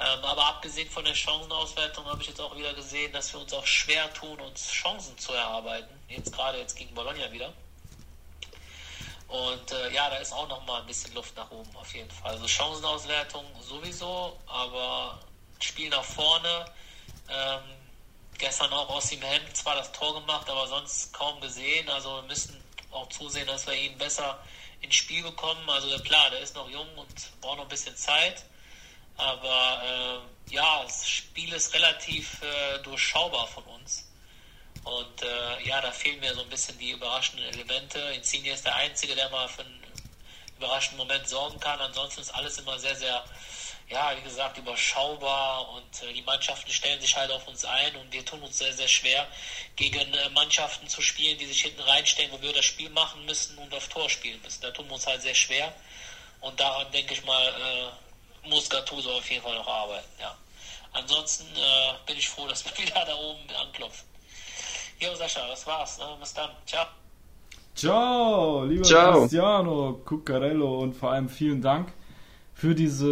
Ähm, 0.00 0.24
aber 0.24 0.46
abgesehen 0.46 0.88
von 0.90 1.04
der 1.04 1.14
Chancenauswertung 1.14 2.04
habe 2.06 2.22
ich 2.22 2.28
jetzt 2.28 2.40
auch 2.40 2.56
wieder 2.56 2.72
gesehen, 2.74 3.12
dass 3.12 3.32
wir 3.32 3.40
uns 3.40 3.52
auch 3.52 3.66
schwer 3.66 4.12
tun, 4.14 4.40
uns 4.40 4.68
Chancen 4.70 5.16
zu 5.18 5.32
erarbeiten. 5.32 5.94
Jetzt 6.08 6.32
gerade 6.32 6.58
jetzt 6.58 6.76
gegen 6.76 6.94
Bologna 6.94 7.30
wieder. 7.30 7.52
Und 9.28 9.72
äh, 9.72 9.90
ja, 9.92 10.10
da 10.10 10.16
ist 10.16 10.32
auch 10.32 10.48
noch 10.48 10.64
mal 10.66 10.80
ein 10.80 10.86
bisschen 10.86 11.14
Luft 11.14 11.36
nach 11.36 11.50
oben 11.50 11.74
auf 11.76 11.94
jeden 11.94 12.10
Fall. 12.10 12.32
Also 12.32 12.46
Chancenauswertung 12.46 13.44
sowieso, 13.62 14.38
aber 14.46 15.18
Spiel 15.60 15.88
nach 15.88 16.04
vorne. 16.04 16.66
Ähm, 17.28 17.60
gestern 18.42 18.72
auch 18.72 18.88
aus 18.88 19.08
dem 19.08 19.22
Hemd 19.22 19.56
zwar 19.56 19.76
das 19.76 19.92
Tor 19.92 20.20
gemacht, 20.20 20.50
aber 20.50 20.66
sonst 20.66 21.12
kaum 21.12 21.40
gesehen. 21.40 21.88
Also 21.88 22.16
wir 22.16 22.22
müssen 22.22 22.60
auch 22.90 23.08
zusehen, 23.08 23.46
dass 23.46 23.66
wir 23.68 23.74
ihn 23.74 23.96
besser 23.96 24.36
ins 24.80 24.96
Spiel 24.96 25.22
bekommen. 25.22 25.70
Also 25.70 25.96
klar, 26.02 26.28
der 26.30 26.40
ist 26.40 26.56
noch 26.56 26.68
jung 26.68 26.88
und 26.98 27.40
braucht 27.40 27.58
noch 27.58 27.64
ein 27.64 27.68
bisschen 27.68 27.96
Zeit. 27.96 28.44
Aber 29.16 29.82
äh, 30.50 30.52
ja, 30.52 30.82
das 30.82 31.08
Spiel 31.08 31.52
ist 31.52 31.72
relativ 31.72 32.42
äh, 32.42 32.78
durchschaubar 32.82 33.46
von 33.46 33.62
uns. 33.64 34.08
Und 34.82 35.22
äh, 35.22 35.62
ja, 35.68 35.80
da 35.80 35.92
fehlen 35.92 36.18
mir 36.18 36.34
so 36.34 36.42
ein 36.42 36.48
bisschen 36.48 36.76
die 36.78 36.90
überraschenden 36.90 37.46
Elemente. 37.46 38.00
Insigne 38.16 38.50
ist 38.50 38.64
der 38.64 38.74
Einzige, 38.74 39.14
der 39.14 39.30
mal 39.30 39.48
für 39.48 39.62
einen 39.62 39.86
überraschenden 40.56 40.98
Moment 40.98 41.28
sorgen 41.28 41.60
kann. 41.60 41.80
Ansonsten 41.80 42.22
ist 42.22 42.34
alles 42.34 42.58
immer 42.58 42.76
sehr, 42.80 42.96
sehr 42.96 43.24
ja, 43.92 44.16
wie 44.16 44.22
gesagt, 44.22 44.56
überschaubar 44.56 45.68
und 45.70 46.02
äh, 46.02 46.12
die 46.12 46.22
Mannschaften 46.22 46.70
stellen 46.70 47.00
sich 47.00 47.14
halt 47.14 47.30
auf 47.30 47.46
uns 47.46 47.64
ein 47.64 47.94
und 47.96 48.10
wir 48.12 48.24
tun 48.24 48.40
uns 48.40 48.58
sehr, 48.58 48.72
sehr 48.72 48.88
schwer, 48.88 49.26
gegen 49.76 50.14
äh, 50.14 50.30
Mannschaften 50.30 50.88
zu 50.88 51.02
spielen, 51.02 51.38
die 51.38 51.46
sich 51.46 51.62
hinten 51.62 51.82
reinstellen, 51.82 52.32
wo 52.32 52.40
wir 52.40 52.52
das 52.54 52.64
Spiel 52.64 52.88
machen 52.90 53.24
müssen 53.26 53.58
und 53.58 53.74
auf 53.74 53.88
Tor 53.88 54.08
spielen 54.08 54.40
müssen. 54.42 54.62
Da 54.62 54.70
tun 54.70 54.86
wir 54.86 54.94
uns 54.94 55.06
halt 55.06 55.20
sehr 55.20 55.34
schwer 55.34 55.74
und 56.40 56.58
daran, 56.58 56.90
denke 56.92 57.12
ich 57.12 57.24
mal, 57.24 57.46
äh, 57.46 58.48
muss 58.48 58.70
Gattuso 58.70 59.12
auf 59.18 59.30
jeden 59.30 59.42
Fall 59.42 59.54
noch 59.54 59.68
arbeiten, 59.68 60.08
ja. 60.18 60.34
Ansonsten 60.94 61.44
äh, 61.54 61.92
bin 62.06 62.16
ich 62.16 62.28
froh, 62.28 62.46
dass 62.48 62.64
wir 62.64 62.76
wieder 62.78 63.04
da 63.04 63.14
oben 63.14 63.40
anklopfen. 63.60 64.08
Jo, 64.98 65.14
Sascha, 65.14 65.46
das 65.48 65.66
war's. 65.66 65.98
Ne? 65.98 66.04
Bis 66.20 66.32
dann. 66.32 66.50
Ciao. 66.64 66.86
Ciao, 67.74 68.64
lieber 68.64 68.84
Ciao. 68.84 69.20
Cristiano 69.20 70.00
Cuccarello 70.04 70.80
und 70.80 70.94
vor 70.94 71.12
allem 71.12 71.28
vielen 71.28 71.60
Dank 71.62 71.92
für 72.62 72.76
diese 72.76 73.08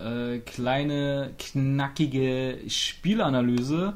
äh, 0.00 0.38
kleine, 0.38 1.34
knackige 1.38 2.60
Spielanalyse. 2.66 3.92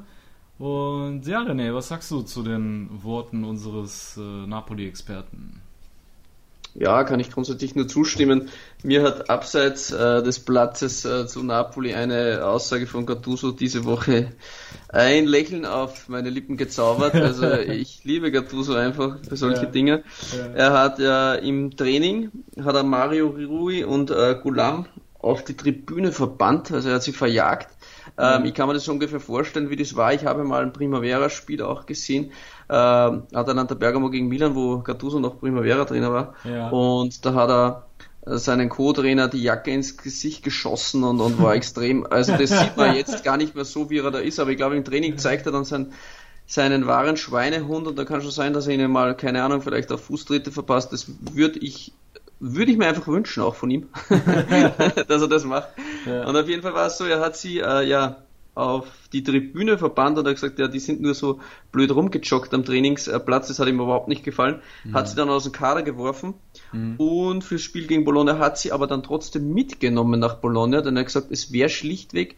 Und 0.59 1.27
ja, 1.27 1.41
René, 1.41 1.73
was 1.73 1.89
sagst 1.89 2.11
du 2.11 2.21
zu 2.21 2.43
den 2.43 3.03
Worten 3.03 3.45
unseres 3.45 4.19
äh, 4.19 4.47
Napoli-Experten? 4.47 5.63
Ja, 6.75 7.03
kann 7.05 7.19
ich 7.21 7.31
grundsätzlich 7.31 7.75
nur 7.75 7.89
zustimmen. 7.89 8.49
Mir 8.85 9.03
hat 9.03 9.29
abseits 9.29 9.91
äh, 9.91 10.23
des 10.23 10.39
Platzes 10.41 11.05
äh, 11.05 11.27
zu 11.27 11.43
Napoli 11.43 11.95
eine 11.95 12.45
Aussage 12.45 12.87
von 12.87 13.07
Gattuso 13.07 13.51
diese 13.51 13.85
Woche 13.85 14.31
ein 14.89 15.27
Lächeln 15.27 15.67
auf 15.67 16.09
meine 16.09 16.31
Lippen 16.31 16.57
gezaubert. 16.57 17.15
Also 17.15 17.51
ich 17.53 18.05
liebe 18.05 18.31
Gattuso 18.31 18.75
einfach 18.75 19.19
für 19.29 19.37
solche 19.37 19.65
ja. 19.65 19.71
Dinge. 19.71 20.05
Ja. 20.37 20.47
Er 20.55 20.73
hat 20.73 20.99
ja 21.01 21.35
im 21.35 21.77
Training 21.77 22.31
hat 22.63 22.77
er 22.77 22.85
Mario 22.85 23.29
Rui 23.29 23.85
und 23.85 24.11
äh, 24.11 24.37
Gulam 24.41 24.87
auf 25.19 25.45
die 25.45 25.57
Tribüne 25.57 26.13
verbannt, 26.13 26.73
also 26.73 26.89
er 26.89 26.95
hat 26.97 27.03
sie 27.03 27.13
verjagt. 27.13 27.69
Ähm, 28.19 28.45
ich 28.45 28.55
kann 28.55 28.69
mir 28.69 28.75
das 28.75 28.85
so 28.85 28.93
ungefähr 28.93 29.21
vorstellen, 29.21 29.71
wie 29.71 29.77
das 29.77 29.97
war. 29.97 30.13
Ich 30.13 30.25
habe 30.25 30.45
mal 30.45 30.63
ein 30.63 30.73
Primavera-Spiel 30.73 31.63
auch 31.63 31.87
gesehen, 31.87 32.33
äh, 32.71 33.37
Atalanta 33.37 33.75
Bergamo 33.75 34.11
gegen 34.11 34.29
Milan, 34.29 34.55
wo 34.55 34.79
Gattuso 34.79 35.19
noch 35.19 35.41
Primavera 35.41 35.85
Trainer 35.85 36.13
war. 36.13 36.35
Ja. 36.45 36.69
Und 36.69 37.25
da 37.25 37.35
hat 37.35 37.51
er 37.51 37.87
äh, 38.27 38.39
seinen 38.39 38.69
Co-Trainer 38.69 39.29
die 39.29 39.43
Jacke 39.43 39.73
ins 39.73 39.97
Gesicht 39.97 40.45
geschossen 40.45 41.03
und, 41.03 41.21
und 41.21 41.43
war 41.43 41.55
extrem, 41.57 42.07
also 42.09 42.37
das 42.37 42.51
sieht 42.51 42.77
man 42.77 42.95
jetzt 42.95 43.25
gar 43.25 43.37
nicht 43.37 43.55
mehr 43.55 43.65
so, 43.65 43.91
wie 43.91 43.99
er 43.99 44.11
da 44.11 44.19
ist, 44.19 44.39
aber 44.39 44.51
ich 44.51 44.57
glaube 44.57 44.77
im 44.77 44.85
Training 44.85 45.19
zeigt 45.19 45.47
er 45.47 45.53
dann 45.53 45.65
sein, 45.65 45.93
seinen 46.47 46.87
wahren 46.87 47.17
Schweinehund 47.17 47.87
und 47.87 47.99
da 47.99 48.05
kann 48.05 48.23
schon 48.23 48.31
sein, 48.31 48.53
dass 48.53 48.67
er 48.67 48.75
ihnen 48.75 48.91
mal, 48.91 49.17
keine 49.17 49.43
Ahnung, 49.43 49.63
vielleicht 49.63 49.91
auf 49.93 50.05
Fußtritte 50.05 50.53
verpasst. 50.53 50.93
Das 50.93 51.07
würde 51.33 51.59
ich 51.61 51.93
würde 52.41 52.73
ich 52.73 52.79
mir 52.79 52.89
einfach 52.89 53.07
wünschen, 53.07 53.43
auch 53.43 53.55
von 53.55 53.71
ihm, 53.71 53.89
dass 54.09 55.23
er 55.23 55.29
das 55.29 55.45
macht. 55.45 55.69
Ja. 56.07 56.27
Und 56.27 56.35
auf 56.37 56.49
jeden 56.49 56.63
Fall 56.63 56.73
war 56.73 56.87
es 56.87 56.97
so, 56.97 57.05
er 57.05 57.21
hat 57.21 57.37
sie 57.37 57.59
äh, 57.59 57.87
ja 57.87 58.17
auf 58.61 58.87
die 59.13 59.23
Tribüne 59.23 59.79
verbannt 59.79 60.19
und 60.19 60.27
hat 60.27 60.35
gesagt, 60.35 60.59
ja, 60.59 60.69
die 60.69 60.79
sind 60.79 61.01
nur 61.01 61.15
so 61.15 61.41
blöd 61.73 61.91
rumgejoggt 61.91 62.53
am 62.55 62.65
Trainingsplatz, 62.65 63.49
das 63.49 63.59
hat 63.59 63.69
ihm 63.69 63.81
überhaupt 63.81 64.09
nicht 64.09 64.23
gefallen, 64.23 64.61
mhm. 64.85 64.95
hat 64.95 65.09
sie 65.09 65.17
dann 65.17 65.31
aus 65.31 65.45
dem 65.45 65.53
Kader 65.53 65.83
geworfen 65.83 66.35
mhm. 66.73 66.97
und 66.97 67.45
fürs 67.45 67.63
Spiel 67.63 67.87
gegen 67.87 68.05
Bologna 68.05 68.39
hat 68.39 68.59
sie 68.59 68.73
aber 68.73 68.87
dann 68.87 69.03
trotzdem 69.03 69.53
mitgenommen 69.53 70.21
nach 70.21 70.37
Bologna, 70.37 70.83
denn 70.83 70.97
er 70.97 71.01
hat 71.01 71.07
gesagt, 71.07 71.29
es 71.31 71.53
wäre 71.53 71.69
schlichtweg 71.69 72.37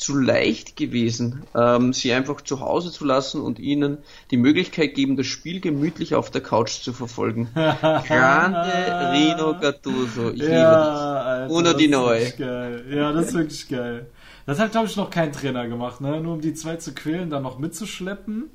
zu 0.00 0.18
leicht 0.18 0.76
gewesen, 0.76 1.42
ähm, 1.54 1.92
sie 1.92 2.12
einfach 2.12 2.40
zu 2.40 2.60
Hause 2.60 2.90
zu 2.90 3.04
lassen 3.04 3.42
und 3.42 3.58
ihnen 3.58 3.98
die 4.30 4.38
Möglichkeit 4.38 4.94
geben, 4.94 5.16
das 5.16 5.26
Spiel 5.26 5.60
gemütlich 5.60 6.14
auf 6.14 6.30
der 6.30 6.40
Couch 6.40 6.80
zu 6.80 6.94
verfolgen. 6.94 7.50
Grande 7.54 9.12
Rino 9.12 9.58
Gattuso, 9.60 10.30
ich 10.30 10.40
ja, 10.40 11.44
liebe 11.44 11.48
dich. 11.48 11.56
Uno 11.56 11.72
di 11.74 11.88
noi. 11.88 12.32
Ja, 12.90 13.12
das 13.12 13.26
ist 13.26 13.34
wirklich 13.34 13.68
geil. 13.68 14.06
Das 14.50 14.58
hat, 14.58 14.72
glaube 14.72 14.88
ich, 14.88 14.96
noch 14.96 15.10
kein 15.10 15.32
Trainer 15.32 15.68
gemacht, 15.68 16.00
ne? 16.00 16.20
Nur 16.20 16.34
um 16.34 16.40
die 16.40 16.54
zwei 16.54 16.74
zu 16.74 16.92
quälen, 16.92 17.30
dann 17.30 17.44
noch 17.44 17.60
mitzuschleppen. 17.60 18.50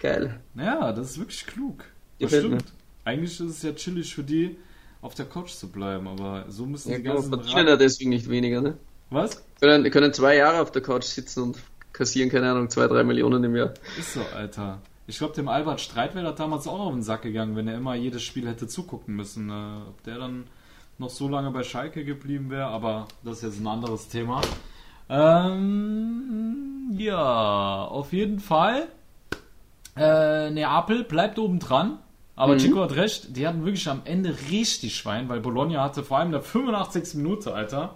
Geil. 0.00 0.40
Ja, 0.56 0.92
das 0.92 1.10
ist 1.12 1.18
wirklich 1.20 1.46
klug. 1.46 1.84
Das 2.18 2.32
stimmt. 2.32 2.64
Eigentlich 3.04 3.38
ist 3.38 3.50
es 3.50 3.62
ja 3.62 3.72
chillig 3.72 4.12
für 4.12 4.24
die, 4.24 4.56
auf 5.02 5.14
der 5.14 5.26
Couch 5.26 5.52
zu 5.52 5.68
bleiben, 5.68 6.08
aber 6.08 6.46
so 6.48 6.66
müssen 6.66 6.90
Ja, 6.90 6.96
die 6.96 7.04
genau, 7.04 7.22
ganzen 7.22 7.64
ja 7.64 7.76
deswegen 7.76 8.10
nicht 8.10 8.28
weniger, 8.28 8.60
ne? 8.60 8.76
Was? 9.10 9.44
Können, 9.60 9.88
können 9.92 10.12
zwei 10.12 10.34
Jahre 10.34 10.60
auf 10.60 10.72
der 10.72 10.82
Couch 10.82 11.04
sitzen 11.04 11.44
und 11.44 11.58
kassieren, 11.92 12.28
keine 12.28 12.50
Ahnung, 12.50 12.68
zwei, 12.68 12.88
drei 12.88 13.04
Millionen 13.04 13.44
im 13.44 13.54
Jahr. 13.54 13.72
Ist 13.96 14.14
so, 14.14 14.22
Alter. 14.34 14.82
Ich 15.06 15.18
glaube, 15.18 15.34
dem 15.36 15.46
Albert 15.46 15.80
Streit 15.80 16.16
wäre 16.16 16.24
das 16.24 16.34
damals 16.34 16.66
auch 16.66 16.80
auf 16.80 16.92
den 16.92 17.04
Sack 17.04 17.22
gegangen, 17.22 17.54
wenn 17.54 17.68
er 17.68 17.76
immer 17.76 17.94
jedes 17.94 18.24
Spiel 18.24 18.48
hätte 18.48 18.66
zugucken 18.66 19.14
müssen. 19.14 19.48
Äh, 19.50 19.88
ob 19.90 20.02
der 20.02 20.18
dann 20.18 20.48
noch 20.98 21.10
so 21.10 21.28
lange 21.28 21.52
bei 21.52 21.62
Schalke 21.62 22.04
geblieben 22.04 22.50
wäre, 22.50 22.66
aber 22.66 23.06
das 23.22 23.36
ist 23.36 23.42
jetzt 23.44 23.60
ein 23.60 23.68
anderes 23.68 24.08
Thema. 24.08 24.40
Ähm, 25.08 26.94
ja, 26.96 27.84
auf 27.84 28.12
jeden 28.12 28.40
Fall. 28.40 28.88
Äh, 29.96 30.50
Neapel 30.50 31.04
bleibt 31.04 31.38
oben 31.38 31.58
dran. 31.58 31.98
Aber 32.34 32.54
Mhm. 32.54 32.58
Chico 32.58 32.82
hat 32.82 32.94
recht, 32.96 33.34
die 33.36 33.46
hatten 33.48 33.64
wirklich 33.64 33.88
am 33.88 34.02
Ende 34.04 34.36
richtig 34.50 34.96
Schwein, 34.96 35.28
weil 35.30 35.40
Bologna 35.40 35.82
hatte 35.82 36.02
vor 36.04 36.18
allem 36.18 36.26
in 36.28 36.32
der 36.32 36.42
85. 36.42 37.14
Minute, 37.14 37.54
Alter, 37.54 37.94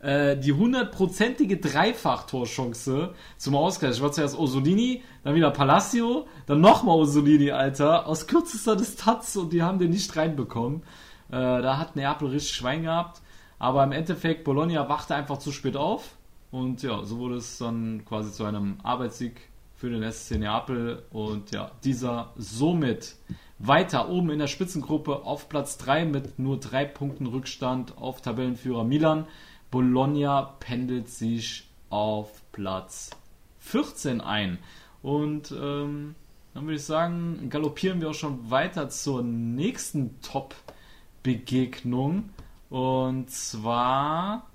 äh, 0.00 0.36
die 0.36 0.52
hundertprozentige 0.52 1.56
Dreifach-Torchance 1.56 3.12
zum 3.36 3.56
Ausgleich. 3.56 3.96
Ich 3.96 4.02
war 4.02 4.12
zuerst 4.12 4.38
Osolini, 4.38 5.02
dann 5.24 5.34
wieder 5.34 5.50
Palacio, 5.50 6.28
dann 6.46 6.60
nochmal 6.60 6.96
Osolini, 6.98 7.50
Alter, 7.50 8.06
aus 8.06 8.28
kürzester 8.28 8.76
Distanz 8.76 9.34
und 9.34 9.52
die 9.52 9.62
haben 9.62 9.80
den 9.80 9.90
nicht 9.90 10.14
reinbekommen. 10.16 10.82
Äh, 11.30 11.32
da 11.62 11.78
hat 11.78 11.96
Neapel 11.96 12.28
richtig 12.28 12.54
Schwein 12.54 12.84
gehabt. 12.84 13.22
Aber 13.60 13.84
im 13.84 13.92
Endeffekt, 13.92 14.42
Bologna 14.42 14.88
wachte 14.88 15.14
einfach 15.14 15.38
zu 15.38 15.52
spät 15.52 15.76
auf. 15.76 16.16
Und 16.50 16.82
ja, 16.82 17.04
so 17.04 17.18
wurde 17.18 17.36
es 17.36 17.58
dann 17.58 18.04
quasi 18.06 18.32
zu 18.32 18.44
einem 18.44 18.78
Arbeitssieg 18.82 19.50
für 19.76 19.90
den 19.90 20.10
SC 20.10 20.38
Neapel. 20.38 21.02
Und 21.10 21.52
ja, 21.52 21.70
dieser 21.84 22.32
somit 22.36 23.16
weiter 23.58 24.08
oben 24.08 24.30
in 24.30 24.38
der 24.38 24.46
Spitzengruppe 24.46 25.24
auf 25.24 25.50
Platz 25.50 25.76
3 25.76 26.06
mit 26.06 26.38
nur 26.38 26.58
drei 26.58 26.86
Punkten 26.86 27.26
Rückstand 27.26 27.98
auf 27.98 28.22
Tabellenführer 28.22 28.82
Milan. 28.82 29.26
Bologna 29.70 30.54
pendelt 30.58 31.10
sich 31.10 31.68
auf 31.90 32.40
Platz 32.52 33.10
14 33.58 34.22
ein. 34.22 34.58
Und 35.02 35.52
ähm, 35.52 36.14
dann 36.54 36.64
würde 36.64 36.76
ich 36.76 36.84
sagen, 36.84 37.50
galoppieren 37.50 38.00
wir 38.00 38.08
auch 38.10 38.14
schon 38.14 38.50
weiter 38.50 38.88
zur 38.88 39.22
nächsten 39.22 40.18
Top-Begegnung. 40.22 42.30
Und 42.70 43.30
zwar 43.30 44.46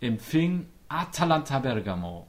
empfing 0.00 0.66
Atalanta 0.88 1.58
Bergamo. 1.58 2.26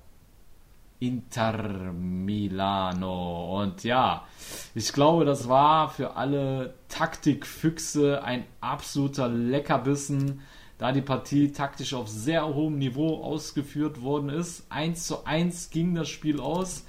Inter 0.99 1.91
Milano. 1.91 3.61
Und 3.61 3.83
ja, 3.83 4.25
ich 4.73 4.93
glaube, 4.93 5.25
das 5.25 5.49
war 5.49 5.89
für 5.89 6.15
alle 6.15 6.75
Taktikfüchse 6.87 8.23
ein 8.23 8.45
absoluter 8.61 9.27
Leckerbissen, 9.27 10.41
da 10.77 10.91
die 10.91 11.01
Partie 11.01 11.51
taktisch 11.51 11.93
auf 11.93 12.07
sehr 12.07 12.47
hohem 12.53 12.77
Niveau 12.77 13.21
ausgeführt 13.21 14.01
worden 14.01 14.29
ist. 14.29 14.65
1 14.69 15.07
zu 15.07 15.25
1 15.25 15.71
ging 15.71 15.93
das 15.95 16.09
Spiel 16.09 16.39
aus. 16.39 16.85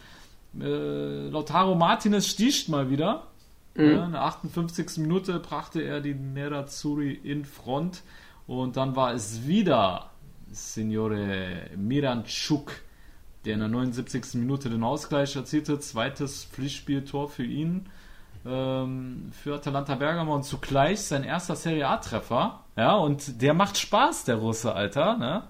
Äh, 0.60 1.28
Lautaro 1.28 1.74
Martinez 1.74 2.28
sticht 2.28 2.68
mal 2.68 2.90
wieder. 2.90 3.28
Ja, 3.76 4.04
in 4.04 4.12
der 4.12 4.22
58. 4.22 4.98
Minute 4.98 5.40
brachte 5.40 5.82
er 5.82 6.00
die 6.00 6.14
Nerazzurri 6.14 7.12
in 7.12 7.44
Front. 7.44 8.02
Und 8.46 8.76
dann 8.76 8.94
war 8.96 9.14
es 9.14 9.46
wieder 9.46 10.10
Signore 10.50 11.70
Miranchuk, 11.76 12.72
der 13.44 13.54
in 13.54 13.60
der 13.60 13.68
79. 13.68 14.34
Minute 14.34 14.70
den 14.70 14.84
Ausgleich 14.84 15.34
erzielte. 15.36 15.78
Zweites 15.80 16.44
Pflichtspieltor 16.44 17.28
für 17.28 17.44
ihn. 17.44 17.86
Ähm, 18.46 19.30
für 19.32 19.54
Atalanta 19.54 19.94
Bergamo 19.94 20.34
und 20.34 20.44
zugleich 20.44 21.00
sein 21.00 21.24
erster 21.24 21.56
Serie 21.56 21.88
A-Treffer. 21.88 22.60
Ja, 22.76 22.96
und 22.96 23.40
der 23.40 23.54
macht 23.54 23.78
Spaß, 23.78 24.24
der 24.24 24.36
Russe, 24.36 24.74
Alter. 24.74 25.16
Ne? 25.16 25.44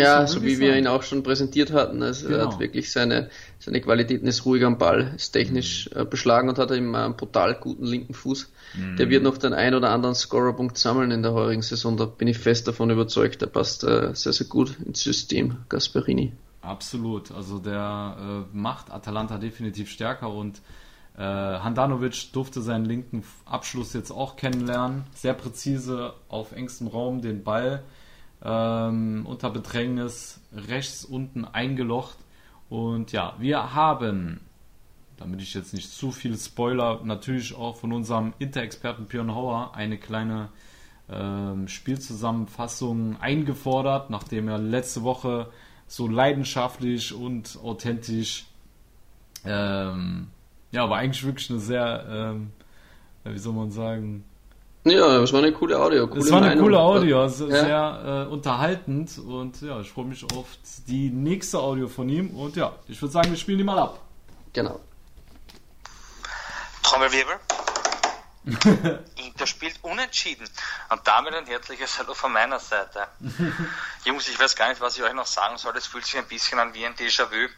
Ja, 0.00 0.26
so 0.26 0.42
wie 0.42 0.58
wir 0.58 0.76
ihn 0.76 0.86
auch 0.86 1.02
schon 1.02 1.22
präsentiert 1.22 1.72
hatten. 1.72 2.02
Also 2.02 2.28
er 2.28 2.38
Genau. 2.38 2.52
hat 2.52 2.60
wirklich 2.60 2.90
seine, 2.90 3.30
seine 3.58 3.80
Qualitäten, 3.80 4.26
ist 4.26 4.44
ruhig 4.44 4.64
am 4.64 4.78
Ball, 4.78 5.12
ist 5.16 5.32
technisch 5.32 5.88
Mhm. 5.94 6.00
äh, 6.00 6.04
beschlagen 6.04 6.48
und 6.48 6.58
hat 6.58 6.70
eben 6.72 6.94
einen 6.94 7.16
brutal 7.16 7.54
guten 7.54 7.84
linken 7.84 8.14
Fuß. 8.14 8.50
Der 8.98 9.10
wird 9.10 9.22
noch 9.24 9.36
den 9.38 9.52
ein 9.52 9.74
oder 9.74 9.90
anderen 9.90 10.14
Scorerpunkt 10.14 10.78
sammeln 10.78 11.10
in 11.10 11.22
der 11.22 11.32
heurigen 11.32 11.62
Saison. 11.62 11.96
Da 11.96 12.04
bin 12.06 12.28
ich 12.28 12.38
fest 12.38 12.68
davon 12.68 12.90
überzeugt. 12.90 13.42
Der 13.42 13.48
passt 13.48 13.82
äh, 13.84 14.14
sehr, 14.14 14.32
sehr 14.32 14.46
gut 14.46 14.76
ins 14.86 15.00
System, 15.02 15.56
Gasperini. 15.68 16.32
Absolut. 16.62 17.32
Also 17.32 17.58
der 17.58 18.46
äh, 18.52 18.56
macht 18.56 18.92
Atalanta 18.92 19.38
definitiv 19.38 19.90
stärker 19.90 20.30
und 20.32 20.60
Handanovic 21.18 22.32
durfte 22.32 22.62
seinen 22.62 22.86
linken 22.86 23.24
Abschluss 23.44 23.92
jetzt 23.92 24.10
auch 24.10 24.36
kennenlernen. 24.36 25.04
Sehr 25.14 25.34
präzise 25.34 26.14
auf 26.28 26.52
engstem 26.52 26.86
Raum 26.86 27.20
den 27.20 27.42
Ball 27.44 27.82
ähm, 28.42 29.26
unter 29.26 29.50
Bedrängnis 29.50 30.40
rechts 30.52 31.04
unten 31.04 31.44
eingelocht. 31.44 32.18
Und 32.68 33.12
ja, 33.12 33.34
wir 33.38 33.74
haben, 33.74 34.40
damit 35.16 35.42
ich 35.42 35.54
jetzt 35.54 35.74
nicht 35.74 35.90
zu 35.90 36.12
viel 36.12 36.36
Spoiler, 36.38 37.00
natürlich 37.04 37.54
auch 37.54 37.76
von 37.76 37.92
unserem 37.92 38.32
Interexperten 38.38 39.06
Björn 39.06 39.34
Hauer 39.34 39.74
eine 39.74 39.98
kleine 39.98 40.50
ähm, 41.10 41.68
Spielzusammenfassung 41.68 43.20
eingefordert, 43.20 44.10
nachdem 44.10 44.48
er 44.48 44.58
letzte 44.58 45.02
Woche 45.02 45.50
so 45.86 46.06
leidenschaftlich 46.06 47.12
und 47.12 47.58
authentisch, 47.62 48.46
ähm, 49.44 50.28
ja, 50.70 50.88
war 50.88 50.98
eigentlich 50.98 51.24
wirklich 51.24 51.50
eine 51.50 51.58
sehr, 51.58 52.06
ähm, 52.08 52.52
wie 53.24 53.38
soll 53.38 53.54
man 53.54 53.72
sagen, 53.72 54.24
Ja, 54.84 55.18
das 55.18 55.32
war 55.32 55.40
eine 55.40 55.52
coole 55.52 55.78
Audio. 55.78 56.06
Coole 56.08 56.20
es 56.22 56.30
war 56.30 56.38
eine 56.38 56.48
Meinung. 56.48 56.64
coole 56.64 56.78
Audio, 56.78 57.22
also 57.22 57.48
Ja. 57.48 57.60
sehr 57.64 58.26
äh, 58.28 58.32
unterhaltend 58.32 59.18
und 59.18 59.60
ja, 59.60 59.78
ich 59.80 59.90
freue 59.90 60.06
mich 60.06 60.24
auf 60.34 60.46
die 60.86 61.10
nächste 61.10 61.58
Audio 61.58 61.86
von 61.88 62.08
ihm 62.08 62.30
und 62.30 62.56
ja, 62.56 62.72
ich 62.88 63.00
würde 63.02 63.12
sagen, 63.12 63.30
wir 63.30 63.36
spielen 63.36 63.58
die 63.58 63.64
mal 63.64 63.78
ab. 63.78 64.00
Genau. 64.54 64.80
Trommelwirbel. 66.82 67.36
Inter 69.16 69.46
spielt 69.46 69.78
unentschieden. 69.82 70.48
Und 70.88 71.06
damit 71.06 71.34
ein 71.34 71.44
herzliches 71.46 71.98
Hallo 71.98 72.14
von 72.14 72.32
meiner 72.32 72.58
Seite. 72.58 73.06
Jungs, 74.04 74.28
ich 74.28 74.40
weiß 74.40 74.56
gar 74.56 74.70
nicht, 74.70 74.80
was 74.80 74.96
ich 74.96 75.02
euch 75.02 75.12
noch 75.12 75.26
sagen 75.26 75.58
soll. 75.58 75.76
Es 75.76 75.86
fühlt 75.86 76.06
sich 76.06 76.16
ein 76.16 76.26
bisschen 76.26 76.58
an 76.58 76.72
wie 76.72 76.86
ein 76.86 76.94
Déjà-vu. 76.94 77.48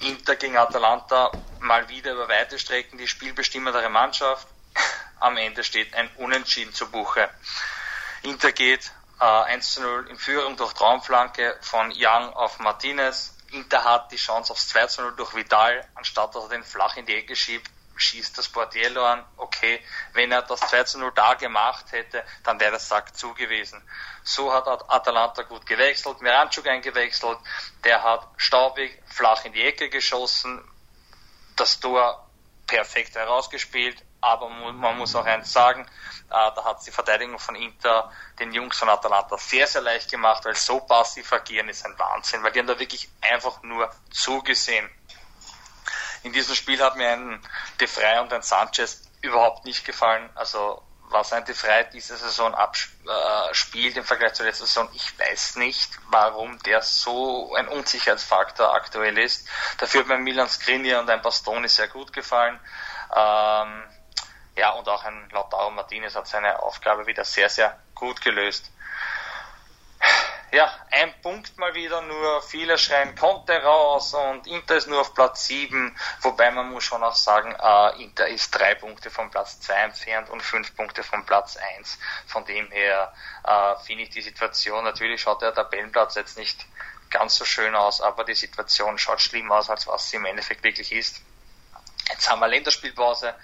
Inter 0.00 0.34
gegen 0.36 0.56
Atalanta, 0.56 1.30
mal 1.60 1.88
wieder 1.88 2.12
über 2.12 2.28
weite 2.28 2.58
Strecken 2.58 2.98
die 2.98 3.06
spielbestimmendere 3.08 3.88
Mannschaft. 3.88 4.46
Am 5.20 5.36
Ende 5.36 5.64
steht 5.64 5.94
ein 5.94 6.10
Unentschieden 6.16 6.74
zu 6.74 6.90
Buche. 6.90 7.28
Inter 8.22 8.52
geht 8.52 8.92
äh, 9.20 9.24
1 9.24 9.72
zu 9.74 9.80
0 9.80 10.08
in 10.10 10.18
Führung 10.18 10.56
durch 10.56 10.72
Traumflanke 10.74 11.56
von 11.60 11.92
Young 11.94 12.32
auf 12.34 12.58
Martinez. 12.58 13.34
Inter 13.52 13.84
hat 13.84 14.12
die 14.12 14.16
Chance 14.16 14.52
aufs 14.52 14.68
2 14.68 14.86
zu 14.86 15.02
0 15.02 15.16
durch 15.16 15.34
Vidal, 15.34 15.86
anstatt 15.94 16.34
dass 16.34 16.44
er 16.44 16.50
den 16.50 16.64
flach 16.64 16.96
in 16.96 17.06
die 17.06 17.14
Ecke 17.14 17.36
schiebt, 17.36 17.70
schießt 17.96 18.36
das 18.36 18.48
Portiello 18.48 19.04
an. 19.04 19.24
Okay, 19.36 19.82
wenn 20.12 20.32
er 20.32 20.42
das 20.42 20.60
2 20.60 20.84
zu 20.84 20.98
0 20.98 21.12
da 21.14 21.34
gemacht 21.34 21.86
hätte, 21.92 22.24
dann 22.42 22.60
wäre 22.60 22.72
das 22.72 22.88
Sack 22.88 23.16
zu 23.16 23.32
gewesen. 23.34 23.82
So 24.22 24.52
hat 24.52 24.66
At- 24.66 24.90
Atalanta 24.90 25.42
gut 25.42 25.64
gewechselt, 25.66 26.20
Miranchuk 26.20 26.66
eingewechselt, 26.66 27.38
der 27.84 28.02
hat 28.02 28.26
staubig 28.36 29.02
flach 29.08 29.44
in 29.44 29.52
die 29.52 29.62
Ecke 29.62 29.88
geschossen, 29.88 30.62
das 31.54 31.80
Tor 31.80 32.28
perfekt 32.66 33.14
herausgespielt, 33.14 34.02
aber 34.26 34.48
man 34.48 34.98
muss 34.98 35.14
auch 35.14 35.24
eins 35.24 35.52
sagen, 35.52 35.82
äh, 35.82 36.30
da 36.30 36.64
hat 36.64 36.84
die 36.84 36.90
Verteidigung 36.90 37.38
von 37.38 37.54
Inter 37.54 38.10
den 38.40 38.52
Jungs 38.52 38.76
von 38.76 38.88
Atalanta 38.88 39.38
sehr, 39.38 39.68
sehr 39.68 39.82
leicht 39.82 40.10
gemacht, 40.10 40.44
weil 40.44 40.56
so 40.56 40.80
passiv 40.80 41.32
agieren 41.32 41.68
ist 41.68 41.86
ein 41.86 41.96
Wahnsinn, 41.96 42.42
weil 42.42 42.50
die 42.50 42.58
haben 42.58 42.66
da 42.66 42.78
wirklich 42.78 43.08
einfach 43.20 43.62
nur 43.62 43.88
zugesehen. 44.10 44.90
In 46.24 46.32
diesem 46.32 46.56
Spiel 46.56 46.82
hat 46.82 46.96
mir 46.96 47.10
ein 47.10 47.40
De 47.80 47.86
Vrij 47.86 48.20
und 48.20 48.32
ein 48.32 48.42
Sanchez 48.42 49.08
überhaupt 49.20 49.64
nicht 49.64 49.84
gefallen. 49.84 50.28
Also 50.34 50.82
was 51.08 51.32
ein 51.32 51.44
De 51.44 51.54
Vrij 51.54 51.84
diese 51.92 52.16
Saison 52.16 52.52
abspielt 52.52 53.96
im 53.96 54.04
Vergleich 54.04 54.34
zur 54.34 54.46
letzten 54.46 54.66
Saison, 54.66 54.88
ich 54.92 55.16
weiß 55.20 55.54
nicht, 55.54 55.88
warum 56.08 56.58
der 56.64 56.82
so 56.82 57.54
ein 57.54 57.68
Unsicherheitsfaktor 57.68 58.74
aktuell 58.74 59.16
ist. 59.18 59.48
Dafür 59.78 60.00
hat 60.00 60.08
mir 60.08 60.18
Milan 60.18 60.48
Skriniar 60.48 61.00
und 61.00 61.10
ein 61.10 61.22
Bastoni 61.22 61.68
sehr 61.68 61.86
gut 61.86 62.12
gefallen. 62.12 62.58
Ähm, 63.14 63.84
ja, 64.56 64.70
und 64.70 64.88
auch 64.88 65.04
ein 65.04 65.28
Lautaro 65.30 65.70
Martinez 65.70 66.14
hat 66.14 66.26
seine 66.26 66.62
Aufgabe 66.62 67.06
wieder 67.06 67.24
sehr, 67.24 67.48
sehr 67.48 67.78
gut 67.94 68.20
gelöst. 68.22 68.70
Ja, 70.52 70.72
ein 70.90 71.12
Punkt 71.22 71.58
mal 71.58 71.74
wieder 71.74 72.00
nur. 72.02 72.40
Viele 72.40 72.78
schreien 72.78 73.16
Conte 73.16 73.60
raus 73.62 74.14
und 74.14 74.46
Inter 74.46 74.76
ist 74.76 74.86
nur 74.86 75.00
auf 75.00 75.12
Platz 75.12 75.46
7. 75.48 75.94
Wobei 76.20 76.50
man 76.52 76.70
muss 76.70 76.84
schon 76.84 77.02
auch 77.02 77.16
sagen, 77.16 77.54
äh, 77.60 78.02
Inter 78.02 78.28
ist 78.28 78.52
drei 78.52 78.74
Punkte 78.74 79.10
vom 79.10 79.30
Platz 79.30 79.60
2 79.60 79.74
entfernt 79.74 80.30
und 80.30 80.42
fünf 80.42 80.74
Punkte 80.76 81.02
vom 81.02 81.26
Platz 81.26 81.56
1. 81.78 81.98
Von 82.26 82.44
dem 82.44 82.70
her 82.70 83.12
äh, 83.44 83.74
finde 83.84 84.04
ich 84.04 84.10
die 84.10 84.22
Situation, 84.22 84.84
natürlich 84.84 85.20
schaut 85.20 85.42
der 85.42 85.52
Tabellenplatz 85.52 86.14
jetzt 86.14 86.38
nicht 86.38 86.64
ganz 87.10 87.36
so 87.36 87.44
schön 87.44 87.74
aus, 87.74 88.00
aber 88.00 88.24
die 88.24 88.34
Situation 88.34 88.98
schaut 88.98 89.20
schlimmer 89.20 89.56
aus, 89.56 89.68
als 89.68 89.86
was 89.86 90.08
sie 90.08 90.16
im 90.16 90.24
Endeffekt 90.26 90.62
wirklich 90.62 90.92
ist. 90.92 91.20
Jetzt 92.08 92.30
haben 92.30 92.40
wir 92.40 92.48
Länderspielpause. 92.48 93.34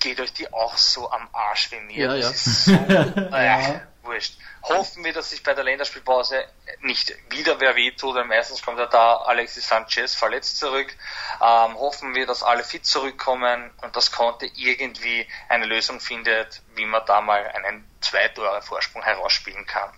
Geht 0.00 0.20
euch 0.20 0.32
die 0.32 0.52
auch 0.52 0.76
so 0.76 1.10
am 1.10 1.28
Arsch 1.32 1.70
wie 1.70 1.80
mir. 1.80 2.06
Ja, 2.06 2.16
das 2.16 2.22
ja. 2.22 2.30
ist 2.30 2.64
so, 2.64 2.72
äh, 3.32 3.80
wurscht. 4.02 4.34
Hoffen 4.62 5.04
wir, 5.04 5.12
dass 5.12 5.30
sich 5.30 5.42
bei 5.42 5.54
der 5.54 5.64
Länderspielpause 5.64 6.44
nicht 6.80 7.14
wieder 7.30 7.60
wer 7.60 7.76
wehtut, 7.76 8.14
weil 8.14 8.24
meistens 8.24 8.62
kommt 8.62 8.78
ja 8.78 8.86
da 8.86 9.16
Alexis 9.16 9.68
Sanchez 9.68 10.14
verletzt 10.14 10.58
zurück. 10.58 10.94
Ähm, 11.40 11.74
hoffen 11.76 12.14
wir, 12.14 12.26
dass 12.26 12.42
alle 12.42 12.64
fit 12.64 12.84
zurückkommen 12.84 13.70
und 13.82 13.96
dass 13.96 14.12
Conte 14.12 14.46
irgendwie 14.54 15.26
eine 15.48 15.66
Lösung 15.66 16.00
findet, 16.00 16.62
wie 16.74 16.86
man 16.86 17.02
da 17.06 17.20
mal 17.20 17.46
einen 17.48 17.88
zwei 18.00 18.28
Tore 18.28 18.60
Vorsprung 18.62 19.02
herausspielen 19.02 19.66
kann. 19.66 19.90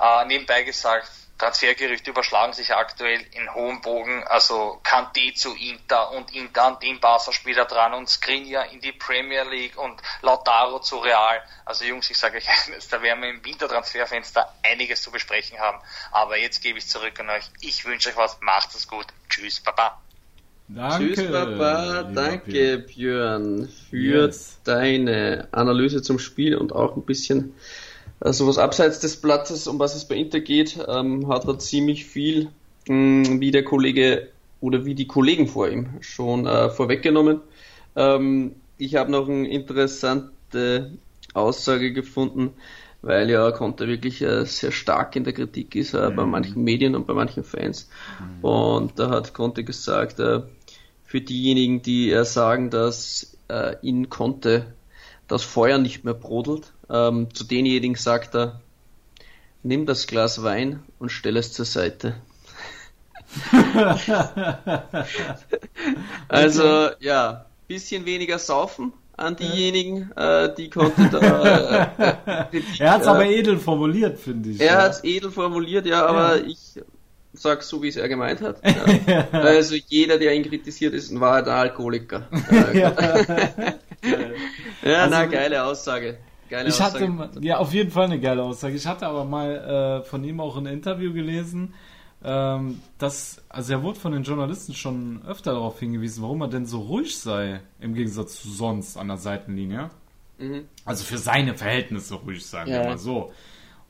Äh, 0.00 0.24
nebenbei 0.26 0.62
gesagt, 0.62 1.10
Transfergerüchte 1.38 2.10
überschlagen 2.10 2.54
sich 2.54 2.72
aktuell 2.74 3.20
in 3.32 3.54
hohem 3.54 3.80
Bogen, 3.82 4.24
also 4.24 4.80
Kanté 4.82 5.34
zu 5.34 5.54
Inter 5.54 6.12
und 6.12 6.34
Inter 6.34 6.64
an 6.64 6.78
den 6.80 6.98
Barca-Spieler 6.98 7.66
dran 7.66 7.92
und 7.92 8.08
Skriniar 8.08 8.72
in 8.72 8.80
die 8.80 8.92
Premier 8.92 9.44
League 9.44 9.76
und 9.76 10.00
Lautaro 10.22 10.80
zu 10.80 10.96
Real. 10.96 11.42
Also 11.66 11.84
Jungs, 11.84 12.08
ich 12.10 12.16
sage 12.16 12.38
euch 12.38 12.48
eines, 12.66 12.88
da 12.88 13.02
werden 13.02 13.22
wir 13.22 13.30
im 13.30 13.44
Wintertransferfenster 13.44 14.54
einiges 14.62 15.02
zu 15.02 15.10
besprechen 15.10 15.58
haben. 15.58 15.78
Aber 16.10 16.38
jetzt 16.38 16.62
gebe 16.62 16.78
ich 16.78 16.86
zurück 16.86 17.20
an 17.20 17.28
euch. 17.28 17.50
Ich 17.60 17.84
wünsche 17.84 18.08
euch 18.08 18.16
was, 18.16 18.38
macht 18.40 18.74
es 18.74 18.88
gut. 18.88 19.06
Tschüss, 19.28 19.60
Baba. 19.60 20.00
Danke. 20.68 21.12
Tschüss, 21.12 21.30
Papa. 21.30 22.02
Danke, 22.02 22.78
Björn, 22.78 23.68
für 23.88 24.26
Yes. 24.26 24.58
deine 24.64 25.48
Analyse 25.52 26.02
zum 26.02 26.18
Spiel 26.18 26.56
und 26.56 26.72
auch 26.72 26.96
ein 26.96 27.04
bisschen 27.04 27.54
äh, 28.20 28.32
sowas 28.32 28.58
abseits 28.58 29.00
des 29.00 29.20
Platzes, 29.20 29.66
um 29.66 29.78
was 29.78 29.94
es 29.94 30.06
bei 30.06 30.16
Inter 30.16 30.40
geht, 30.40 30.78
ähm, 30.88 31.28
hat 31.28 31.46
er 31.46 31.58
ziemlich 31.58 32.06
viel, 32.06 32.48
mh, 32.88 33.40
wie 33.40 33.50
der 33.50 33.64
Kollege 33.64 34.28
oder 34.60 34.84
wie 34.84 34.94
die 34.94 35.06
Kollegen 35.06 35.46
vor 35.46 35.68
ihm 35.68 35.88
schon 36.00 36.46
äh, 36.46 36.70
vorweggenommen. 36.70 37.40
Ähm, 37.94 38.56
ich 38.78 38.96
habe 38.96 39.10
noch 39.10 39.28
eine 39.28 39.48
interessante 39.48 40.92
Aussage 41.34 41.92
gefunden, 41.92 42.54
weil 43.02 43.30
ja 43.30 43.50
Conte 43.52 43.86
wirklich 43.86 44.22
äh, 44.22 44.44
sehr 44.44 44.72
stark 44.72 45.14
in 45.16 45.24
der 45.24 45.32
Kritik 45.32 45.74
ist, 45.74 45.94
äh, 45.94 46.10
bei 46.10 46.24
manchen 46.24 46.64
Medien 46.64 46.94
und 46.94 47.06
bei 47.06 47.14
manchen 47.14 47.44
Fans. 47.44 47.88
Und 48.42 48.98
da 48.98 49.10
hat 49.10 49.34
Conte 49.34 49.64
gesagt, 49.64 50.18
äh, 50.18 50.40
für 51.04 51.20
diejenigen, 51.20 51.82
die 51.82 52.10
äh, 52.10 52.24
sagen, 52.24 52.70
dass 52.70 53.36
äh, 53.48 53.76
in 53.82 54.08
Conte 54.08 54.74
das 55.28 55.42
Feuer 55.42 55.78
nicht 55.78 56.04
mehr 56.04 56.14
brodelt, 56.14 56.72
ähm, 56.90 57.28
zu 57.34 57.44
denjenigen 57.44 57.96
sagt 57.96 58.34
er, 58.34 58.60
nimm 59.62 59.86
das 59.86 60.06
Glas 60.06 60.42
Wein 60.42 60.82
und 60.98 61.10
stell 61.10 61.36
es 61.36 61.52
zur 61.52 61.64
Seite. 61.64 62.14
also 66.28 66.88
ja, 67.00 67.46
bisschen 67.68 68.04
weniger 68.06 68.38
saufen 68.38 68.92
an 69.16 69.34
diejenigen, 69.36 70.12
äh, 70.16 70.54
die 70.54 70.70
Conte 70.70 71.08
da. 71.10 71.92
Äh, 71.96 72.60
Er 72.78 72.90
hat 72.92 73.00
es 73.00 73.06
äh, 73.06 73.10
aber 73.10 73.24
edel 73.26 73.58
formuliert, 73.58 74.18
finde 74.20 74.50
ich. 74.50 74.60
er 74.60 74.66
ja. 74.66 74.82
hat 74.82 74.92
es 74.92 75.04
edel 75.04 75.30
formuliert, 75.30 75.86
ja, 75.86 76.04
aber 76.06 76.36
Ja. 76.36 76.44
ich 76.44 76.58
sag 77.32 77.62
so, 77.62 77.82
wie 77.82 77.88
es 77.88 77.96
er 77.96 78.08
gemeint 78.08 78.40
hat. 78.42 78.58
Ja. 79.06 79.26
Also 79.32 79.74
jeder, 79.88 80.18
der 80.18 80.34
ihn 80.34 80.42
kritisiert, 80.44 80.92
ist 80.94 81.18
Wahrheit 81.18 81.46
ein 81.48 81.56
Alkoholiker. 81.56 82.28
Äh, 82.50 82.78
ja, 82.78 82.92
Also- 82.92 83.32
na, 85.10 85.24
geile 85.26 85.64
Aussage. 85.64 86.18
Geile 86.48 86.68
Ich 86.68 86.80
hatte, 86.80 86.96
Aussage. 86.96 87.08
mal- 87.12 87.30
ja, 87.40 87.58
auf 87.58 87.72
jeden 87.74 87.90
Fall 87.90 88.04
eine 88.04 88.20
geile 88.20 88.42
Aussage. 88.42 88.74
Ich 88.76 88.86
hatte 88.86 89.06
aber 89.06 89.24
mal 89.24 90.00
äh, 90.02 90.04
von 90.04 90.22
ihm 90.24 90.40
auch 90.40 90.56
ein 90.56 90.66
Interview 90.66 91.12
gelesen, 91.12 91.74
ähm, 92.24 92.80
dass, 92.98 93.42
also 93.48 93.72
er 93.72 93.82
wurde 93.82 93.98
von 94.00 94.12
den 94.12 94.22
Journalisten 94.22 94.74
schon 94.74 95.22
öfter 95.26 95.52
darauf 95.52 95.78
hingewiesen, 95.80 96.22
warum 96.22 96.40
er 96.42 96.48
denn 96.48 96.66
so 96.66 96.80
ruhig 96.80 97.18
sei, 97.18 97.60
im 97.80 97.94
Gegensatz 97.94 98.40
zu 98.42 98.48
sonst 98.50 98.96
an 98.96 99.08
der 99.08 99.16
Seitenlinie. 99.18 99.90
Mhm. 100.38 100.64
Also 100.84 101.04
für 101.04 101.18
seine 101.18 101.54
Verhältnisse 101.54 102.14
ruhig, 102.14 102.44
sagen 102.46 102.70
Ja. 102.70 102.80
wir 102.82 102.88
mal 102.90 102.98
so. 102.98 103.32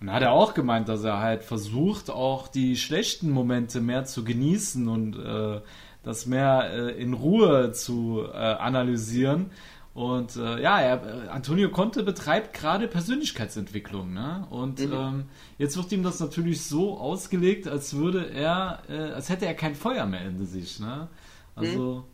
Und 0.00 0.12
hat 0.12 0.22
er 0.22 0.32
auch 0.32 0.52
gemeint, 0.54 0.88
dass 0.88 1.04
er 1.04 1.20
halt 1.20 1.42
versucht, 1.42 2.10
auch 2.10 2.48
die 2.48 2.76
schlechten 2.76 3.30
Momente 3.30 3.80
mehr 3.80 4.04
zu 4.04 4.24
genießen 4.24 4.86
und 4.88 5.16
äh, 5.18 5.60
das 6.02 6.26
mehr 6.26 6.70
äh, 6.72 6.90
in 7.02 7.14
Ruhe 7.14 7.72
zu 7.72 8.22
äh, 8.30 8.36
analysieren. 8.36 9.50
Und 9.96 10.37
äh, 10.37 10.61
ja, 10.61 10.78
er, 10.78 11.32
Antonio 11.32 11.70
Conte 11.70 12.02
betreibt 12.02 12.52
gerade 12.52 12.87
Persönlichkeitsentwicklung. 12.87 14.12
Ne? 14.12 14.46
Und 14.50 14.78
ähm, 14.78 15.24
jetzt 15.56 15.74
wird 15.78 15.90
ihm 15.90 16.02
das 16.02 16.20
natürlich 16.20 16.66
so 16.66 16.98
ausgelegt, 16.98 17.66
als 17.66 17.96
würde 17.96 18.28
er, 18.28 18.82
äh, 18.90 19.12
als 19.14 19.30
hätte 19.30 19.46
er 19.46 19.54
kein 19.54 19.74
Feuer 19.74 20.04
mehr 20.04 20.26
in 20.26 20.44
sich. 20.44 20.80
Ne? 20.80 21.09
Also 21.54 22.04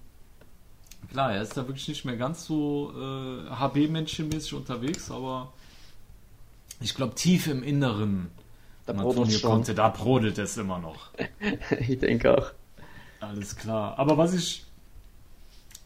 klar, 1.10 1.32
er 1.34 1.42
ist 1.42 1.56
da 1.56 1.66
wirklich 1.66 1.88
nicht 1.88 2.04
mehr 2.04 2.16
ganz 2.16 2.46
so 2.46 2.92
äh, 2.96 3.50
HB-Menschenmäßig 3.50 4.54
unterwegs, 4.54 5.10
aber 5.10 5.52
ich 6.78 6.94
glaube, 6.94 7.16
tief 7.16 7.48
im 7.48 7.64
Inneren, 7.64 8.30
Da 8.86 8.92
Antonio. 8.92 9.40
Conte, 9.40 9.74
da 9.74 9.88
brodelt 9.88 10.38
es 10.38 10.56
immer 10.56 10.78
noch. 10.78 11.10
Ich 11.80 11.98
denke 11.98 12.38
auch. 12.38 12.52
Alles 13.18 13.56
klar. 13.56 13.98
Aber 13.98 14.16
was 14.16 14.34
ich, 14.34 14.64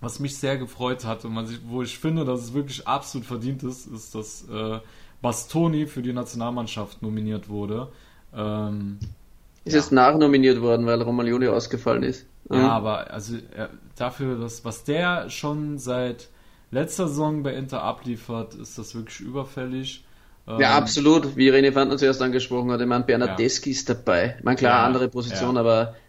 was 0.01 0.21
mich 0.21 0.37
sehr 0.37 0.59
gefreut 0.59 1.05
hat 1.05 1.25
und 1.25 1.51
ich, 1.51 1.61
wo 1.67 1.83
ich 1.83 1.99
finde, 1.99 2.25
dass 2.25 2.41
es 2.41 2.55
wirklich 2.55 2.87
absolut 2.87 3.27
verdient 3.27 3.63
ist, 3.63 3.87
ist, 3.87 4.15
dass 4.15 4.47
äh, 4.49 4.79
Bastoni 5.23 5.87
für 5.87 6.03
die 6.03 6.13
Nationalmannschaft 6.13 7.03
nominiert 7.03 7.49
wurde. 7.49 7.89
Ähm, 8.35 8.99
Ist 9.65 9.75
jetzt 9.75 9.93
nachnominiert 9.93 10.61
worden, 10.61 10.87
weil 10.87 11.01
Romagnoli 11.03 11.49
ausgefallen 11.49 12.03
ist. 12.03 12.27
Ja, 12.51 12.69
aber 12.69 13.11
also 13.11 13.37
er, 13.57 13.71
dafür, 13.97 14.39
dass, 14.39 14.65
was 14.65 14.85
der 14.85 15.31
schon 15.31 15.79
seit 15.79 16.29
letzter 16.71 17.09
Saison 17.09 17.43
bei 17.43 17.55
Inter 17.55 17.83
abliefert, 17.83 18.55
ist 18.55 18.79
das 18.79 18.95
wirklich 18.95 19.21
überfällig. 19.21 20.05
Ähm, 20.47 20.61
Ja, 20.61 20.77
absolut. 20.77 21.37
Wie 21.37 21.51
René 21.51 21.73
Fandner 21.73 21.97
zuerst 21.97 22.23
angesprochen 22.23 22.71
hat, 22.71 22.81
ich 22.81 22.87
meine, 22.87 23.05
Bernardeschi 23.05 23.71
ist 23.71 23.89
dabei. 23.89 24.37
Ich 24.39 24.45
meine, 24.45 24.57
klar, 24.57 24.81
Ja, 24.81 24.87
andere 24.87 25.09
Position, 25.09 25.57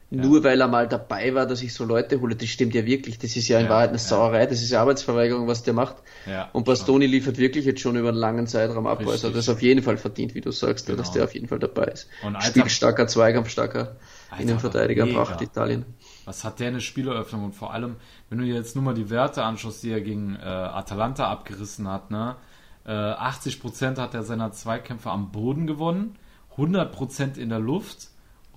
ja. 0.09 0.21
nur 0.23 0.43
weil 0.43 0.59
er 0.61 0.67
mal 0.67 0.87
dabei 0.87 1.33
war, 1.35 1.45
dass 1.45 1.61
ich 1.61 1.73
so 1.73 1.83
Leute 1.85 2.21
hole, 2.21 2.35
das 2.35 2.47
stimmt 2.49 2.73
ja 2.75 2.85
wirklich. 2.85 3.17
Das 3.19 3.35
ist 3.35 3.47
ja 3.47 3.59
in 3.59 3.65
Ja, 3.65 3.71
Wahrheit 3.71 3.89
eine. 3.89 3.97
Sauerei, 3.97 4.45
das 4.45 4.61
ist 4.61 4.71
ja 4.71 4.81
Arbeitsverweigerung, 4.81 5.47
was 5.47 5.63
der 5.63 5.73
macht. 5.73 5.97
Ja, 6.25 6.49
Und 6.53 6.65
Bastoni 6.65 7.05
liefert 7.05 7.37
wirklich 7.37 7.65
jetzt 7.65 7.81
schon 7.81 7.95
über 7.97 8.09
einen 8.09 8.17
langen 8.17 8.47
Zeitraum 8.47 8.87
ab. 8.87 8.99
Richtig. 8.99 9.13
Also 9.13 9.29
das 9.29 9.39
ist 9.39 9.49
auf 9.49 9.61
jeden 9.61 9.81
Fall 9.83 9.97
verdient, 9.97 10.33
wie 10.35 10.41
du 10.41 10.51
sagst, 10.51 10.85
Genau. 10.87 10.97
dass 10.97 11.11
der 11.11 11.23
auf 11.25 11.33
jeden 11.33 11.47
Fall 11.47 11.59
dabei 11.59 11.85
ist. 11.85 12.07
Und 12.23 12.41
Spielstarker, 12.43 13.07
Zweikampfstarker 13.07 13.95
Innenverteidiger 14.39 15.05
mega. 15.05 15.23
braucht 15.23 15.41
Italien. 15.41 15.85
Was 16.25 16.43
hat 16.43 16.59
der 16.59 16.67
eine 16.67 16.81
Spieleröffnung 16.81 17.45
und 17.45 17.55
vor 17.55 17.73
allem, 17.73 17.95
wenn 18.29 18.39
du 18.39 18.43
dir 18.45 18.55
jetzt 18.55 18.75
nur 18.75 18.83
mal 18.83 18.93
die 18.93 19.09
Werte 19.09 19.43
anschaust, 19.43 19.81
die 19.83 19.91
er 19.91 20.01
gegen 20.01 20.35
äh, 20.35 20.39
Atalanta 20.45 21.27
abgerissen 21.29 21.87
hat, 21.87 22.11
ne? 22.11 22.35
Äh, 22.85 22.91
80% 22.91 23.97
hat 23.97 24.13
er 24.13 24.23
seiner 24.23 24.51
Zweikämpfe 24.51 25.09
am 25.09 25.31
Boden 25.31 25.67
gewonnen, 25.67 26.15
100% 26.57 27.37
in 27.37 27.49
der 27.49 27.59
Luft 27.59 28.07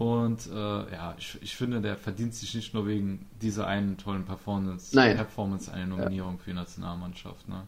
und 0.00 0.46
äh, 0.46 0.56
ja, 0.56 1.14
ich, 1.18 1.36
ich 1.42 1.54
finde, 1.54 1.82
der 1.82 1.94
verdient 1.94 2.34
sich 2.34 2.54
nicht 2.54 2.72
nur 2.72 2.86
wegen 2.86 3.26
dieser 3.42 3.66
einen 3.66 3.98
tollen 3.98 4.24
Performance, 4.24 4.96
Nein. 4.96 5.14
Performance 5.14 5.70
eine 5.70 5.88
Nominierung 5.88 6.38
für 6.38 6.48
die 6.48 6.56
Nationalmannschaft. 6.56 7.46
Ne? 7.50 7.64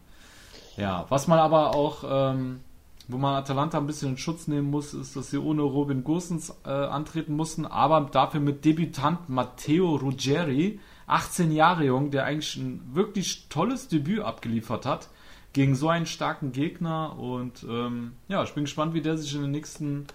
Ja, 0.78 1.04
was 1.10 1.28
man 1.28 1.38
aber 1.38 1.74
auch, 1.74 2.04
ähm, 2.08 2.60
wo 3.06 3.18
man 3.18 3.34
Atalanta 3.34 3.76
ein 3.76 3.86
bisschen 3.86 4.12
in 4.12 4.16
Schutz 4.16 4.48
nehmen 4.48 4.70
muss, 4.70 4.94
ist, 4.94 5.14
dass 5.14 5.28
sie 5.28 5.36
ohne 5.36 5.60
Robin 5.60 6.04
Gosens 6.04 6.54
äh, 6.64 6.70
antreten 6.70 7.36
mussten, 7.36 7.66
aber 7.66 8.08
dafür 8.10 8.40
mit 8.40 8.64
Debütant 8.64 9.28
Matteo 9.28 9.94
Ruggeri, 9.96 10.80
18 11.08 11.52
Jahre 11.52 11.84
jung, 11.84 12.10
der 12.10 12.24
eigentlich 12.24 12.56
ein 12.56 12.80
wirklich 12.94 13.50
tolles 13.50 13.88
Debüt 13.88 14.20
abgeliefert 14.20 14.86
hat 14.86 15.10
gegen 15.52 15.74
so 15.74 15.90
einen 15.90 16.06
starken 16.06 16.52
Gegner 16.52 17.18
und 17.18 17.62
ähm, 17.68 18.12
ja, 18.28 18.42
ich 18.42 18.54
bin 18.54 18.64
gespannt, 18.64 18.94
wie 18.94 19.02
der 19.02 19.18
sich 19.18 19.34
in 19.34 19.42
den 19.42 19.50
nächsten 19.50 20.06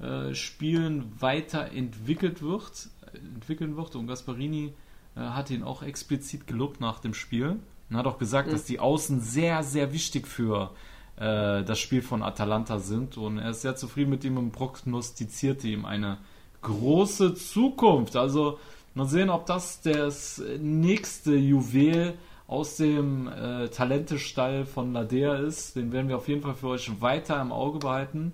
äh, 0.00 0.34
Spielen 0.34 1.12
weiterentwickelt 1.20 2.42
wird, 2.42 2.88
entwickeln 3.12 3.76
wird 3.76 3.96
und 3.96 4.06
Gasparini 4.06 4.74
äh, 5.16 5.20
hat 5.20 5.50
ihn 5.50 5.62
auch 5.62 5.82
explizit 5.82 6.46
gelobt 6.46 6.80
nach 6.80 7.00
dem 7.00 7.14
Spiel 7.14 7.56
und 7.88 7.96
hat 7.96 8.06
auch 8.06 8.18
gesagt, 8.18 8.52
dass 8.52 8.64
die 8.64 8.80
Außen 8.80 9.20
sehr, 9.20 9.62
sehr 9.62 9.92
wichtig 9.92 10.26
für 10.26 10.72
äh, 11.16 11.62
das 11.64 11.78
Spiel 11.78 12.02
von 12.02 12.22
Atalanta 12.22 12.78
sind 12.78 13.16
und 13.16 13.38
er 13.38 13.50
ist 13.50 13.62
sehr 13.62 13.76
zufrieden 13.76 14.10
mit 14.10 14.24
ihm 14.24 14.36
und 14.36 14.52
prognostizierte 14.52 15.68
ihm 15.68 15.84
eine 15.84 16.18
große 16.62 17.34
Zukunft. 17.34 18.16
Also 18.16 18.58
mal 18.94 19.06
sehen, 19.06 19.30
ob 19.30 19.46
das 19.46 19.80
das 19.80 20.42
nächste 20.58 21.34
Juwel 21.36 22.14
aus 22.46 22.76
dem 22.76 23.28
äh, 23.28 23.68
Talentestall 23.68 24.66
von 24.66 24.92
Ladea 24.92 25.36
ist. 25.36 25.76
Den 25.76 25.92
werden 25.92 26.08
wir 26.08 26.16
auf 26.16 26.28
jeden 26.28 26.42
Fall 26.42 26.54
für 26.54 26.68
euch 26.68 27.00
weiter 27.00 27.40
im 27.40 27.52
Auge 27.52 27.78
behalten. 27.78 28.32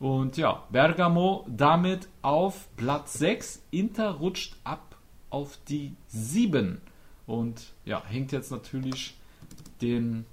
Und 0.00 0.36
ja, 0.36 0.62
Bergamo 0.70 1.44
damit 1.48 2.08
auf 2.22 2.68
Platz 2.76 3.14
6. 3.14 3.62
Inter 3.70 4.12
rutscht 4.12 4.54
ab 4.64 4.96
auf 5.30 5.58
die 5.68 5.94
7. 6.08 6.80
Und 7.26 7.72
ja, 7.84 8.02
hängt 8.06 8.32
jetzt 8.32 8.50
natürlich 8.50 9.16
den 9.82 10.24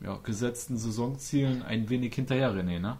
ja, 0.00 0.18
gesetzten 0.22 0.76
Saisonzielen 0.76 1.62
ein 1.62 1.88
wenig 1.88 2.14
hinterher, 2.14 2.52
René, 2.52 2.78
ne? 2.78 2.98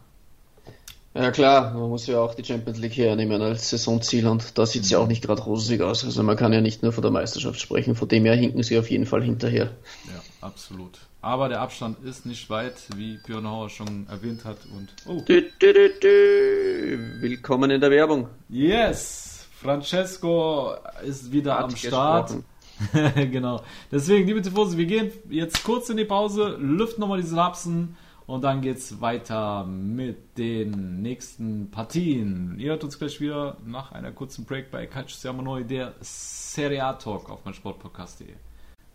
Ja 1.14 1.30
klar, 1.30 1.74
man 1.74 1.88
muss 1.88 2.06
ja 2.06 2.20
auch 2.20 2.34
die 2.34 2.44
Champions 2.44 2.78
League 2.78 2.96
hernehmen 2.96 3.42
als 3.42 3.70
Saisonziel 3.70 4.26
und 4.26 4.56
da 4.56 4.66
sieht 4.66 4.82
es 4.82 4.90
ja 4.90 4.98
auch 4.98 5.08
nicht 5.08 5.22
gerade 5.24 5.42
rosig 5.42 5.80
aus. 5.80 6.04
Also 6.04 6.22
man 6.22 6.36
kann 6.36 6.52
ja 6.52 6.60
nicht 6.60 6.82
nur 6.82 6.92
von 6.92 7.02
der 7.02 7.10
Meisterschaft 7.10 7.60
sprechen, 7.60 7.96
von 7.96 8.08
dem 8.08 8.24
her 8.24 8.36
hinken 8.36 8.62
sie 8.62 8.78
auf 8.78 8.90
jeden 8.90 9.06
Fall 9.06 9.22
hinterher. 9.24 9.72
Ja. 10.06 10.22
absolut. 10.40 11.07
Aber 11.20 11.48
der 11.48 11.60
Abstand 11.60 12.04
ist 12.04 12.26
nicht 12.26 12.48
weit, 12.48 12.74
wie 12.94 13.18
Björn 13.26 13.46
Hauer 13.46 13.70
schon 13.70 14.06
erwähnt 14.08 14.44
hat. 14.44 14.58
Und 14.66 14.88
oh. 15.06 15.20
dü, 15.22 15.50
dü, 15.60 15.72
dü, 16.00 17.20
Willkommen 17.20 17.70
in 17.70 17.80
der 17.80 17.90
Werbung. 17.90 18.28
Yes, 18.48 19.48
Francesco 19.60 20.74
ist 21.04 21.32
wieder 21.32 21.56
Hat 21.56 21.64
am 21.64 21.76
Start. 21.76 22.34
genau. 23.16 23.62
Deswegen, 23.90 24.28
liebe 24.28 24.42
Tifosi, 24.42 24.78
wir 24.78 24.86
gehen 24.86 25.10
jetzt 25.28 25.64
kurz 25.64 25.90
in 25.90 25.96
die 25.96 26.04
Pause, 26.04 26.56
lüften 26.60 27.00
nochmal 27.00 27.20
diese 27.20 27.34
Lapsen 27.34 27.96
und 28.26 28.44
dann 28.44 28.60
geht's 28.60 29.00
weiter 29.00 29.64
mit 29.64 30.38
den 30.38 31.02
nächsten 31.02 31.72
Partien. 31.72 32.54
Ihr 32.60 32.70
hört 32.70 32.84
uns 32.84 32.96
gleich 32.96 33.20
wieder 33.20 33.56
nach 33.66 33.90
einer 33.90 34.12
kurzen 34.12 34.44
Break 34.44 34.70
bei 34.70 34.86
Calcio 34.86 35.18
Siamo 35.18 35.42
Noi, 35.42 35.64
der 35.64 35.94
Serie 36.00 36.84
A 36.84 36.92
Talk 36.92 37.28
auf 37.28 37.44
meinsportpodcast.de. 37.44 38.47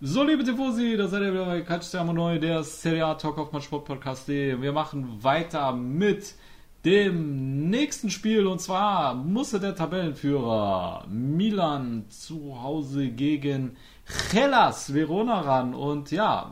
So, 0.06 0.22
liebe 0.22 0.44
Tifosi, 0.44 0.98
da 0.98 1.08
seid 1.08 1.22
ihr 1.22 1.32
wieder 1.32 1.46
bei 1.46 1.62
Calcio 1.62 2.04
Neu, 2.04 2.38
der 2.38 2.62
Serie 2.64 3.06
A 3.06 3.14
Talk 3.14 3.38
auf 3.38 3.54
mein 3.54 3.62
Sportpodcast.de. 3.62 4.62
Wir 4.62 4.74
machen 4.74 5.24
weiter 5.24 5.72
mit 5.72 6.36
dem 6.84 7.70
nächsten 7.70 8.10
Spiel 8.10 8.46
und 8.46 8.60
zwar 8.60 9.16
musste 9.16 9.62
der 9.62 9.76
Tabellenführer 9.76 11.06
Milan 11.08 12.04
zu 12.10 12.62
Hause 12.62 13.12
gegen 13.12 13.78
Hellas 14.34 14.94
Verona 14.94 15.40
ran 15.40 15.74
und 15.74 16.12
ja, 16.12 16.52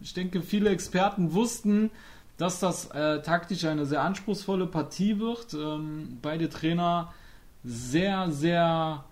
ich 0.00 0.14
denke, 0.14 0.40
viele 0.40 0.70
Experten 0.70 1.34
wussten, 1.34 1.90
dass 2.38 2.60
das 2.60 2.86
äh, 2.92 3.20
taktisch 3.20 3.66
eine 3.66 3.84
sehr 3.84 4.00
anspruchsvolle 4.00 4.68
Partie 4.68 5.20
wird. 5.20 5.52
Ähm, 5.52 6.16
beide 6.22 6.48
Trainer 6.48 7.12
sehr, 7.62 8.30
sehr 8.30 9.04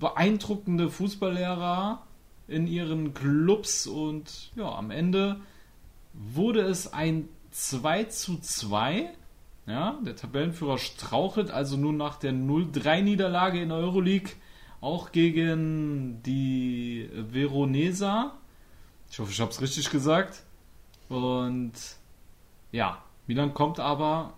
beeindruckende 0.00 0.90
Fußballlehrer 0.90 2.02
in 2.48 2.66
ihren 2.66 3.14
Clubs 3.14 3.86
und 3.86 4.50
ja, 4.54 4.74
am 4.74 4.90
Ende 4.90 5.40
wurde 6.12 6.60
es 6.60 6.92
ein 6.92 7.28
2 7.50 8.04
zu 8.04 8.38
2. 8.38 9.10
Ja, 9.66 9.98
der 10.04 10.14
Tabellenführer 10.14 10.76
strauchelt 10.76 11.50
also 11.50 11.76
nun 11.76 11.96
nach 11.96 12.16
der 12.16 12.32
0-3-Niederlage 12.32 13.62
in 13.62 13.70
der 13.70 13.78
Euroleague 13.78 14.32
auch 14.82 15.12
gegen 15.12 16.22
die 16.22 17.08
Veronesa. 17.14 18.34
Ich 19.10 19.18
hoffe, 19.18 19.30
ich 19.30 19.40
habe 19.40 19.50
es 19.50 19.62
richtig 19.62 19.88
gesagt. 19.90 20.42
Und 21.08 21.72
ja, 22.72 23.02
Milan 23.26 23.54
kommt 23.54 23.80
aber 23.80 24.34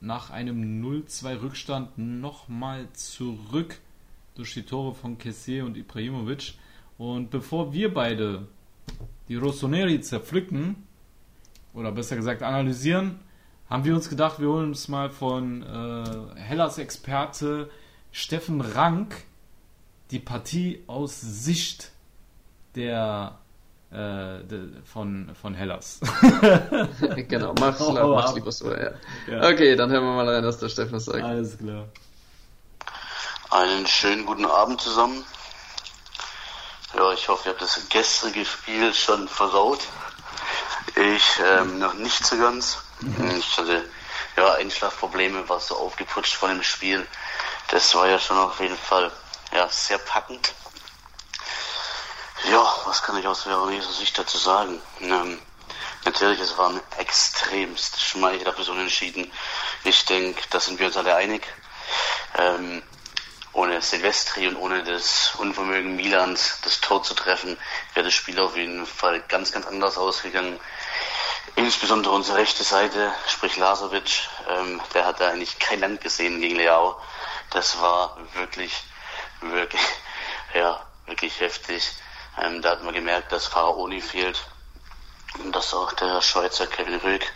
nach 0.00 0.30
einem 0.30 0.84
0-2 0.84 1.42
Rückstand 1.42 1.98
nochmal 1.98 2.88
zurück 2.92 3.80
durch 4.36 4.54
die 4.54 4.62
Tore 4.62 4.94
von 4.94 5.18
Kessier 5.18 5.64
und 5.64 5.76
Ibrahimovic. 5.76 6.54
Und 7.00 7.30
bevor 7.30 7.72
wir 7.72 7.94
beide 7.94 8.46
die 9.26 9.36
Rossoneri 9.36 10.02
zerpflücken, 10.02 10.86
oder 11.72 11.92
besser 11.92 12.14
gesagt 12.14 12.42
analysieren, 12.42 13.20
haben 13.70 13.86
wir 13.86 13.94
uns 13.94 14.10
gedacht, 14.10 14.38
wir 14.38 14.48
holen 14.48 14.66
uns 14.66 14.86
mal 14.88 15.08
von 15.08 15.62
äh, 15.62 16.38
Hellas 16.38 16.76
Experte 16.76 17.70
Steffen 18.12 18.60
Rank 18.60 19.14
die 20.10 20.18
Partie 20.18 20.84
aus 20.88 21.18
Sicht 21.22 21.90
der 22.74 23.38
äh, 23.90 24.44
de, 24.44 24.68
von, 24.84 25.30
von 25.40 25.54
Hellas. 25.54 26.00
genau, 27.28 27.54
mach's, 27.58 27.80
oh, 27.80 27.92
mach's 28.14 28.34
lieber 28.34 28.52
so, 28.52 28.74
ja. 28.74 28.90
ja. 29.26 29.48
Okay, 29.48 29.74
dann 29.74 29.90
hören 29.90 30.04
wir 30.04 30.16
mal 30.16 30.28
rein, 30.28 30.44
was 30.44 30.58
der 30.58 30.68
Steffen 30.68 31.00
sagt. 31.00 31.22
Alles 31.22 31.56
klar. 31.56 31.88
Einen 33.50 33.86
schönen 33.86 34.26
guten 34.26 34.44
Abend 34.44 34.82
zusammen. 34.82 35.24
Ja, 36.94 37.12
ich 37.12 37.28
hoffe, 37.28 37.48
ihr 37.48 37.52
habt 37.52 37.62
das 37.62 37.88
gestrige 37.88 38.44
Spiel 38.44 38.92
schon 38.92 39.28
versaut. 39.28 39.80
Ich 40.96 41.40
ähm, 41.44 41.78
noch 41.78 41.94
nicht 41.94 42.26
so 42.26 42.36
ganz. 42.36 42.78
Mhm. 43.00 43.36
Ich 43.38 43.56
hatte 43.56 43.88
ja 44.36 44.54
Einschlafprobleme, 44.54 45.48
war 45.48 45.60
so 45.60 45.76
aufgeputscht 45.76 46.34
von 46.34 46.50
dem 46.50 46.62
Spiel. 46.62 47.06
Das 47.68 47.94
war 47.94 48.08
ja 48.08 48.18
schon 48.18 48.38
auf 48.38 48.58
jeden 48.58 48.76
Fall 48.76 49.12
ja, 49.52 49.68
sehr 49.68 49.98
packend. 49.98 50.52
Ja, 52.50 52.74
was 52.86 53.02
kann 53.02 53.16
ich 53.18 53.26
aus 53.26 53.42
Veroneser 53.42 53.92
Sicht 53.92 54.18
dazu 54.18 54.38
sagen? 54.38 54.80
Ähm, 55.00 55.40
natürlich, 56.04 56.40
es 56.40 56.58
war 56.58 56.70
ein 56.70 56.80
extremst 56.98 58.00
schmeichelhaftes 58.00 58.68
Unentschieden. 58.68 59.30
Ich 59.84 60.04
denke, 60.06 60.42
da 60.50 60.58
sind 60.58 60.78
wir 60.80 60.86
uns 60.86 60.96
alle 60.96 61.14
einig. 61.14 61.46
Ähm, 62.36 62.82
ohne 63.52 63.82
Silvestri 63.82 64.46
und 64.46 64.56
ohne 64.56 64.84
das 64.84 65.34
Unvermögen 65.38 65.96
Milans, 65.96 66.60
das 66.62 66.80
Tor 66.80 67.02
zu 67.02 67.14
treffen, 67.14 67.58
wäre 67.94 68.04
das 68.04 68.14
Spiel 68.14 68.38
auf 68.40 68.56
jeden 68.56 68.86
Fall 68.86 69.20
ganz, 69.28 69.52
ganz 69.52 69.66
anders 69.66 69.98
ausgegangen. 69.98 70.58
Insbesondere 71.56 72.14
unsere 72.14 72.38
rechte 72.38 72.62
Seite, 72.62 73.12
sprich 73.26 73.56
Lasovic, 73.56 74.28
ähm, 74.48 74.80
der 74.94 75.04
hat 75.06 75.20
da 75.20 75.30
eigentlich 75.30 75.58
kein 75.58 75.80
Land 75.80 76.00
gesehen 76.00 76.40
gegen 76.40 76.56
Leao. 76.56 77.00
Das 77.50 77.80
war 77.80 78.16
wirklich, 78.34 78.72
wirklich, 79.40 79.82
ja, 80.54 80.80
wirklich 81.06 81.40
heftig. 81.40 81.90
Ähm, 82.40 82.62
da 82.62 82.70
hat 82.70 82.84
man 82.84 82.94
gemerkt, 82.94 83.32
dass 83.32 83.46
Faraoni 83.46 84.00
fehlt 84.00 84.44
und 85.38 85.54
dass 85.54 85.74
auch 85.74 85.92
der 85.94 86.22
Schweizer 86.22 86.68
Kevin 86.68 86.96
Röck 86.96 87.32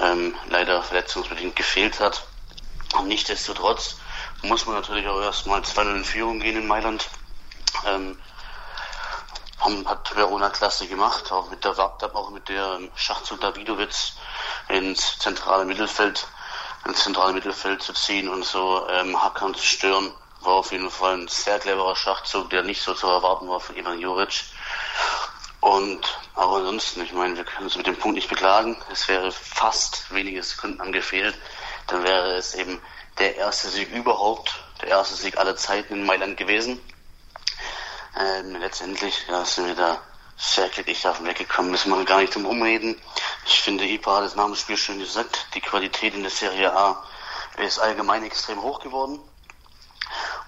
ähm, 0.00 0.34
leider 0.48 0.82
verletzungsbedingt 0.82 1.56
gefehlt 1.56 2.00
hat. 2.00 2.26
Und 2.94 3.08
nichtsdestotrotz 3.08 3.96
muss 4.42 4.66
man 4.66 4.76
natürlich 4.76 5.06
auch 5.08 5.20
erstmal 5.20 5.60
2-0 5.60 5.96
in 5.96 6.04
Führung 6.04 6.40
gehen 6.40 6.56
in 6.56 6.66
Mailand. 6.66 7.08
Ähm, 7.86 8.18
hat 9.84 10.14
Verona 10.14 10.50
klasse 10.50 10.86
gemacht, 10.86 11.32
auch 11.32 11.50
mit 11.50 11.64
der 11.64 11.76
Wagdab, 11.76 12.14
auch 12.14 12.30
mit 12.30 12.48
der 12.48 12.78
Schachzug 12.94 13.40
Davidovic 13.40 14.12
ins 14.68 15.18
zentrale 15.18 15.64
Mittelfeld, 15.64 16.26
ins 16.86 17.02
zentrale 17.02 17.32
Mittelfeld 17.32 17.82
zu 17.82 17.92
ziehen 17.92 18.28
und 18.28 18.44
so 18.44 18.86
ähm, 18.88 19.20
Hackern 19.20 19.54
zu 19.54 19.64
stören. 19.64 20.12
War 20.40 20.54
auf 20.54 20.70
jeden 20.70 20.90
Fall 20.90 21.14
ein 21.14 21.28
sehr 21.28 21.58
cleverer 21.58 21.96
Schachzug, 21.96 22.50
der 22.50 22.62
nicht 22.62 22.80
so 22.80 22.94
zu 22.94 23.08
erwarten 23.08 23.48
war 23.48 23.60
von 23.60 23.76
Ivan 23.76 23.98
Juric. 23.98 24.44
Und 25.60 26.18
aber 26.34 26.58
ansonsten, 26.58 27.02
ich 27.02 27.12
meine, 27.12 27.36
wir 27.36 27.44
können 27.44 27.64
uns 27.64 27.76
mit 27.76 27.86
dem 27.86 27.96
Punkt 27.96 28.14
nicht 28.14 28.28
beklagen. 28.28 28.80
Es 28.92 29.08
wäre 29.08 29.32
fast 29.32 30.12
wenige 30.14 30.42
Sekunden 30.42 30.80
angefehlt. 30.80 31.36
Dann 31.88 32.04
wäre 32.04 32.36
es 32.36 32.54
eben 32.54 32.80
der 33.18 33.36
erste 33.36 33.68
Sieg 33.68 33.90
überhaupt, 33.90 34.54
der 34.80 34.90
erste 34.90 35.16
Sieg 35.16 35.36
aller 35.36 35.56
Zeiten 35.56 35.94
in 35.94 36.06
Mailand 36.06 36.36
gewesen. 36.36 36.80
Ähm, 38.18 38.56
letztendlich 38.56 39.26
ja, 39.28 39.44
sind 39.44 39.66
wir 39.66 39.74
da 39.74 40.00
sehr 40.36 40.68
glücklich 40.68 41.00
davon 41.02 41.26
weggekommen, 41.26 41.72
müssen 41.72 41.90
wir 41.90 42.04
gar 42.04 42.20
nicht 42.20 42.34
drum 42.34 42.46
umreden. 42.46 43.00
Ich 43.46 43.60
finde, 43.60 43.84
Ipa 43.84 44.18
hat 44.18 44.24
es 44.24 44.36
nach 44.36 44.46
dem 44.46 44.54
Spiel 44.54 44.76
schön 44.76 44.98
gesagt, 44.98 45.46
die 45.54 45.60
Qualität 45.60 46.14
in 46.14 46.22
der 46.22 46.30
Serie 46.30 46.72
A 46.72 47.04
ist 47.58 47.80
allgemein 47.80 48.24
extrem 48.24 48.62
hoch 48.62 48.80
geworden. 48.80 49.20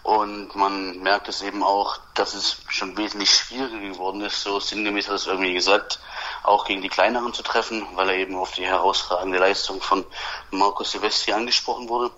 Und 0.02 0.54
man 0.54 0.98
merkt 1.00 1.28
es 1.28 1.42
eben 1.42 1.62
auch, 1.62 1.98
dass 2.14 2.34
es 2.34 2.58
schon 2.68 2.96
wesentlich 2.96 3.30
schwieriger 3.30 3.78
geworden 3.78 4.22
ist, 4.22 4.42
so 4.42 4.60
sinngemäß 4.60 5.08
hat 5.08 5.16
es 5.16 5.26
irgendwie 5.26 5.52
gesagt, 5.52 6.00
auch 6.42 6.64
gegen 6.64 6.82
die 6.82 6.88
kleineren 6.88 7.32
zu 7.34 7.42
treffen, 7.42 7.86
weil 7.94 8.10
er 8.10 8.16
eben 8.16 8.36
auf 8.36 8.52
die 8.52 8.66
herausragende 8.66 9.38
Leistung 9.38 9.80
von 9.80 10.04
Marco 10.50 10.84
Silvestri 10.84 11.32
angesprochen 11.32 11.88
wurde. 11.88 12.10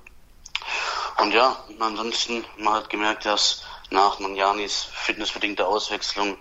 Und 1.18 1.32
ja, 1.32 1.56
ansonsten, 1.78 2.44
man 2.56 2.74
hat 2.74 2.90
gemerkt, 2.90 3.26
dass 3.26 3.62
nach 3.90 4.18
Manjanis 4.18 4.88
fitnessbedingter 4.92 5.68
Auswechslung 5.68 6.38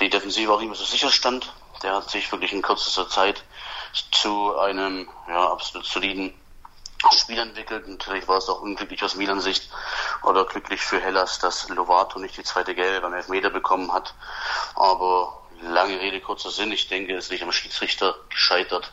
die 0.00 0.08
Defensive 0.08 0.52
auch 0.52 0.60
mehr 0.60 0.74
so 0.74 0.84
sicher 0.84 1.10
stand. 1.10 1.52
Der 1.82 1.96
hat 1.96 2.10
sich 2.10 2.32
wirklich 2.32 2.52
in 2.52 2.62
kürzester 2.62 3.08
Zeit 3.08 3.44
zu 4.12 4.56
einem 4.58 5.08
ja, 5.28 5.50
absolut 5.50 5.86
soliden 5.86 6.34
Spiel 7.14 7.38
entwickelt. 7.38 7.86
Natürlich 7.86 8.26
war 8.26 8.38
es 8.38 8.48
auch 8.48 8.62
unglücklich 8.62 9.02
aus 9.04 9.14
Milan 9.14 9.40
Sicht 9.40 9.68
oder 10.22 10.44
glücklich 10.44 10.80
für 10.80 11.00
Hellas, 11.00 11.38
dass 11.38 11.68
Lovato 11.68 12.18
nicht 12.18 12.36
die 12.36 12.42
zweite 12.42 12.74
Gelbe 12.74 13.02
beim 13.02 13.14
Elfmeter 13.14 13.50
bekommen 13.50 13.92
hat. 13.92 14.14
Aber 14.74 15.45
lange 15.62 16.00
Rede, 16.00 16.20
kurzer 16.20 16.50
Sinn. 16.50 16.72
Ich 16.72 16.88
denke, 16.88 17.14
es 17.14 17.26
ist 17.26 17.30
nicht 17.30 17.42
am 17.42 17.52
Schiedsrichter 17.52 18.16
gescheitert, 18.28 18.92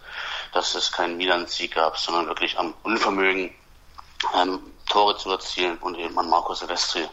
dass 0.53 0.75
es 0.75 0.91
keinen 0.91 1.17
Milan-Sieg 1.17 1.75
gab, 1.75 1.97
sondern 1.97 2.27
wirklich 2.27 2.57
am 2.59 2.73
Unvermögen 2.83 3.53
ähm, 4.35 4.59
Tore 4.89 5.17
zu 5.17 5.31
erzielen 5.31 5.77
und 5.79 5.97
eben 5.97 6.17
an 6.17 6.29
Marco 6.29 6.53
Silvestri. 6.53 7.07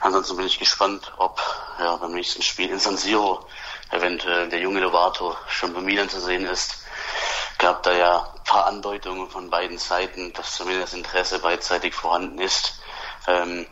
Ansonsten 0.00 0.36
bin 0.36 0.46
ich 0.46 0.58
gespannt, 0.58 1.12
ob 1.16 1.40
ja, 1.78 1.96
beim 1.96 2.12
nächsten 2.12 2.42
Spiel 2.42 2.70
in 2.70 2.78
San 2.78 2.96
Siro 2.96 3.46
eventuell 3.90 4.48
der 4.48 4.60
junge 4.60 4.80
Lovato 4.80 5.36
schon 5.48 5.72
bei 5.74 5.80
Milan 5.80 6.08
zu 6.08 6.20
sehen 6.20 6.44
ist. 6.44 6.84
Gab 7.58 7.82
da 7.82 7.92
ja 7.92 8.18
ein 8.18 8.44
paar 8.44 8.66
Andeutungen 8.66 9.28
von 9.28 9.50
beiden 9.50 9.78
Seiten, 9.78 10.32
dass 10.34 10.54
zumindest 10.54 10.94
Interesse 10.94 11.40
beidseitig 11.40 11.94
vorhanden 11.94 12.38
ist. 12.38 12.80
Ähm, 13.26 13.66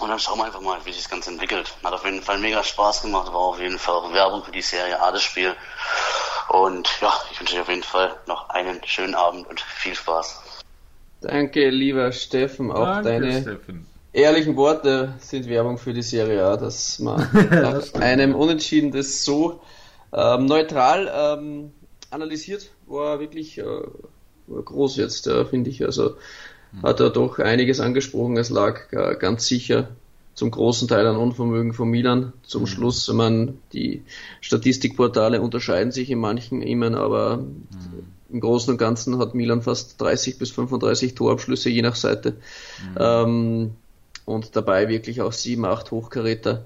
und 0.00 0.08
dann 0.08 0.18
schauen 0.18 0.38
wir 0.38 0.44
einfach 0.44 0.60
mal, 0.60 0.78
wie 0.84 0.92
sich 0.92 1.02
das 1.02 1.10
Ganze 1.10 1.30
entwickelt. 1.30 1.74
Hat 1.82 1.92
auf 1.92 2.04
jeden 2.04 2.22
Fall 2.22 2.38
mega 2.38 2.62
Spaß 2.62 3.02
gemacht, 3.02 3.32
war 3.32 3.40
auf 3.40 3.60
jeden 3.60 3.78
Fall 3.78 3.94
auch 3.94 4.12
Werbung 4.12 4.44
für 4.44 4.52
die 4.52 4.62
Serie 4.62 5.00
A 5.00 5.10
das 5.10 5.22
Spiel. 5.22 5.54
Und 6.48 6.88
ja, 7.00 7.12
ich 7.30 7.40
wünsche 7.40 7.56
euch 7.56 7.62
auf 7.62 7.68
jeden 7.68 7.82
Fall 7.82 8.16
noch 8.26 8.48
einen 8.50 8.80
schönen 8.84 9.14
Abend 9.14 9.46
und 9.48 9.60
viel 9.60 9.94
Spaß. 9.94 10.40
Danke, 11.20 11.68
lieber 11.70 12.12
Steffen. 12.12 12.70
Auch 12.70 12.84
Danke, 12.84 13.02
deine 13.08 13.42
Steffen. 13.42 13.86
ehrlichen 14.12 14.56
Worte 14.56 15.14
sind 15.18 15.48
Werbung 15.48 15.78
für 15.78 15.92
die 15.92 16.02
Serie 16.02 16.44
A, 16.44 16.56
dass 16.56 16.98
man 17.00 17.28
nach 17.50 17.94
einem 17.94 18.34
Unentschieden 18.34 18.92
das 18.92 19.24
so 19.24 19.60
Ähm, 20.10 20.46
neutral 20.46 21.12
ähm, 21.14 21.72
analysiert, 22.08 22.70
war 22.86 23.20
wirklich 23.20 23.58
äh, 23.58 23.64
war 24.46 24.62
groß 24.62 24.96
jetzt, 24.96 25.26
äh, 25.26 25.44
finde 25.44 25.68
ich. 25.68 25.84
Also. 25.84 26.16
Hat 26.82 27.00
er 27.00 27.10
doch 27.10 27.38
einiges 27.38 27.80
angesprochen. 27.80 28.36
Es 28.36 28.50
lag 28.50 28.92
äh, 28.92 29.16
ganz 29.18 29.46
sicher 29.46 29.88
zum 30.34 30.52
großen 30.52 30.86
Teil 30.86 31.06
an 31.06 31.16
Unvermögen 31.16 31.72
von 31.72 31.88
Milan. 31.88 32.32
Zum 32.44 32.62
mhm. 32.62 32.66
Schluss, 32.66 33.08
man 33.12 33.58
die 33.72 34.02
Statistikportale 34.40 35.40
unterscheiden 35.40 35.90
sich 35.90 36.10
in 36.10 36.20
manchen 36.20 36.62
immer, 36.62 36.96
aber 36.96 37.38
mhm. 37.38 37.66
im 38.30 38.40
Großen 38.40 38.70
und 38.70 38.78
Ganzen 38.78 39.18
hat 39.18 39.34
Milan 39.34 39.62
fast 39.62 40.00
30 40.00 40.38
bis 40.38 40.50
35 40.52 41.14
Torabschlüsse 41.14 41.70
je 41.70 41.82
nach 41.82 41.96
Seite. 41.96 42.32
Mhm. 42.32 42.96
Ähm, 42.98 43.70
und 44.26 44.54
dabei 44.54 44.88
wirklich 44.88 45.22
auch 45.22 45.32
sieben, 45.32 45.64
acht 45.64 45.90
Hochkaräter. 45.90 46.64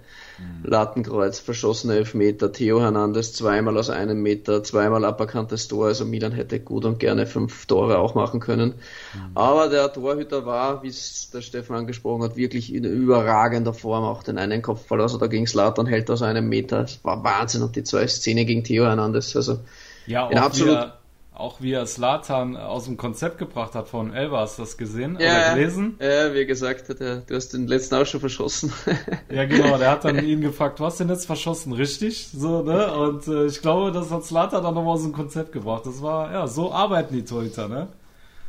Lattenkreuz, 0.65 1.41
verschossene 1.41 1.95
Elfmeter, 1.95 2.53
Theo 2.53 2.81
Hernandez 2.81 3.33
zweimal 3.33 3.77
aus 3.77 3.91
einem 3.91 4.23
Meter, 4.23 4.63
zweimal 4.63 5.05
aberkanntes 5.05 5.69
Tor, 5.69 5.87
also 5.87 6.05
Milan 6.05 6.33
hätte 6.33 6.61
gut 6.61 6.85
und 6.85 6.99
gerne 7.01 7.27
fünf 7.27 7.67
Tore 7.67 7.99
auch 7.99 8.15
machen 8.15 8.41
können. 8.41 8.75
Mhm. 9.15 9.37
Aber 9.37 9.69
der 9.69 9.93
Torhüter 9.93 10.47
war, 10.47 10.83
wie 10.83 10.89
es 10.89 11.31
der 11.31 11.41
Stefan 11.41 11.79
angesprochen 11.79 12.23
hat, 12.23 12.37
wirklich 12.37 12.73
in 12.73 12.85
überragender 12.85 13.75
Form, 13.75 14.05
auch 14.05 14.23
den 14.23 14.39
einen 14.39 14.63
Kopfball, 14.63 15.01
also 15.01 15.19
da 15.19 15.27
ging 15.27 15.47
Slatan 15.47 15.87
hält 15.87 16.11
aus 16.11 16.23
einem 16.23 16.49
Meter, 16.49 16.83
es 16.83 17.01
war 17.03 17.25
Wahnsinn 17.25 17.63
und 17.63 17.75
die 17.75 17.83
zwei 17.83 18.07
Szenen 18.07 18.47
gegen 18.47 18.63
Theo 18.63 18.85
Hernandez, 18.85 19.35
also 19.35 19.59
ja, 20.07 20.29
in 20.29 20.39
absolut 20.39 20.93
auch 21.35 21.61
wie 21.61 21.73
er 21.73 21.87
Slatan 21.87 22.57
aus 22.57 22.85
dem 22.85 22.97
Konzept 22.97 23.39
gebracht 23.39 23.75
hat 23.75 23.89
von 23.89 24.13
Elba, 24.13 24.41
hast 24.41 24.59
du 24.59 24.63
das 24.63 24.77
gesehen 24.77 25.17
ja, 25.19 25.31
oder 25.31 25.55
gelesen? 25.55 25.97
Ja, 26.01 26.35
wie 26.35 26.45
gesagt, 26.47 26.89
der, 27.01 27.17
du 27.17 27.35
hast 27.35 27.55
den 27.55 27.67
letzten 27.67 27.95
auch 27.95 28.05
schon 28.05 28.21
verschossen. 28.21 28.73
ja, 29.31 29.45
genau, 29.47 29.79
der 29.79 29.91
hat 29.91 30.05
dann 30.05 30.19
ihn 30.25 30.41
gefragt, 30.41 30.79
du 30.79 30.85
hast 30.85 31.01
den 31.01 31.09
jetzt 31.09 31.27
verschossen, 31.27 31.73
richtig? 31.73 32.29
So, 32.35 32.63
ne? 32.63 32.93
Und 32.93 33.27
äh, 33.29 33.47
ich 33.47 33.63
glaube, 33.63 33.93
das 33.93 34.11
hat 34.11 34.25
Slatan 34.25 34.63
dann 34.63 34.75
nochmal 34.75 34.95
aus 34.95 35.03
dem 35.03 35.13
Konzept 35.13 35.53
gebracht. 35.53 35.87
Das 35.87 36.03
war, 36.03 36.33
ja, 36.33 36.47
so 36.47 36.73
arbeiten 36.73 37.15
die 37.15 37.25
Torhüter, 37.25 37.69
ne? 37.69 37.89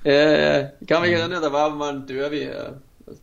Ja, 0.03 0.11
ja, 0.13 0.69
ich 0.81 0.87
kann 0.87 1.01
mich 1.01 1.11
erinnern, 1.11 1.41
da 1.41 1.53
war 1.53 1.69
mal 1.69 1.95
ein 1.95 2.05
Derby, 2.05 2.43
ja 2.43 2.73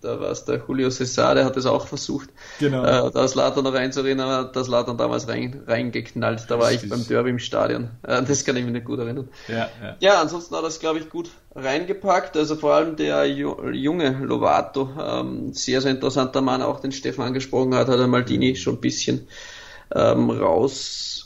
da 0.01 0.20
war 0.20 0.31
es 0.31 0.45
der 0.45 0.62
Julio 0.66 0.91
Cesar, 0.91 1.35
der 1.35 1.45
hat 1.45 1.57
es 1.57 1.66
auch 1.66 1.87
versucht, 1.87 2.31
genau. 2.59 2.85
äh, 2.85 3.11
da 3.11 3.26
Slatan 3.26 3.64
noch 3.64 3.74
reinzurinnen, 3.74 4.20
aber 4.20 4.51
das 4.51 4.66
Slatan 4.66 4.97
damals 4.97 5.28
rein, 5.28 5.62
reingeknallt. 5.66 6.47
Da 6.49 6.59
war 6.59 6.72
ich 6.72 6.89
beim 6.89 7.07
Derby 7.07 7.31
im 7.31 7.39
Stadion. 7.39 7.91
Äh, 8.03 8.22
das 8.22 8.45
kann 8.45 8.57
ich 8.57 8.64
mich 8.64 8.72
nicht 8.72 8.85
gut 8.85 8.99
erinnern. 8.99 9.28
Ja, 9.49 9.68
ja. 9.83 9.97
ja 10.01 10.20
ansonsten 10.20 10.55
hat 10.55 10.62
er 10.62 10.68
es, 10.68 10.81
glaube 10.81 10.99
ich, 10.99 11.09
gut 11.09 11.31
reingepackt. 11.55 12.37
Also 12.37 12.57
vor 12.57 12.74
allem 12.74 12.97
der 12.97 13.26
junge 13.26 14.11
Lovato, 14.22 14.91
ähm, 15.01 15.53
sehr, 15.53 15.81
sehr 15.81 15.91
interessanter 15.93 16.41
Mann, 16.41 16.62
auch 16.62 16.81
den 16.81 16.93
Stefan 16.93 17.26
angesprochen 17.26 17.74
hat, 17.74 17.89
hat 17.89 17.99
er 17.99 18.07
Maldini 18.07 18.57
schon 18.57 18.74
ein 18.74 18.81
bisschen 18.81 19.28
ähm, 19.95 20.31
raus 20.31 21.20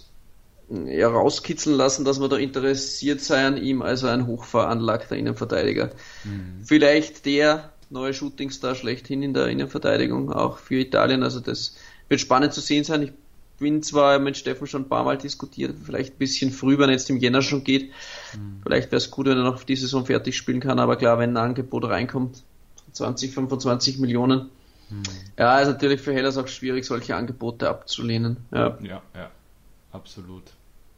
ja, 0.87 1.09
rauskitzeln 1.09 1.77
lassen, 1.77 2.05
dass 2.05 2.19
man 2.19 2.31
da 2.31 2.37
interessiert 2.37 3.21
sei 3.21 3.47
an 3.47 3.57
ihm, 3.57 3.83
also 3.83 4.07
ein 4.07 4.27
hochveranlagter 4.27 5.17
Innenverteidiger. 5.17 5.91
Mhm. 6.25 6.63
Vielleicht 6.65 7.27
der 7.27 7.74
neue 7.95 8.13
Shootingstar 8.13 8.75
schlechthin 8.75 9.23
in 9.23 9.33
der 9.33 9.47
Innenverteidigung, 9.47 10.31
auch 10.31 10.59
für 10.59 10.75
Italien. 10.75 11.23
Also 11.23 11.41
das 11.41 11.77
wird 12.09 12.21
spannend 12.21 12.53
zu 12.53 12.61
sehen 12.61 12.85
sein. 12.85 13.03
Ich 13.03 13.13
bin 13.59 13.83
zwar 13.83 14.19
mit 14.19 14.37
Steffen 14.37 14.67
schon 14.67 14.83
ein 14.83 14.89
paar 14.89 15.05
Mal 15.05 15.17
diskutiert, 15.17 15.77
vielleicht 15.83 16.15
ein 16.15 16.19
bisschen 16.19 16.51
früh, 16.51 16.77
wenn 16.77 16.91
jetzt 16.91 17.09
im 17.09 17.17
Jänner 17.17 17.41
schon 17.41 17.65
geht. 17.65 17.93
Mhm. 18.37 18.61
Vielleicht 18.63 18.91
wäre 18.91 18.99
es 18.99 19.11
gut, 19.11 19.27
wenn 19.27 19.39
er 19.39 19.45
noch 19.45 19.63
die 19.63 19.77
Saison 19.77 20.05
fertig 20.05 20.37
spielen 20.37 20.61
kann, 20.61 20.79
aber 20.79 20.97
klar, 20.97 21.19
wenn 21.19 21.31
ein 21.31 21.37
Angebot 21.37 21.85
reinkommt, 21.85 22.43
20, 22.93 23.33
25 23.33 23.99
Millionen. 23.99 24.51
Mhm. 24.91 25.03
Ja, 25.39 25.61
ist 25.61 25.69
natürlich 25.69 26.01
für 26.01 26.13
Hellas 26.13 26.37
auch 26.37 26.49
schwierig, 26.49 26.85
solche 26.85 27.17
Angebote 27.17 27.71
abzulehnen. 27.71 28.39
Ja, 28.53 28.77
ja, 28.83 29.03
ja 29.15 29.31
absolut. 29.93 30.43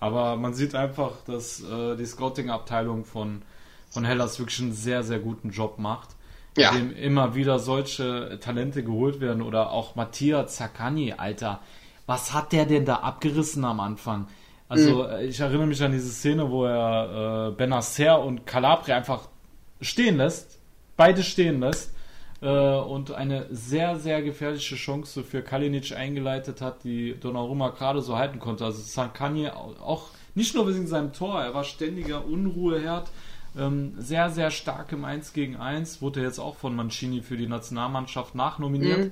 Aber 0.01 0.37
man 0.37 0.55
sieht 0.55 0.75
einfach, 0.75 1.13
dass 1.27 1.63
äh, 1.63 1.97
die 1.97 2.07
Scouting-Abteilung 2.07 3.05
von, 3.05 3.43
von 3.91 4.05
Hellas 4.05 4.39
wirklich 4.39 4.61
einen 4.61 4.73
sehr, 4.73 5.03
sehr 5.03 5.19
guten 5.19 5.51
Job 5.51 5.79
macht 5.79 6.16
ja. 6.57 6.71
in 6.71 6.91
dem 6.91 6.97
immer 6.97 7.35
wieder 7.35 7.59
solche 7.59 8.39
Talente 8.41 8.83
geholt 8.83 9.21
werden 9.21 9.43
oder 9.43 9.71
auch 9.71 9.95
Mattia 9.95 10.47
Zaccani, 10.47 11.15
Alter. 11.17 11.61
Was 12.07 12.33
hat 12.33 12.53
der 12.53 12.67
denn 12.67 12.85
da 12.85 12.97
abgerissen 12.97 13.65
am 13.65 13.81
Anfang? 13.81 14.27
Also 14.69 15.05
mhm. 15.05 15.29
ich 15.29 15.39
erinnere 15.41 15.67
mich 15.67 15.83
an 15.83 15.93
diese 15.93 16.11
Szene, 16.11 16.51
wo 16.51 16.65
er 16.65 17.49
äh, 17.49 17.51
Benacer 17.53 18.23
und 18.23 18.47
Calabria 18.47 18.97
einfach 18.97 19.29
stehen 19.81 20.17
lässt, 20.17 20.59
beide 20.97 21.23
stehen 21.23 21.61
lässt 21.61 21.95
äh, 22.41 22.49
und 22.49 23.13
eine 23.13 23.47
sehr, 23.51 23.97
sehr 23.99 24.23
gefährliche 24.23 24.77
Chance 24.77 25.23
für 25.23 25.43
Kalinic 25.43 25.93
eingeleitet 25.93 26.61
hat, 26.61 26.85
die 26.85 27.15
Donnarumma 27.19 27.71
gerade 27.71 28.03
so 28.03 28.17
halten 28.17 28.39
konnte. 28.41 28.65
Also 28.65 28.83
Zaccani 28.83 29.49
auch 29.49 30.09
nicht 30.35 30.55
nur 30.55 30.69
wegen 30.69 30.87
seinem 30.87 31.13
Tor, 31.13 31.41
er 31.41 31.55
war 31.55 31.65
ständiger 31.65 32.27
Unruheherd, 32.27 33.11
ähm, 33.57 33.95
sehr, 33.99 34.31
sehr 34.31 34.51
stark 34.51 34.93
im 34.93 35.05
1 35.05 35.33
gegen 35.33 35.57
1. 35.57 36.03
Wurde 36.03 36.23
jetzt 36.23 36.39
auch 36.39 36.57
von 36.57 36.75
Mancini 36.75 37.23
für 37.23 37.37
die 37.37 37.47
Nationalmannschaft 37.47 38.35
nachnominiert. 38.35 39.07
Mhm. 39.07 39.11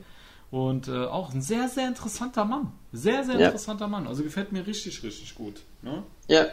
Und 0.51 0.89
äh, 0.89 1.07
auch 1.07 1.35
ein 1.35 1.43
sehr, 1.43 1.69
sehr 1.69 1.89
interessanter 1.89 2.45
Mann. 2.45 2.73
Sehr, 2.93 3.25
sehr 3.25 3.39
ja. 3.39 3.47
interessanter 3.47 3.89
Mann. 3.89 4.07
Also 4.07 4.23
gefällt 4.23 4.53
mir 4.53 4.67
richtig, 4.67 5.03
richtig 5.03 5.35
gut. 5.35 5.63
Ne? 5.83 6.05
Ja. 6.29 6.47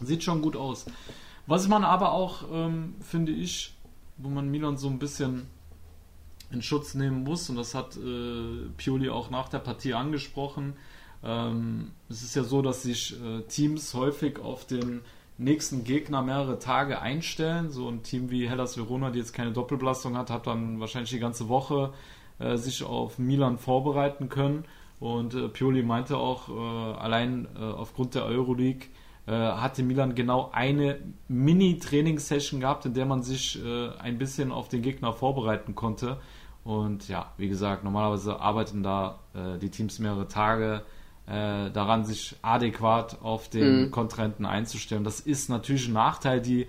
Sieht 0.00 0.24
schon 0.24 0.42
gut 0.42 0.56
aus. 0.56 0.86
Was 1.46 1.68
man 1.68 1.84
aber 1.84 2.12
auch, 2.12 2.44
ähm, 2.50 2.96
finde 3.00 3.32
ich, 3.32 3.74
wo 4.16 4.28
man 4.28 4.50
Milan 4.50 4.76
so 4.76 4.88
ein 4.88 4.98
bisschen 4.98 5.46
in 6.50 6.62
Schutz 6.62 6.94
nehmen 6.94 7.22
muss, 7.22 7.48
und 7.48 7.56
das 7.56 7.74
hat 7.74 7.96
äh, 7.96 8.68
Pioli 8.76 9.10
auch 9.10 9.30
nach 9.30 9.48
der 9.48 9.58
Partie 9.58 9.94
angesprochen, 9.94 10.74
ähm, 11.22 11.92
es 12.08 12.22
ist 12.22 12.34
ja 12.36 12.44
so, 12.44 12.62
dass 12.62 12.82
sich 12.82 13.20
äh, 13.20 13.42
Teams 13.42 13.94
häufig 13.94 14.38
auf 14.38 14.66
den 14.66 15.02
nächsten 15.38 15.84
Gegner 15.84 16.22
mehrere 16.22 16.58
Tage 16.58 17.00
einstellen. 17.00 17.70
So 17.70 17.88
ein 17.88 18.02
Team 18.02 18.30
wie 18.30 18.48
Hellas 18.48 18.76
Verona, 18.76 19.10
die 19.10 19.18
jetzt 19.18 19.32
keine 19.32 19.52
Doppelbelastung 19.52 20.16
hat, 20.16 20.30
hat 20.30 20.46
dann 20.46 20.80
wahrscheinlich 20.80 21.10
die 21.10 21.18
ganze 21.18 21.48
Woche 21.48 21.92
äh, 22.38 22.56
sich 22.56 22.84
auf 22.84 23.18
Milan 23.18 23.58
vorbereiten 23.58 24.28
können. 24.28 24.64
Und 24.98 25.34
äh, 25.34 25.48
Pioli 25.48 25.82
meinte 25.82 26.16
auch, 26.16 26.48
äh, 26.48 26.98
allein 26.98 27.48
äh, 27.54 27.60
aufgrund 27.60 28.14
der 28.14 28.24
Euroleague 28.24 28.88
äh, 29.26 29.32
hatte 29.32 29.82
Milan 29.82 30.14
genau 30.14 30.50
eine 30.52 30.98
Mini-Trainingssession 31.28 32.60
gehabt, 32.60 32.86
in 32.86 32.94
der 32.94 33.04
man 33.04 33.22
sich 33.22 33.62
äh, 33.62 33.90
ein 33.98 34.18
bisschen 34.18 34.52
auf 34.52 34.68
den 34.68 34.82
Gegner 34.82 35.12
vorbereiten 35.12 35.74
konnte. 35.74 36.18
Und 36.64 37.08
ja, 37.08 37.32
wie 37.36 37.48
gesagt, 37.48 37.84
normalerweise 37.84 38.40
arbeiten 38.40 38.82
da 38.82 39.20
die 39.62 39.70
Teams 39.70 40.00
mehrere 40.00 40.26
Tage 40.26 40.82
äh, 41.26 41.70
daran, 41.70 42.04
sich 42.04 42.36
adäquat 42.42 43.18
auf 43.22 43.48
den 43.48 43.86
mhm. 43.86 43.90
Kontrahenten 43.90 44.46
einzustellen. 44.46 45.04
Das 45.04 45.20
ist 45.20 45.48
natürlich 45.48 45.88
ein 45.88 45.94
Nachteil, 45.94 46.40
die 46.40 46.66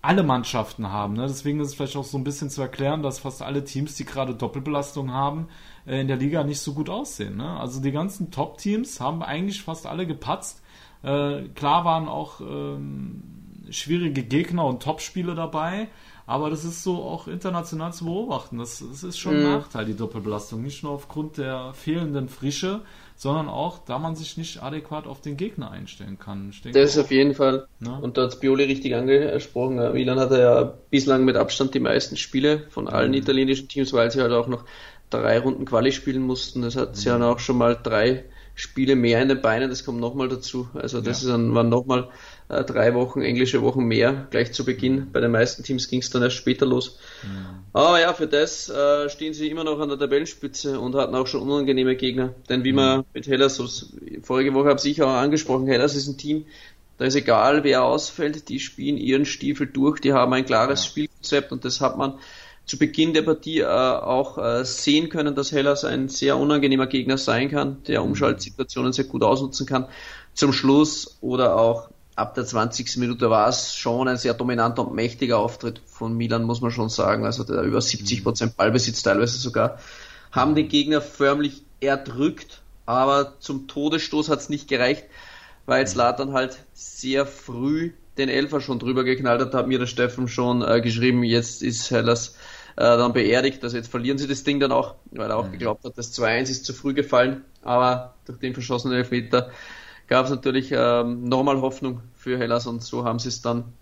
alle 0.00 0.22
Mannschaften 0.22 0.90
haben. 0.90 1.14
Ne? 1.14 1.26
Deswegen 1.26 1.60
ist 1.60 1.68
es 1.68 1.74
vielleicht 1.74 1.96
auch 1.96 2.04
so 2.04 2.16
ein 2.18 2.24
bisschen 2.24 2.50
zu 2.50 2.62
erklären, 2.62 3.02
dass 3.02 3.18
fast 3.18 3.42
alle 3.42 3.64
Teams, 3.64 3.96
die 3.96 4.04
gerade 4.04 4.34
Doppelbelastung 4.34 5.12
haben, 5.12 5.48
äh, 5.86 6.00
in 6.00 6.08
der 6.08 6.16
Liga 6.16 6.44
nicht 6.44 6.60
so 6.60 6.72
gut 6.74 6.88
aussehen. 6.88 7.36
Ne? 7.36 7.58
Also 7.58 7.80
die 7.80 7.92
ganzen 7.92 8.30
Top-Teams 8.30 9.00
haben 9.00 9.22
eigentlich 9.22 9.62
fast 9.62 9.86
alle 9.86 10.06
gepatzt. 10.06 10.62
Äh, 11.02 11.48
klar 11.54 11.84
waren 11.84 12.08
auch 12.08 12.40
ähm, 12.40 13.22
schwierige 13.70 14.22
Gegner 14.22 14.64
und 14.64 14.82
Top-Spiele 14.82 15.34
dabei, 15.34 15.88
aber 16.26 16.50
das 16.50 16.64
ist 16.64 16.82
so 16.82 17.02
auch 17.02 17.26
international 17.26 17.92
zu 17.92 18.04
beobachten. 18.04 18.58
Das, 18.58 18.84
das 18.86 19.02
ist 19.02 19.18
schon 19.18 19.36
ein 19.36 19.44
mhm. 19.44 19.52
Nachteil, 19.52 19.84
die 19.84 19.96
Doppelbelastung. 19.96 20.62
Nicht 20.62 20.82
nur 20.82 20.92
aufgrund 20.92 21.38
der 21.38 21.72
fehlenden 21.74 22.28
Frische, 22.28 22.82
sondern 23.18 23.48
auch, 23.48 23.78
da 23.78 23.98
man 23.98 24.14
sich 24.14 24.36
nicht 24.36 24.62
adäquat 24.62 25.08
auf 25.08 25.20
den 25.20 25.36
Gegner 25.36 25.72
einstellen 25.72 26.20
kann. 26.20 26.52
Denke, 26.62 26.78
das 26.78 26.90
ist 26.90 26.98
auf 26.98 27.10
jeden 27.10 27.34
Fall. 27.34 27.66
Ne? 27.80 27.98
Und 28.00 28.16
da 28.16 28.22
hat 28.22 28.40
Bioli 28.40 28.62
richtig 28.62 28.94
angesprochen. 28.94 29.92
Milan 29.92 30.20
hat 30.20 30.30
ja 30.30 30.72
bislang 30.88 31.24
mit 31.24 31.34
Abstand 31.34 31.74
die 31.74 31.80
meisten 31.80 32.16
Spiele 32.16 32.66
von 32.70 32.86
allen 32.86 33.10
mhm. 33.10 33.18
italienischen 33.18 33.66
Teams, 33.66 33.92
weil 33.92 34.12
sie 34.12 34.22
halt 34.22 34.30
auch 34.30 34.46
noch 34.46 34.64
drei 35.10 35.40
Runden 35.40 35.64
Quali 35.64 35.90
spielen 35.90 36.22
mussten. 36.22 36.62
Das 36.62 36.76
hat 36.76 36.90
mhm. 36.90 36.94
sie 36.94 37.08
dann 37.08 37.24
auch 37.24 37.40
schon 37.40 37.58
mal 37.58 37.76
drei 37.82 38.24
Spiele 38.54 38.94
mehr 38.94 39.20
in 39.20 39.28
den 39.28 39.42
Beinen, 39.42 39.68
das 39.68 39.84
kommt 39.84 39.98
nochmal 39.98 40.28
dazu. 40.28 40.68
Also 40.74 41.00
das 41.00 41.22
ja. 41.22 41.28
ist 41.28 41.32
dann, 41.32 41.54
waren 41.56 41.68
nochmal 41.68 42.08
äh, 42.48 42.64
drei 42.64 42.94
Wochen, 42.94 43.20
englische 43.20 43.62
Wochen 43.62 43.84
mehr, 43.84 44.26
gleich 44.30 44.52
zu 44.52 44.64
Beginn. 44.64 45.10
Bei 45.12 45.20
den 45.20 45.30
meisten 45.30 45.62
Teams 45.62 45.88
ging 45.88 46.00
es 46.00 46.10
dann 46.10 46.22
erst 46.22 46.36
später 46.36 46.66
los. 46.66 46.98
Mhm. 47.22 47.46
Aber 47.72 48.00
ja, 48.00 48.12
für 48.14 48.26
das 48.26 48.68
äh, 48.68 49.08
stehen 49.10 49.34
sie 49.34 49.48
immer 49.48 49.64
noch 49.64 49.78
an 49.80 49.88
der 49.88 49.98
Tabellenspitze 49.98 50.80
und 50.80 50.94
hatten 50.94 51.14
auch 51.14 51.26
schon 51.26 51.42
unangenehme 51.42 51.96
Gegner. 51.96 52.34
Denn 52.48 52.64
wie 52.64 52.72
mhm. 52.72 52.76
man 52.76 53.04
mit 53.12 53.26
Hellas, 53.26 53.92
vorige 54.22 54.54
Woche 54.54 54.68
habe 54.68 54.80
ich 54.82 55.02
auch 55.02 55.08
angesprochen, 55.08 55.66
Hellas 55.66 55.94
ist 55.94 56.08
ein 56.08 56.16
Team, 56.16 56.46
da 56.96 57.04
ist 57.04 57.14
egal, 57.14 57.62
wer 57.62 57.84
ausfällt, 57.84 58.48
die 58.48 58.58
spielen 58.58 58.96
ihren 58.96 59.24
Stiefel 59.24 59.68
durch, 59.68 60.00
die 60.00 60.12
haben 60.12 60.32
ein 60.32 60.44
klares 60.44 60.84
ja. 60.84 60.90
Spielkonzept 60.90 61.52
und 61.52 61.64
das 61.64 61.80
hat 61.80 61.96
man 61.96 62.14
zu 62.66 62.76
Beginn 62.76 63.14
der 63.14 63.22
Partie 63.22 63.60
äh, 63.60 63.64
auch 63.64 64.36
äh, 64.36 64.64
sehen 64.64 65.08
können, 65.08 65.34
dass 65.34 65.52
Hellas 65.52 65.84
ein 65.84 66.08
sehr 66.08 66.36
unangenehmer 66.36 66.86
Gegner 66.86 67.16
sein 67.16 67.50
kann, 67.50 67.82
der 67.84 68.00
mhm. 68.00 68.08
Umschaltsituationen 68.08 68.92
sehr 68.92 69.04
gut 69.04 69.22
ausnutzen 69.22 69.66
kann. 69.66 69.86
Zum 70.34 70.52
Schluss 70.52 71.18
oder 71.20 71.56
auch 71.56 71.88
ab 72.18 72.34
der 72.34 72.44
20. 72.44 72.96
Minute 72.96 73.30
war 73.30 73.48
es 73.48 73.74
schon 73.74 74.08
ein 74.08 74.16
sehr 74.16 74.34
dominanter 74.34 74.86
und 74.86 74.94
mächtiger 74.94 75.38
Auftritt 75.38 75.80
von 75.86 76.16
Milan, 76.16 76.44
muss 76.44 76.60
man 76.60 76.70
schon 76.70 76.88
sagen. 76.88 77.24
Also 77.24 77.44
der 77.44 77.62
über 77.62 77.80
70 77.80 78.24
Prozent 78.24 78.56
Ballbesitz 78.56 79.02
teilweise 79.02 79.38
sogar. 79.38 79.78
Haben 80.32 80.54
den 80.54 80.68
Gegner 80.68 81.00
förmlich 81.00 81.62
erdrückt, 81.80 82.62
aber 82.86 83.34
zum 83.38 83.68
Todesstoß 83.68 84.28
hat 84.28 84.40
es 84.40 84.48
nicht 84.48 84.68
gereicht. 84.68 85.04
weil 85.66 85.86
Zlatan 85.86 86.32
halt 86.32 86.58
sehr 86.72 87.26
früh 87.26 87.92
den 88.16 88.30
Elfer 88.30 88.62
schon 88.62 88.78
drüber 88.78 89.04
geknallt 89.04 89.42
hat, 89.42 89.54
hat 89.54 89.68
mir 89.68 89.78
der 89.78 89.86
Steffen 89.86 90.26
schon 90.26 90.62
äh, 90.62 90.80
geschrieben, 90.80 91.22
jetzt 91.22 91.62
ist 91.62 91.90
Hellas 91.90 92.36
äh, 92.76 92.82
dann 92.82 93.12
beerdigt, 93.12 93.62
also 93.62 93.76
jetzt 93.76 93.90
verlieren 93.90 94.16
sie 94.16 94.26
das 94.26 94.44
Ding 94.44 94.60
dann 94.60 94.72
auch, 94.72 94.94
weil 95.10 95.30
er 95.30 95.36
auch 95.36 95.48
mhm. 95.48 95.52
geglaubt 95.52 95.84
hat, 95.84 95.98
das 95.98 96.18
2-1 96.18 96.42
ist 96.50 96.64
zu 96.64 96.72
früh 96.72 96.94
gefallen, 96.94 97.44
aber 97.62 98.14
durch 98.24 98.38
den 98.38 98.54
verschossenen 98.54 98.96
Elfmeter 98.96 99.50
gab 100.08 100.24
es 100.24 100.30
natürlich 100.30 100.72
ähm, 100.72 101.24
nochmal 101.24 101.60
Hoffnung 101.60 102.02
für 102.14 102.38
Hellas 102.38 102.66
und 102.66 102.82
so 102.82 103.04
haben 103.04 103.18
sie 103.18 103.28
es 103.28 103.42
dann 103.42 103.72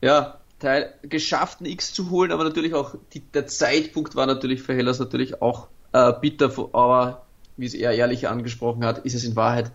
ja, 0.00 0.38
Teil 0.58 0.94
geschafft, 1.02 1.60
ein 1.60 1.66
X 1.66 1.92
zu 1.92 2.10
holen, 2.10 2.32
aber 2.32 2.44
natürlich 2.44 2.74
auch 2.74 2.94
die, 3.12 3.20
der 3.20 3.46
Zeitpunkt 3.46 4.16
war 4.16 4.26
natürlich 4.26 4.62
für 4.62 4.74
Hellas 4.74 4.98
natürlich 4.98 5.42
auch 5.42 5.68
äh, 5.92 6.12
bitter, 6.20 6.50
aber 6.72 7.26
wie 7.56 7.66
es 7.66 7.74
er 7.74 7.92
ehrlich 7.92 8.28
angesprochen 8.28 8.84
hat, 8.84 8.98
ist 8.98 9.14
es 9.14 9.24
in 9.24 9.36
Wahrheit 9.36 9.72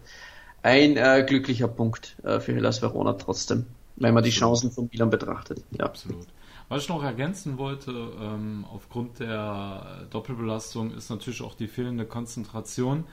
ein 0.64 0.98
äh, 0.98 1.24
glücklicher 1.28 1.68
Punkt 1.68 2.16
äh, 2.24 2.40
für 2.40 2.54
Hellas 2.54 2.82
Verona 2.82 3.14
trotzdem, 3.14 3.68
wenn 3.96 4.14
man 4.14 4.24
die 4.24 4.30
Chancen 4.30 4.72
von 4.72 4.90
Milan 4.92 5.10
betrachtet. 5.10 5.64
Ja. 5.72 5.86
Absolut. 5.86 6.28
Was 6.70 6.84
ich 6.84 6.90
noch 6.90 7.04
ergänzen 7.04 7.58
wollte, 7.58 7.92
ähm, 7.92 8.66
aufgrund 8.72 9.20
der 9.20 10.08
Doppelbelastung 10.10 10.92
ist 10.92 11.10
natürlich 11.10 11.42
auch 11.42 11.54
die 11.54 11.68
fehlende 11.68 12.06
Konzentration. 12.06 13.04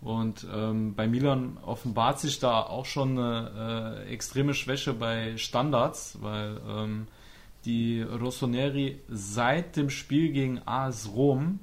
Und 0.00 0.46
ähm, 0.52 0.94
bei 0.94 1.06
Milan 1.06 1.58
offenbart 1.64 2.20
sich 2.20 2.38
da 2.38 2.60
auch 2.60 2.84
schon 2.84 3.18
eine 3.18 4.04
äh, 4.06 4.12
extreme 4.12 4.54
Schwäche 4.54 4.92
bei 4.92 5.36
Standards, 5.36 6.18
weil 6.20 6.60
ähm, 6.68 7.06
die 7.64 8.02
Rossoneri 8.02 9.00
seit 9.08 9.76
dem 9.76 9.90
Spiel 9.90 10.32
gegen 10.32 10.60
AS 10.64 11.10
Rom 11.14 11.58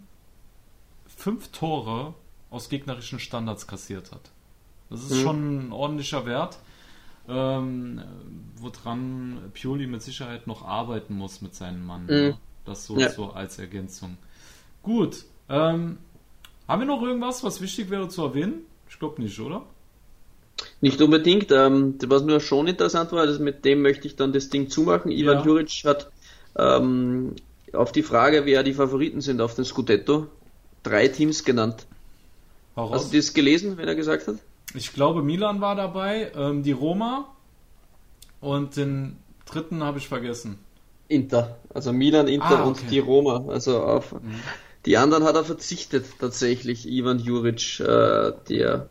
fünf 1.15 1.49
Tore 1.49 2.13
aus 2.49 2.69
gegnerischen 2.69 3.19
Standards 3.19 3.67
kassiert 3.67 4.11
hat. 4.11 4.31
Das 4.89 5.03
ist 5.03 5.11
mhm. 5.11 5.21
schon 5.21 5.67
ein 5.67 5.71
ordentlicher 5.71 6.25
Wert, 6.25 6.59
ähm, 7.27 8.01
woran 8.57 9.51
Pioli 9.53 9.87
mit 9.87 10.01
Sicherheit 10.01 10.47
noch 10.47 10.65
arbeiten 10.65 11.15
muss 11.15 11.41
mit 11.41 11.55
seinem 11.55 11.85
Mann. 11.85 12.03
Mhm. 12.03 12.07
Ne? 12.07 12.37
Das 12.65 12.85
so, 12.85 12.97
ja. 12.97 13.09
so 13.09 13.31
als 13.31 13.59
Ergänzung. 13.59 14.17
Gut. 14.81 15.25
Ähm, 15.49 15.97
haben 16.67 16.81
wir 16.81 16.85
noch 16.85 17.01
irgendwas, 17.01 17.43
was 17.43 17.61
wichtig 17.61 17.89
wäre 17.89 18.07
zu 18.07 18.23
erwähnen? 18.23 18.65
Ich 18.89 18.99
glaube 18.99 19.21
nicht, 19.21 19.39
oder? 19.39 19.63
Nicht 20.81 21.01
unbedingt. 21.01 21.51
Ähm, 21.51 21.95
was 22.05 22.23
mir 22.23 22.39
schon 22.39 22.67
interessant 22.67 23.11
war, 23.11 23.21
also 23.21 23.41
mit 23.41 23.65
dem 23.65 23.81
möchte 23.81 24.07
ich 24.07 24.15
dann 24.15 24.33
das 24.33 24.49
Ding 24.49 24.69
zumachen. 24.69 25.11
Ivan 25.11 25.39
ja. 25.39 25.45
Juric 25.45 25.71
hat 25.85 26.11
ähm, 26.57 27.35
auf 27.73 27.91
die 27.91 28.03
Frage, 28.03 28.45
wer 28.45 28.63
die 28.63 28.73
Favoriten 28.73 29.21
sind 29.21 29.41
auf 29.41 29.55
den 29.55 29.65
Scudetto, 29.65 30.27
drei 30.83 31.07
Teams 31.07 31.43
genannt. 31.43 31.85
Warum? 32.75 32.93
Hast 32.93 33.13
du 33.13 33.17
das 33.17 33.33
gelesen, 33.33 33.77
wenn 33.77 33.87
er 33.87 33.95
gesagt 33.95 34.27
hat? 34.27 34.35
Ich 34.75 34.93
glaube, 34.93 35.21
Milan 35.21 35.61
war 35.61 35.75
dabei, 35.75 36.31
ähm, 36.35 36.63
die 36.63 36.71
Roma 36.71 37.27
und 38.41 38.75
den 38.77 39.17
dritten 39.45 39.83
habe 39.83 39.99
ich 39.99 40.07
vergessen. 40.07 40.57
Inter. 41.07 41.57
Also 41.73 41.93
Milan, 41.93 42.27
Inter 42.27 42.59
ah, 42.59 42.67
okay. 42.67 42.67
und 42.67 42.91
die 42.91 42.99
Roma. 42.99 43.45
Also 43.47 43.83
auf 43.83 44.13
mhm. 44.13 44.39
Die 44.85 44.97
anderen 44.97 45.23
hat 45.23 45.35
er 45.35 45.45
verzichtet 45.45 46.05
tatsächlich. 46.19 46.87
Ivan 46.87 47.19
Juric, 47.19 47.79
äh, 47.79 48.33
der 48.49 48.89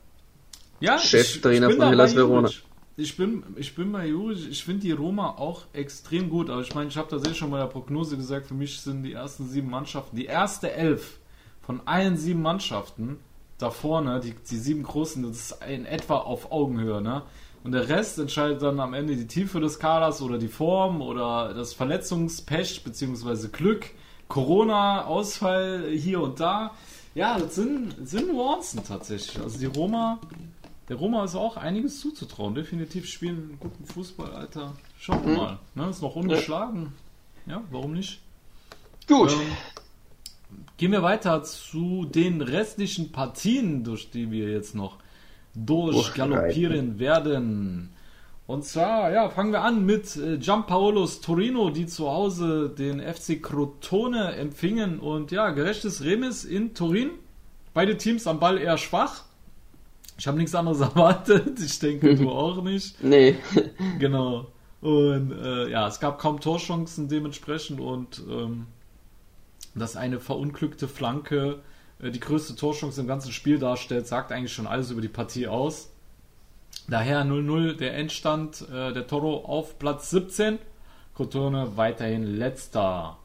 ja, 0.81 0.99
Cheftrainer 0.99 1.71
von 1.71 1.89
Hellas 1.89 2.17
Verona. 2.17 2.51
Ich 2.97 3.17
bin, 3.17 3.43
ich 3.57 3.75
bin 3.75 3.91
bei 3.93 4.07
Juric, 4.07 4.51
ich 4.51 4.65
finde 4.65 4.83
die 4.83 4.93
Roma 4.93 5.31
auch 5.39 5.63
extrem 5.73 6.29
gut, 6.29 6.51
aber 6.51 6.61
ich 6.61 6.75
meine, 6.75 6.89
ich 6.89 6.97
habe 6.97 7.09
da 7.11 7.19
sehr 7.19 7.35
schon 7.35 7.51
mal 7.51 7.59
der 7.59 7.67
Prognose 7.67 8.17
gesagt, 8.17 8.47
für 8.47 8.55
mich 8.55 8.81
sind 8.81 9.03
die 9.03 9.13
ersten 9.13 9.49
sieben 9.49 9.71
Mannschaften, 9.71 10.17
die 10.17 10.27
erste 10.27 10.73
Elf 10.73 11.19
von 11.63 11.81
allen 11.87 12.17
sieben 12.17 12.43
Mannschaften 12.43 13.19
da 13.59 13.71
vorne, 13.71 14.21
die, 14.21 14.35
die 14.35 14.57
sieben 14.57 14.83
großen, 14.83 15.23
das 15.23 15.37
ist 15.37 15.59
in 15.67 15.87
etwa 15.87 16.19
auf 16.19 16.53
Augenhöhe, 16.53 17.01
ne? 17.01 17.23
Und 17.65 17.73
der 17.73 17.89
Rest 17.89 18.19
entscheidet 18.19 18.61
dann 18.61 18.81
am 18.81 18.93
Ende 18.93 19.15
die 19.15 19.29
Tiefe 19.29 19.61
des 19.61 19.79
Kaders 19.79 20.21
oder 20.21 20.37
die 20.37 20.49
Form 20.49 21.01
oder 21.01 21.55
das 21.55 21.73
Verletzungspech 21.75 22.83
bzw. 22.83 23.49
Glück, 23.53 23.87
Corona, 24.33 25.05
Ausfall 25.05 25.91
hier 25.95 26.23
und 26.23 26.41
da. 26.41 26.71
Ja, 27.15 27.39
das 27.39 27.57
sind, 27.57 27.95
das 28.01 28.13
sind 28.13 28.33
Nuancen 28.33 28.83
tatsächlich. 28.83 29.39
Also 29.39 29.59
die 29.59 29.67
Roma, 29.67 30.21
der 30.89 30.97
Roma 30.97 31.25
ist 31.25 31.35
auch 31.35 31.59
einiges 31.59 32.01
zuzutrauen. 32.01 32.55
Definitiv 32.55 33.07
spielen 33.07 33.37
einen 33.37 33.59
guten 33.61 33.85
Fußball, 33.85 34.33
Alter. 34.33 34.73
Schauen 34.99 35.23
wir 35.27 35.33
mhm. 35.33 35.37
mal. 35.37 35.59
Ne? 35.75 35.91
Ist 35.91 36.01
noch 36.01 36.17
ungeschlagen. 36.17 36.95
Ja, 37.45 37.63
warum 37.71 37.93
nicht? 37.93 38.21
Gut. 39.07 39.33
Ähm, 39.33 39.39
Gehen 40.79 40.93
wir 40.93 41.03
weiter 41.03 41.43
zu 41.43 42.07
den 42.07 42.41
restlichen 42.41 43.13
Partien, 43.13 43.85
durch 43.85 44.11
die 44.11 44.31
wir 44.31 44.51
jetzt 44.51 44.75
noch 44.75 44.97
durchgaloppieren 45.55 46.99
werden. 46.99 47.92
Und 48.53 48.67
zwar, 48.67 49.11
ja, 49.11 49.31
fangen 49.31 49.51
wir 49.51 49.63
an 49.63 49.87
mit 49.87 50.15
äh, 50.15 50.37
Giampaolos 50.37 51.23
Torino, 51.23 51.71
die 51.71 51.87
zu 51.87 52.11
Hause 52.11 52.69
den 52.69 53.01
FC 53.01 53.43
Crotone 53.43 54.35
empfingen. 54.35 55.01
Und 55.01 55.33
ja, 55.33 55.53
gerechtes 55.53 56.05
Remis 56.05 56.45
in 56.45 56.75
Turin. 56.75 57.13
Beide 57.73 57.97
Teams 57.97 58.27
am 58.27 58.41
Ball 58.41 58.59
eher 58.59 58.77
schwach. 58.77 59.23
Ich 60.19 60.27
habe 60.27 60.37
nichts 60.37 60.55
anderes 60.55 60.81
erwartet. 60.83 61.59
Ich 61.61 61.79
denke, 61.79 62.15
du 62.15 62.29
auch 62.29 62.63
nicht. 62.63 63.03
Nee. 63.03 63.37
Genau. 63.99 64.49
Und 64.83 65.33
äh, 65.33 65.71
ja, 65.71 65.89
es 65.89 65.99
gab 65.99 66.19
kaum 66.19 66.39
Torchancen 66.39 67.09
dementsprechend 67.09 67.81
und 67.81 68.23
ähm, 68.29 68.67
dass 69.75 69.97
eine 69.97 70.21
verunglückte 70.21 70.89
Flanke 70.89 71.61
äh, 72.03 72.11
die 72.11 72.21
größte 72.21 72.55
Torchance 72.55 73.01
im 73.01 73.07
ganzen 73.07 73.33
Spiel 73.33 73.59
darstellt, 73.59 74.07
sagt 74.07 74.31
eigentlich 74.31 74.53
schon 74.53 74.67
alles 74.67 74.91
über 74.91 75.01
die 75.01 75.09
Partie 75.09 75.49
aus. 75.49 75.92
Daher 76.89 77.25
0-0 77.25 77.77
der 77.77 77.97
Endstand 77.97 78.63
äh, 78.69 78.93
der 78.93 79.07
Toro 79.07 79.45
auf 79.45 79.79
Platz 79.79 80.11
17. 80.11 80.59
Crotone 81.15 81.77
weiterhin 81.77 82.25
letzter. 82.25 83.19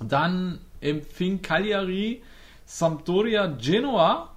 Dann 0.00 0.58
empfing 0.80 1.42
Cagliari 1.42 2.22
Sampdoria 2.66 3.46
Genoa 3.46 4.30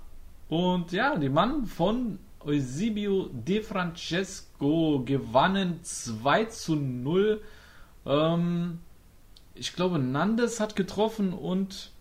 und 0.49 0.91
ja, 0.91 1.15
die 1.17 1.29
Mann 1.29 1.65
von 1.65 2.19
Eusebio 2.39 3.29
De 3.31 3.61
Francesco 3.61 5.01
gewannen 5.03 5.79
2 5.83 6.45
zu 6.45 6.75
0. 6.75 7.41
Ähm, 8.05 8.79
ich 9.55 9.73
glaube, 9.73 9.99
Nandes 9.99 10.59
hat 10.59 10.75
getroffen 10.75 11.33
und. 11.33 11.91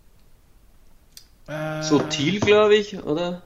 Äh, 1.47 1.81
Sotil, 1.83 2.39
glaube 2.39 2.75
ich, 2.75 3.01
oder? 3.03 3.43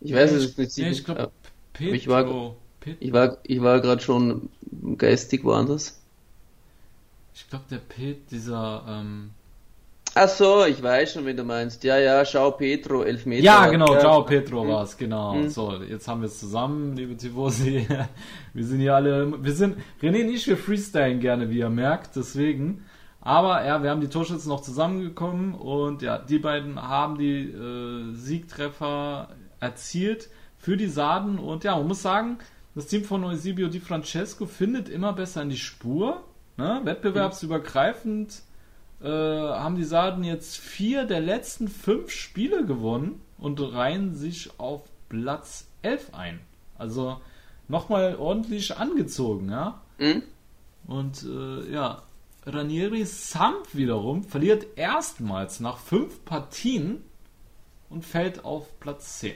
Ich 0.00 0.14
weiß 0.14 0.32
es 0.32 0.56
nicht. 0.56 0.78
Nee, 0.78 0.90
ich 0.90 1.04
glaube, 1.04 1.30
Petro. 1.72 1.94
Ich 1.94 2.08
war, 2.08 2.54
ich 2.98 3.12
war, 3.12 3.38
ich 3.42 3.62
war 3.62 3.80
gerade 3.80 4.02
schon 4.02 4.48
geistig 4.96 5.44
woanders. 5.44 6.00
Ich 7.34 7.48
glaube, 7.48 7.64
der 7.70 7.78
Pet, 7.78 8.30
dieser. 8.30 8.84
Ähm, 8.88 9.30
Ach 10.14 10.28
so, 10.28 10.64
ich 10.64 10.82
weiß 10.82 11.12
schon, 11.12 11.26
wie 11.26 11.34
du 11.34 11.44
meinst. 11.44 11.84
Ja, 11.84 11.96
ja, 11.96 12.24
Schau 12.24 12.50
Petro, 12.50 13.04
Elfmeter. 13.04 13.44
Ja, 13.44 13.68
genau, 13.68 13.94
ja. 13.94 14.00
Ciao 14.00 14.24
Petro 14.24 14.66
war 14.66 14.82
es, 14.82 14.96
genau. 14.96 15.34
Mhm. 15.34 15.48
So, 15.48 15.80
jetzt 15.82 16.08
haben 16.08 16.20
wir 16.20 16.26
es 16.26 16.40
zusammen, 16.40 16.96
liebe 16.96 17.16
Tifosi. 17.16 17.86
wir 18.52 18.64
sind 18.64 18.80
hier 18.80 18.96
alle, 18.96 19.42
wir 19.42 19.52
sind, 19.52 19.76
René 20.02 20.24
nicht, 20.24 20.48
wir 20.48 20.56
freestylen 20.56 21.20
gerne, 21.20 21.48
wie 21.50 21.58
ihr 21.58 21.70
merkt, 21.70 22.16
deswegen. 22.16 22.84
Aber 23.20 23.64
ja, 23.64 23.82
wir 23.82 23.90
haben 23.90 24.00
die 24.00 24.08
Torschützen 24.08 24.48
noch 24.48 24.62
zusammengekommen 24.62 25.54
und 25.54 26.02
ja, 26.02 26.18
die 26.18 26.38
beiden 26.38 26.80
haben 26.80 27.18
die 27.18 27.50
äh, 27.50 28.14
Siegtreffer 28.14 29.28
erzielt 29.60 30.28
für 30.60 30.76
die 30.76 30.86
Sarden. 30.86 31.38
Und 31.38 31.64
ja, 31.64 31.76
man 31.76 31.88
muss 31.88 32.02
sagen, 32.02 32.38
das 32.74 32.86
Team 32.86 33.04
von 33.04 33.24
Eusebio 33.24 33.68
Di 33.68 33.80
Francesco 33.80 34.46
findet 34.46 34.88
immer 34.88 35.12
besser 35.12 35.42
in 35.42 35.48
die 35.48 35.56
Spur. 35.56 36.22
Ne? 36.56 36.80
Wettbewerbsübergreifend 36.84 38.42
äh, 39.02 39.08
haben 39.08 39.76
die 39.76 39.84
Sarden 39.84 40.22
jetzt 40.22 40.58
vier 40.58 41.04
der 41.04 41.20
letzten 41.20 41.68
fünf 41.68 42.10
Spiele 42.10 42.64
gewonnen 42.64 43.20
und 43.38 43.60
reihen 43.60 44.14
sich 44.14 44.50
auf 44.58 44.82
Platz 45.08 45.66
11 45.82 46.14
ein. 46.14 46.40
Also 46.76 47.20
nochmal 47.66 48.16
ordentlich 48.16 48.76
angezogen, 48.76 49.50
ja. 49.50 49.80
Mhm. 49.98 50.22
Und 50.86 51.24
äh, 51.24 51.72
ja, 51.72 52.02
Ranieri 52.44 53.04
Samp 53.04 53.74
wiederum 53.74 54.24
verliert 54.24 54.66
erstmals 54.76 55.60
nach 55.60 55.78
fünf 55.78 56.24
Partien 56.24 57.02
und 57.88 58.04
fällt 58.04 58.44
auf 58.44 58.78
Platz 58.80 59.20
10. 59.20 59.34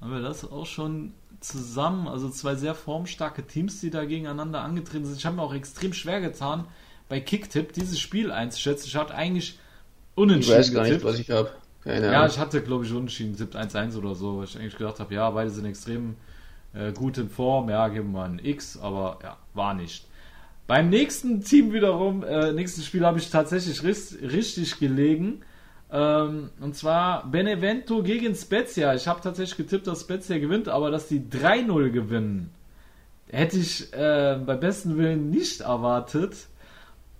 Haben 0.00 0.12
wir 0.12 0.20
das 0.20 0.50
auch 0.50 0.66
schon 0.66 1.14
zusammen, 1.40 2.08
also 2.08 2.28
zwei 2.28 2.54
sehr 2.54 2.74
formstarke 2.74 3.46
Teams, 3.46 3.80
die 3.80 3.90
da 3.90 4.04
gegeneinander 4.04 4.60
angetreten 4.62 5.04
sind. 5.04 5.16
Ich 5.16 5.26
habe 5.26 5.36
mir 5.36 5.42
auch 5.42 5.54
extrem 5.54 5.92
schwer 5.92 6.20
getan, 6.20 6.64
bei 7.08 7.20
Kicktip 7.20 7.72
dieses 7.72 7.98
Spiel 7.98 8.30
einzuschätzen. 8.30 8.86
Ich 8.88 8.96
hatte 8.96 9.14
eigentlich 9.14 9.58
unentschieden. 10.14 10.60
Ich 10.60 10.66
weiß 10.66 10.74
gar 10.74 10.84
getippt. 10.84 11.04
nicht, 11.04 11.12
was 11.12 11.20
ich 11.20 11.30
habe. 11.30 11.50
Keine 11.82 12.06
ja, 12.06 12.26
ich 12.26 12.38
hatte, 12.38 12.62
glaube 12.62 12.84
ich, 12.84 12.92
unentschieden 12.92 13.36
tippt 13.36 13.54
1-1 13.54 13.96
oder 13.96 14.14
so, 14.16 14.38
weil 14.38 14.44
ich 14.44 14.58
eigentlich 14.58 14.76
gedacht 14.76 14.98
habe, 14.98 15.14
ja, 15.14 15.30
beide 15.30 15.50
sind 15.50 15.66
extrem 15.66 16.16
äh, 16.74 16.92
gut 16.92 17.16
in 17.18 17.30
Form, 17.30 17.70
ja, 17.70 17.86
geben 17.88 18.12
wir 18.12 18.24
ein 18.24 18.40
X, 18.42 18.76
aber 18.76 19.18
ja, 19.22 19.36
war 19.54 19.74
nicht. 19.74 20.06
Beim 20.66 20.88
nächsten 20.88 21.42
Team 21.42 21.72
wiederum, 21.72 22.24
äh, 22.24 22.52
nächsten 22.52 22.82
Spiel 22.82 23.06
habe 23.06 23.18
ich 23.18 23.30
tatsächlich 23.30 23.84
richtig, 23.84 24.32
richtig 24.32 24.80
gelegen. 24.80 25.42
Ähm, 25.90 26.50
und 26.60 26.74
zwar 26.74 27.26
Benevento 27.30 28.02
gegen 28.02 28.34
Spezia. 28.34 28.94
Ich 28.94 29.06
habe 29.06 29.20
tatsächlich 29.20 29.56
getippt, 29.56 29.86
dass 29.86 30.00
Spezia 30.00 30.38
gewinnt, 30.38 30.68
aber 30.68 30.90
dass 30.90 31.08
die 31.08 31.20
3-0 31.20 31.90
gewinnen, 31.90 32.50
hätte 33.28 33.58
ich 33.58 33.92
äh, 33.92 34.38
bei 34.44 34.56
besten 34.56 34.96
Willen 34.96 35.30
nicht 35.30 35.60
erwartet. 35.60 36.48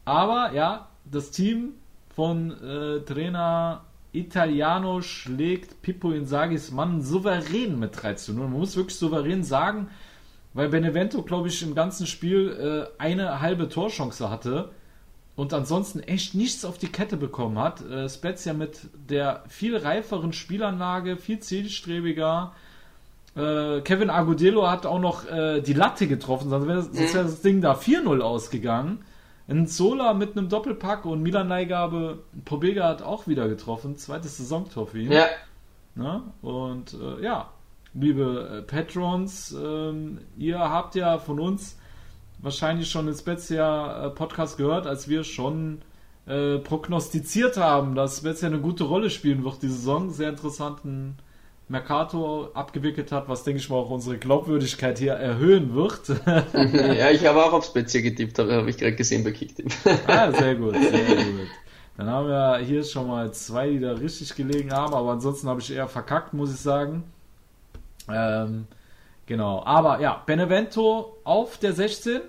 Aber 0.05 0.53
ja, 0.53 0.89
das 1.05 1.31
Team 1.31 1.75
von 2.15 2.51
äh, 2.63 3.01
Trainer 3.01 3.85
Italiano 4.13 5.03
schlägt 5.03 5.83
Pippo 5.83 6.11
Inzagis 6.11 6.71
Mann 6.71 7.03
souverän 7.03 7.79
mit 7.79 8.03
3 8.03 8.15
zu 8.15 8.33
0. 8.33 8.49
Man 8.49 8.59
muss 8.59 8.77
wirklich 8.77 8.97
souverän 8.97 9.45
sagen, 9.45 9.89
weil 10.55 10.71
Benevento, 10.71 11.23
glaube 11.23 11.49
ich, 11.49 11.63
im 11.63 11.75
ganzen 11.75 12.07
Spiel 12.07 12.89
äh, 12.99 13.03
eine 13.03 13.41
halbe 13.41 13.69
Torchance 13.69 14.31
hatte 14.31 14.71
und 15.37 15.53
ansonsten 15.53 16.01
echt 16.01 16.35
nichts 16.35 16.65
auf 16.65 16.79
die 16.79 16.89
Kette 16.89 17.17
bekommen 17.17 17.59
hat. 17.59 17.85
Äh, 17.89 18.09
Spezia 18.09 18.55
mit 18.55 18.81
der 19.09 19.45
viel 19.49 19.77
reiferen 19.77 20.33
Spielanlage, 20.33 21.19
viel 21.19 21.39
zielstrebiger. 21.41 22.53
Äh, 23.37 23.83
Kevin 23.83 24.09
Agudelo 24.09 24.69
hat 24.69 24.87
auch 24.87 24.99
noch 24.99 25.27
äh, 25.27 25.61
die 25.61 25.75
Latte 25.75 26.09
getroffen, 26.09 26.49
sonst 26.49 26.67
wäre 26.67 26.79
das, 26.79 26.89
mhm. 26.91 27.15
wär 27.15 27.23
das 27.23 27.43
Ding 27.43 27.61
da 27.61 27.75
4-0 27.75 28.21
ausgegangen. 28.21 29.05
Ein 29.49 29.69
Zola 29.69 30.15
mit 30.15 30.37
einem 30.37 30.49
Doppelpack 30.49 31.05
und 31.05 31.23
Milan-Leihgabe 31.23 32.19
Pobega 32.45 32.89
hat 32.89 33.03
auch 33.03 33.29
wieder 33.29 33.47
getroffen. 33.47 33.97
Zweites 33.97 34.39
Saisontor 34.39 34.89
für 34.89 34.99
ihn. 34.99 35.13
Ja. 35.13 35.27
Na? 35.95 36.33
Und 36.43 36.95
äh, 36.95 37.23
ja, 37.23 37.51
liebe 37.95 38.59
äh, 38.59 38.63
Patrons, 38.63 39.53
ähm, 39.53 40.19
ihr 40.37 40.59
habt 40.59 40.95
ja 40.95 41.19
von 41.19 41.39
uns 41.39 41.79
wahrscheinlich 42.47 42.89
schon 42.89 43.07
den 43.07 43.17
Spezia 43.17 44.07
äh, 44.07 44.11
Podcast 44.11 44.57
gehört, 44.57 44.87
als 44.87 45.09
wir 45.09 45.25
schon 45.25 45.83
äh, 46.27 46.59
prognostiziert 46.59 47.57
haben, 47.57 47.97
dass 47.97 48.19
Spezia 48.19 48.47
eine 48.47 48.61
gute 48.61 48.85
Rolle 48.85 49.11
spielen 49.11 49.45
wird 49.45 49.63
die 49.63 49.69
Saison. 49.69 50.11
Sehr 50.11 50.29
interessanten 50.29 51.17
Mercato 51.69 52.51
abgewickelt 52.55 53.11
hat, 53.11 53.29
was 53.29 53.43
denke 53.43 53.59
ich 53.59 53.69
mal 53.69 53.79
auch 53.79 53.91
unsere 53.91 54.17
Glaubwürdigkeit 54.17 54.97
hier 54.97 55.15
erhöhen 55.15 55.75
wird. 55.75 56.09
ja, 56.25 57.11
ich 57.11 57.27
habe 57.27 57.45
auch 57.45 57.53
auf 57.53 57.65
Spezia 57.65 58.01
getippt, 58.01 58.39
habe 58.39 58.71
ich 58.71 58.77
gerade 58.77 58.95
gesehen 58.95 59.25
bei 59.25 59.33
Kicktipp. 59.33 59.73
ah, 60.07 60.31
sehr 60.31 60.55
gut, 60.55 60.75
sehr 60.75 61.17
gut. 61.17 61.49
Dann 61.97 62.09
haben 62.09 62.29
wir 62.29 62.59
hier 62.59 62.85
schon 62.85 63.09
mal 63.09 63.33
zwei, 63.33 63.71
die 63.71 63.81
da 63.81 63.95
richtig 63.95 64.37
gelegen 64.37 64.73
haben, 64.73 64.95
aber 64.95 65.11
ansonsten 65.11 65.49
habe 65.49 65.61
ich 65.61 65.73
eher 65.73 65.89
verkackt, 65.89 66.33
muss 66.33 66.55
ich 66.55 66.61
sagen. 66.61 67.03
Ähm, 68.09 68.69
genau, 69.27 69.65
aber 69.65 70.01
ja, 70.01 70.23
Benevento 70.25 71.17
auf 71.25 71.59
der 71.59 71.73
16, 71.73 72.21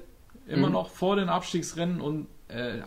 immer 0.47 0.67
mhm. 0.67 0.73
noch 0.73 0.89
vor 0.89 1.15
den 1.15 1.29
Abstiegsrennen 1.29 2.01
und 2.01 2.27
äh, 2.47 2.79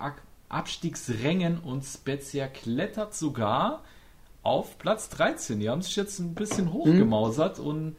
Abstiegsrängen 0.48 1.58
und 1.58 1.84
Spezia 1.84 2.48
klettert 2.48 3.14
sogar 3.14 3.84
auf 4.42 4.78
Platz 4.78 5.08
13. 5.11 5.61
Die 5.61 5.68
haben 5.68 5.82
sich 5.82 5.96
jetzt 5.96 6.18
ein 6.18 6.34
bisschen 6.34 6.72
hochgemausert 6.72 7.58
mhm. 7.58 7.66
und 7.66 7.96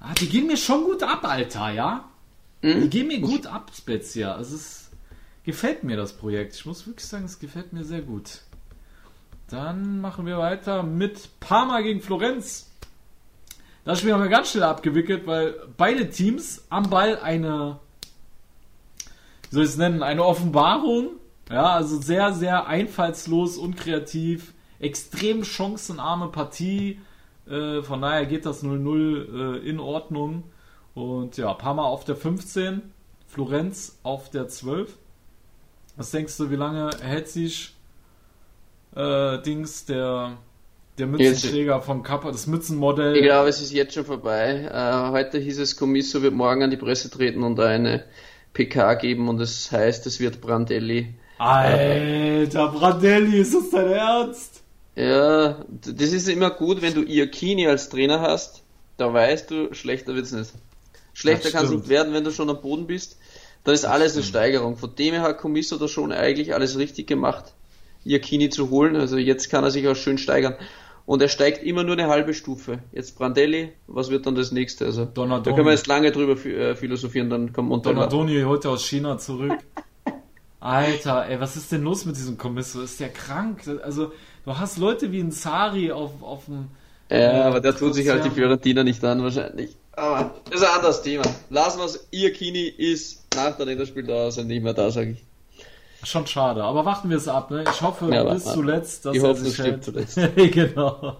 ah, 0.00 0.14
die 0.14 0.28
gehen 0.28 0.46
mir 0.46 0.56
schon 0.56 0.84
gut 0.84 1.02
ab, 1.02 1.24
Alter, 1.24 1.70
ja? 1.70 2.08
Mhm. 2.62 2.82
Die 2.82 2.90
gehen 2.90 3.08
mir 3.08 3.20
gut 3.20 3.46
ab, 3.46 3.70
Spezia. 3.76 4.34
Also 4.34 4.56
es 4.56 4.90
gefällt 5.44 5.84
mir 5.84 5.96
das 5.96 6.12
Projekt. 6.12 6.54
Ich 6.54 6.66
muss 6.66 6.86
wirklich 6.86 7.06
sagen, 7.06 7.24
es 7.24 7.38
gefällt 7.38 7.72
mir 7.72 7.84
sehr 7.84 8.02
gut. 8.02 8.42
Dann 9.48 10.00
machen 10.00 10.24
wir 10.24 10.38
weiter 10.38 10.82
mit 10.82 11.28
Parma 11.40 11.80
gegen 11.82 12.00
Florenz. 12.00 12.70
Das 13.84 13.98
Spiel 13.98 14.12
haben 14.12 14.22
wir 14.22 14.30
ganz 14.30 14.50
schnell 14.50 14.62
abgewickelt, 14.62 15.26
weil 15.26 15.56
beide 15.76 16.08
Teams 16.08 16.64
am 16.70 16.88
Ball 16.88 17.18
eine, 17.18 17.80
wie 19.52 19.56
soll 19.56 19.64
ich 19.64 19.70
es 19.70 19.76
nennen, 19.76 20.02
eine 20.02 20.24
Offenbarung. 20.24 21.10
Ja, 21.50 21.74
also 21.74 22.00
sehr, 22.00 22.32
sehr 22.32 22.66
einfallslos, 22.66 23.58
unkreativ 23.58 24.54
extrem 24.80 25.44
chancenarme 25.44 26.28
Partie. 26.28 26.98
Äh, 27.46 27.82
von 27.82 28.00
daher 28.00 28.24
geht 28.24 28.46
das 28.46 28.64
0-0 28.64 29.60
äh, 29.60 29.68
in 29.68 29.78
Ordnung. 29.78 30.44
Und 30.94 31.36
ja, 31.36 31.52
Parma 31.52 31.84
auf 31.84 32.04
der 32.04 32.16
15, 32.16 32.80
Florenz 33.26 33.98
auf 34.02 34.30
der 34.30 34.48
12. 34.48 34.96
Was 35.96 36.10
denkst 36.10 36.34
du, 36.38 36.50
wie 36.50 36.56
lange 36.56 36.90
hält 37.02 37.28
sich 37.28 37.74
äh, 38.96 39.38
Dings 39.42 39.84
der, 39.84 40.38
der 40.96 41.06
Mützenträger 41.06 41.82
vom 41.82 42.02
Kappa, 42.02 42.30
das 42.30 42.46
Mützenmodell? 42.46 43.16
Ich 43.16 43.22
glaube, 43.22 43.50
es 43.50 43.60
ist 43.60 43.72
jetzt 43.72 43.92
schon 43.92 44.06
vorbei. 44.06 44.70
Äh, 44.72 45.10
heute 45.10 45.38
hieß 45.38 45.58
es, 45.58 45.76
Commisso 45.76 46.22
wird 46.22 46.32
morgen 46.32 46.62
an 46.62 46.70
die 46.70 46.78
Presse 46.78 47.10
treten 47.10 47.42
und 47.42 47.60
eine 47.60 48.04
PK 48.54 48.94
geben 48.94 49.28
und 49.28 49.40
es 49.40 49.64
das 49.64 49.72
heißt, 49.72 50.06
es 50.06 50.20
wird 50.20 50.40
Brandelli. 50.40 51.14
Alter, 51.38 52.68
Brandelli, 52.68 53.38
ist 53.38 53.54
das 53.54 53.70
dein 53.70 53.88
Ernst? 53.88 54.62
Ja, 54.94 55.64
das 55.68 56.12
ist 56.12 56.28
immer 56.28 56.50
gut, 56.50 56.82
wenn 56.82 56.94
du 56.94 57.02
Iakini 57.02 57.66
als 57.66 57.88
Trainer 57.88 58.20
hast, 58.20 58.62
da 58.98 59.12
weißt 59.12 59.50
du, 59.50 59.74
schlechter 59.74 60.14
wird's 60.14 60.32
nicht. 60.32 60.52
Schlechter 61.14 61.50
kann 61.50 61.64
es 61.64 61.70
nicht 61.70 61.88
werden, 61.88 62.12
wenn 62.12 62.24
du 62.24 62.30
schon 62.30 62.50
am 62.50 62.60
Boden 62.60 62.86
bist. 62.86 63.16
Dann 63.64 63.74
ist 63.74 63.84
alles 63.84 64.14
eine 64.14 64.24
Steigerung. 64.24 64.76
Von 64.76 64.94
dem 64.96 65.14
her 65.14 65.22
hat 65.22 65.38
Comiso 65.38 65.76
da 65.76 65.88
schon 65.88 66.12
eigentlich 66.12 66.54
alles 66.54 66.78
richtig 66.78 67.06
gemacht, 67.06 67.54
Iakini 68.04 68.50
zu 68.50 68.70
holen. 68.70 68.96
Also 68.96 69.16
jetzt 69.16 69.50
kann 69.50 69.64
er 69.64 69.70
sich 69.70 69.86
auch 69.88 69.96
schön 69.96 70.18
steigern. 70.18 70.56
Und 71.04 71.20
er 71.20 71.28
steigt 71.28 71.64
immer 71.64 71.82
nur 71.82 71.94
eine 71.94 72.08
halbe 72.08 72.32
Stufe. 72.32 72.78
Jetzt 72.92 73.18
Brandelli, 73.18 73.72
was 73.86 74.10
wird 74.10 74.26
dann 74.26 74.34
das 74.34 74.52
nächste? 74.52 74.86
Also, 74.86 75.04
Donadoni. 75.04 75.44
da 75.44 75.52
können 75.52 75.66
wir 75.66 75.72
jetzt 75.72 75.86
lange 75.86 76.12
drüber 76.12 76.32
äh, 76.46 76.76
philosophieren, 76.76 77.28
dann 77.28 77.52
kommt 77.52 77.68
Montella. 77.68 78.06
Donadoni 78.06 78.42
heute 78.42 78.70
aus 78.70 78.84
China 78.84 79.18
zurück. 79.18 79.58
Alter, 80.60 81.28
ey, 81.28 81.40
was 81.40 81.56
ist 81.56 81.72
denn 81.72 81.82
los 81.82 82.04
mit 82.04 82.16
diesem 82.16 82.38
Commisso? 82.38 82.82
Ist 82.82 83.00
der 83.00 83.08
krank? 83.08 83.62
Also, 83.82 84.12
du 84.44 84.58
hast 84.58 84.78
Leute 84.78 85.10
wie 85.10 85.20
ein 85.20 85.32
Sari 85.32 85.90
auf, 85.90 86.22
auf 86.22 86.44
dem. 86.44 86.68
Ja, 87.10 87.16
äh, 87.16 87.42
aber 87.42 87.60
der 87.60 87.76
tut 87.76 87.94
sich 87.94 88.08
halt 88.08 88.24
die 88.24 88.30
Fiorentina 88.30 88.84
nicht 88.84 89.04
an, 89.04 89.22
wahrscheinlich. 89.24 89.76
Aber 89.92 90.34
das 90.48 90.60
ist 90.60 90.66
ein 90.66 90.76
anderes 90.76 91.02
Thema. 91.02 91.24
Lassen 91.50 91.80
wir 91.80 91.86
es. 91.86 92.06
Iakini 92.12 92.68
ist 92.68 93.26
nach 93.34 93.56
der 93.56 93.66
Länderspiel 93.66 94.04
da, 94.04 94.24
also 94.24 94.42
nicht 94.42 94.62
mehr 94.62 94.72
da, 94.72 94.90
sage 94.90 95.10
ich. 95.10 95.24
Schon 96.04 96.26
schade, 96.26 96.64
aber 96.64 96.84
warten 96.84 97.10
wir 97.10 97.16
es 97.16 97.28
ab, 97.28 97.50
ne? 97.50 97.64
Ich 97.70 97.80
hoffe 97.80 98.12
ja, 98.12 98.24
bis 98.24 98.44
aber, 98.46 98.54
zuletzt, 98.54 99.04
dass 99.06 99.16
ich 99.16 99.22
er 99.22 99.28
hoffe, 99.28 99.40
sich 99.40 99.58
hält. 99.58 99.84
zuletzt. 99.84 100.18
genau. 100.36 101.16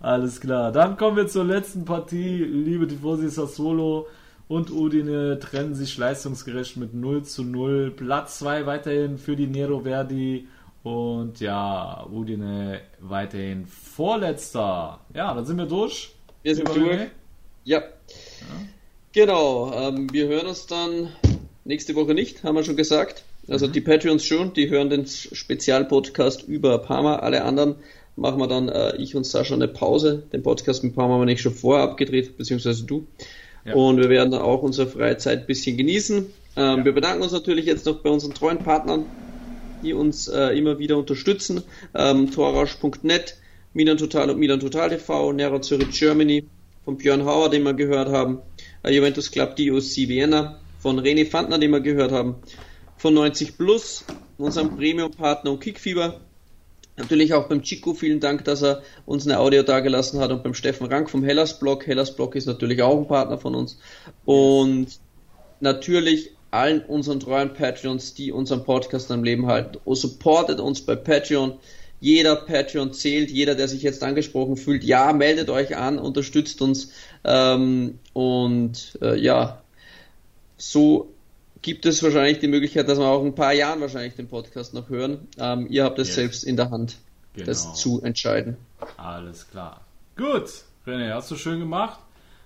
Alles 0.00 0.40
klar. 0.40 0.72
Dann 0.72 0.96
kommen 0.96 1.16
wir 1.16 1.28
zur 1.28 1.44
letzten 1.44 1.84
Partie. 1.84 2.42
Liebe 2.42 2.88
Tifosi 2.88 3.28
Sassolo 3.28 4.08
und 4.48 4.72
Udine 4.72 5.38
trennen 5.38 5.76
sich 5.76 5.96
leistungsgerecht 5.96 6.76
mit 6.76 6.94
0 6.94 7.22
zu 7.22 7.44
0. 7.44 7.92
Platz 7.92 8.40
2 8.40 8.66
weiterhin 8.66 9.18
für 9.18 9.36
die 9.36 9.46
Nero 9.46 9.80
Verdi 9.80 10.48
und 10.82 11.38
ja, 11.38 12.04
Udine 12.10 12.80
weiterhin 12.98 13.66
vorletzter. 13.66 14.98
Ja, 15.14 15.32
dann 15.32 15.46
sind 15.46 15.58
wir 15.58 15.66
durch. 15.66 16.14
Wir 16.42 16.56
sind 16.56 16.68
durch. 16.68 17.08
Ja. 17.64 17.78
ja. 17.78 17.82
Genau, 19.12 19.72
ähm, 19.72 20.12
wir 20.12 20.26
hören 20.26 20.48
uns 20.48 20.66
dann 20.66 21.08
nächste 21.64 21.94
Woche 21.94 22.14
nicht, 22.14 22.42
haben 22.42 22.56
wir 22.56 22.64
schon 22.64 22.76
gesagt. 22.76 23.24
Also 23.48 23.66
die 23.66 23.80
Patreons 23.80 24.24
schon, 24.24 24.52
die 24.54 24.70
hören 24.70 24.88
den 24.90 25.06
Spezialpodcast 25.06 26.46
über 26.48 26.78
Parma. 26.78 27.16
Alle 27.16 27.44
anderen 27.44 27.76
machen 28.16 28.38
wir 28.38 28.46
dann, 28.46 28.68
äh, 28.68 28.96
ich 28.96 29.16
und 29.16 29.24
Sascha, 29.24 29.54
eine 29.54 29.68
Pause. 29.68 30.22
Den 30.32 30.42
Podcast 30.42 30.84
mit 30.84 30.94
Parma 30.94 31.14
haben 31.14 31.22
wir 31.22 31.26
nicht 31.26 31.40
schon 31.42 31.54
vorher 31.54 31.84
abgedreht, 31.84 32.36
beziehungsweise 32.36 32.84
du. 32.84 33.06
Und 33.72 33.98
wir 33.98 34.08
werden 34.08 34.34
auch 34.34 34.62
unsere 34.62 34.88
Freizeit 34.88 35.40
ein 35.40 35.46
bisschen 35.46 35.76
genießen. 35.76 36.26
Ähm, 36.56 36.78
ja. 36.78 36.84
Wir 36.84 36.92
bedanken 36.92 37.22
uns 37.22 37.32
natürlich 37.32 37.66
jetzt 37.66 37.86
noch 37.86 38.00
bei 38.00 38.10
unseren 38.10 38.34
treuen 38.34 38.58
Partnern, 38.58 39.06
die 39.82 39.92
uns 39.92 40.28
äh, 40.28 40.58
immer 40.58 40.78
wieder 40.78 40.98
unterstützen. 40.98 41.62
Ähm, 41.94 42.30
Torrausch.net, 42.30 43.36
Milan 43.72 43.98
Total 43.98 44.30
und 44.30 44.38
Milan 44.38 44.60
Total 44.60 44.90
TV, 44.90 45.32
Nero 45.32 45.60
Zürich 45.60 45.98
Germany, 45.98 46.44
von 46.84 46.96
Björn 46.96 47.24
Hauer, 47.24 47.50
den 47.50 47.62
wir 47.62 47.74
gehört 47.74 48.08
haben, 48.08 48.40
äh, 48.82 48.92
Juventus 48.92 49.30
Club 49.30 49.56
DOC 49.56 50.08
Vienna, 50.08 50.58
von 50.80 50.98
René 50.98 51.24
Fandner, 51.24 51.58
den 51.58 51.70
wir 51.70 51.80
gehört 51.80 52.10
haben, 52.10 52.36
von 53.02 53.14
90 53.14 53.58
Plus, 53.58 54.04
unserem 54.38 54.76
Premium-Partner 54.76 55.50
und 55.50 55.60
Kickfieber, 55.60 56.20
Natürlich 56.98 57.32
auch 57.32 57.48
beim 57.48 57.62
Chico 57.62 57.94
vielen 57.94 58.20
Dank, 58.20 58.44
dass 58.44 58.62
er 58.62 58.82
uns 59.06 59.26
eine 59.26 59.38
Audio 59.38 59.62
dagelassen 59.62 60.20
hat 60.20 60.30
und 60.30 60.42
beim 60.42 60.52
Steffen 60.52 60.86
Rank 60.88 61.08
vom 61.08 61.24
Hellas 61.24 61.58
Blog. 61.58 61.86
Hellas 61.86 62.14
Blog 62.14 62.36
ist 62.36 62.44
natürlich 62.44 62.82
auch 62.82 62.98
ein 62.98 63.08
Partner 63.08 63.38
von 63.38 63.54
uns. 63.54 63.78
Und 64.26 64.88
natürlich 65.60 66.32
allen 66.50 66.82
unseren 66.82 67.18
treuen 67.18 67.54
Patreons, 67.54 68.12
die 68.12 68.30
unseren 68.30 68.62
Podcast 68.62 69.10
am 69.10 69.24
Leben 69.24 69.46
halten. 69.46 69.78
Oh, 69.86 69.94
supportet 69.94 70.60
uns 70.60 70.82
bei 70.82 70.94
Patreon. 70.94 71.54
Jeder 71.98 72.36
Patreon 72.36 72.92
zählt, 72.92 73.30
jeder, 73.30 73.54
der 73.54 73.68
sich 73.68 73.82
jetzt 73.82 74.02
angesprochen 74.04 74.58
fühlt, 74.58 74.84
ja, 74.84 75.14
meldet 75.14 75.48
euch 75.48 75.78
an, 75.78 75.98
unterstützt 75.98 76.60
uns. 76.60 76.92
Ähm, 77.24 77.98
und 78.12 78.98
äh, 79.00 79.18
ja, 79.18 79.62
so 80.58 81.11
gibt 81.62 81.86
es 81.86 82.02
wahrscheinlich 82.02 82.40
die 82.40 82.48
Möglichkeit, 82.48 82.88
dass 82.88 82.98
wir 82.98 83.06
auch 83.06 83.20
in 83.20 83.28
ein 83.28 83.34
paar 83.34 83.52
Jahren 83.52 83.80
wahrscheinlich 83.80 84.14
den 84.14 84.28
Podcast 84.28 84.74
noch 84.74 84.88
hören. 84.88 85.28
Ähm, 85.38 85.66
ihr 85.70 85.84
habt 85.84 85.98
es 85.98 86.08
yes. 86.08 86.16
selbst 86.16 86.44
in 86.44 86.56
der 86.56 86.70
Hand, 86.70 86.98
genau. 87.34 87.46
das 87.46 87.74
zu 87.74 88.02
entscheiden. 88.02 88.56
Alles 88.96 89.48
klar. 89.48 89.80
Gut, 90.16 90.64
René, 90.86 91.14
hast 91.14 91.30
du 91.30 91.36
schön 91.36 91.60
gemacht. 91.60 92.00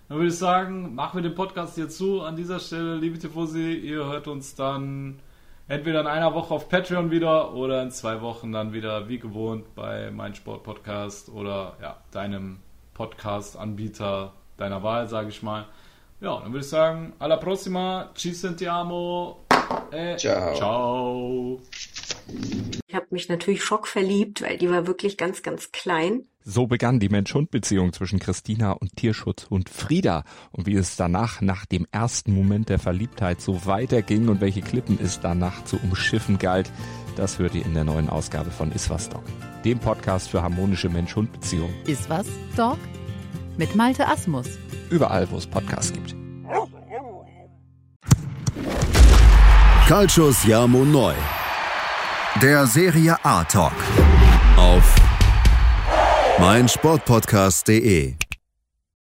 Dann 0.09 0.19
würde 0.19 0.29
ich 0.29 0.37
sagen, 0.37 0.95
machen 0.95 1.19
wir 1.19 1.29
den 1.29 1.35
Podcast 1.35 1.75
hier 1.75 1.89
zu. 1.89 2.21
An 2.21 2.37
dieser 2.37 2.61
Stelle, 2.61 2.97
liebe 2.97 3.19
Tifosi, 3.19 3.73
ihr 3.73 4.05
hört 4.05 4.29
uns 4.29 4.55
dann 4.55 5.19
entweder 5.67 6.01
in 6.01 6.07
einer 6.07 6.33
Woche 6.35 6.55
auf 6.55 6.69
Patreon 6.69 7.11
wieder 7.11 7.55
oder 7.55 7.83
in 7.83 7.91
zwei 7.91 8.21
Wochen 8.21 8.53
dann 8.53 8.73
wieder 8.73 9.09
wie 9.09 9.19
gewohnt 9.19 9.75
bei 9.75 10.13
mein 10.13 10.35
Sport 10.35 10.63
Podcast 10.63 11.29
oder 11.29 11.77
ja, 11.83 11.97
deinem 12.13 12.59
Podcast-Anbieter 12.95 14.33
deiner 14.57 14.83
Wahl, 14.83 15.09
sage 15.09 15.31
ich 15.31 15.43
mal. 15.43 15.67
Ja, 16.21 16.41
dann 16.41 16.53
würde 16.53 16.65
ich 16.65 16.71
sagen, 16.71 17.13
alla 17.19 17.37
prossima, 17.37 18.11
ci 18.15 18.33
sentiamo. 18.33 19.45
E 19.93 20.17
Ciao. 20.17 20.55
Ciao. 20.55 21.61
Ich 22.87 22.95
habe 22.95 23.07
mich 23.11 23.29
natürlich 23.29 23.63
schockverliebt, 23.63 24.43
weil 24.43 24.59
die 24.59 24.71
war 24.71 24.87
wirklich 24.87 25.17
ganz, 25.17 25.43
ganz 25.43 25.73
klein. 25.73 26.25
So 26.43 26.67
begann 26.67 27.01
die 27.01 27.09
Mensch-Hund-Beziehung 27.09 27.93
zwischen 27.93 28.19
Christina 28.19 28.73
und 28.73 28.97
Tierschutzhund 28.97 29.69
Frieda. 29.69 30.25
Und 30.53 30.67
wie 30.67 30.77
es 30.77 30.97
danach, 30.97 31.41
nach 31.41 31.67
dem 31.67 31.87
ersten 31.91 32.33
Moment 32.33 32.69
der 32.69 32.79
Verliebtheit, 32.79 33.41
so 33.41 33.67
weiterging 33.67 34.29
und 34.29 34.41
welche 34.41 34.63
Klippen 34.63 34.99
es 35.03 35.21
danach 35.21 35.65
zu 35.65 35.77
umschiffen 35.83 36.39
galt, 36.39 36.71
das 37.17 37.39
hört 37.39 37.55
ihr 37.55 37.65
in 37.65 37.75
der 37.75 37.85
neuen 37.85 38.09
Ausgabe 38.09 38.51
von 38.51 38.71
Iswas 38.73 39.09
Dog, 39.09 39.25
dem 39.65 39.79
Podcast 39.79 40.29
für 40.31 40.43
harmonische 40.43 40.89
Mensch-Hund-Beziehungen. 40.89 41.75
Iswas 41.87 42.27
Dog? 42.57 42.79
Mit 43.57 43.75
Malte 43.75 44.07
Asmus. 44.07 44.47
Überall, 44.91 45.31
wo 45.31 45.37
es 45.37 45.47
Podcasts 45.47 45.93
gibt. 45.93 46.15
Calcius 49.89 50.45
Jamo 50.45 50.85
Neu. 50.85 51.15
Der 52.43 52.67
Serie 52.67 53.17
A 53.25 53.45
Talk. 53.45 53.73
Auf 54.57 54.95
meinsportpodcast.de 56.39 58.26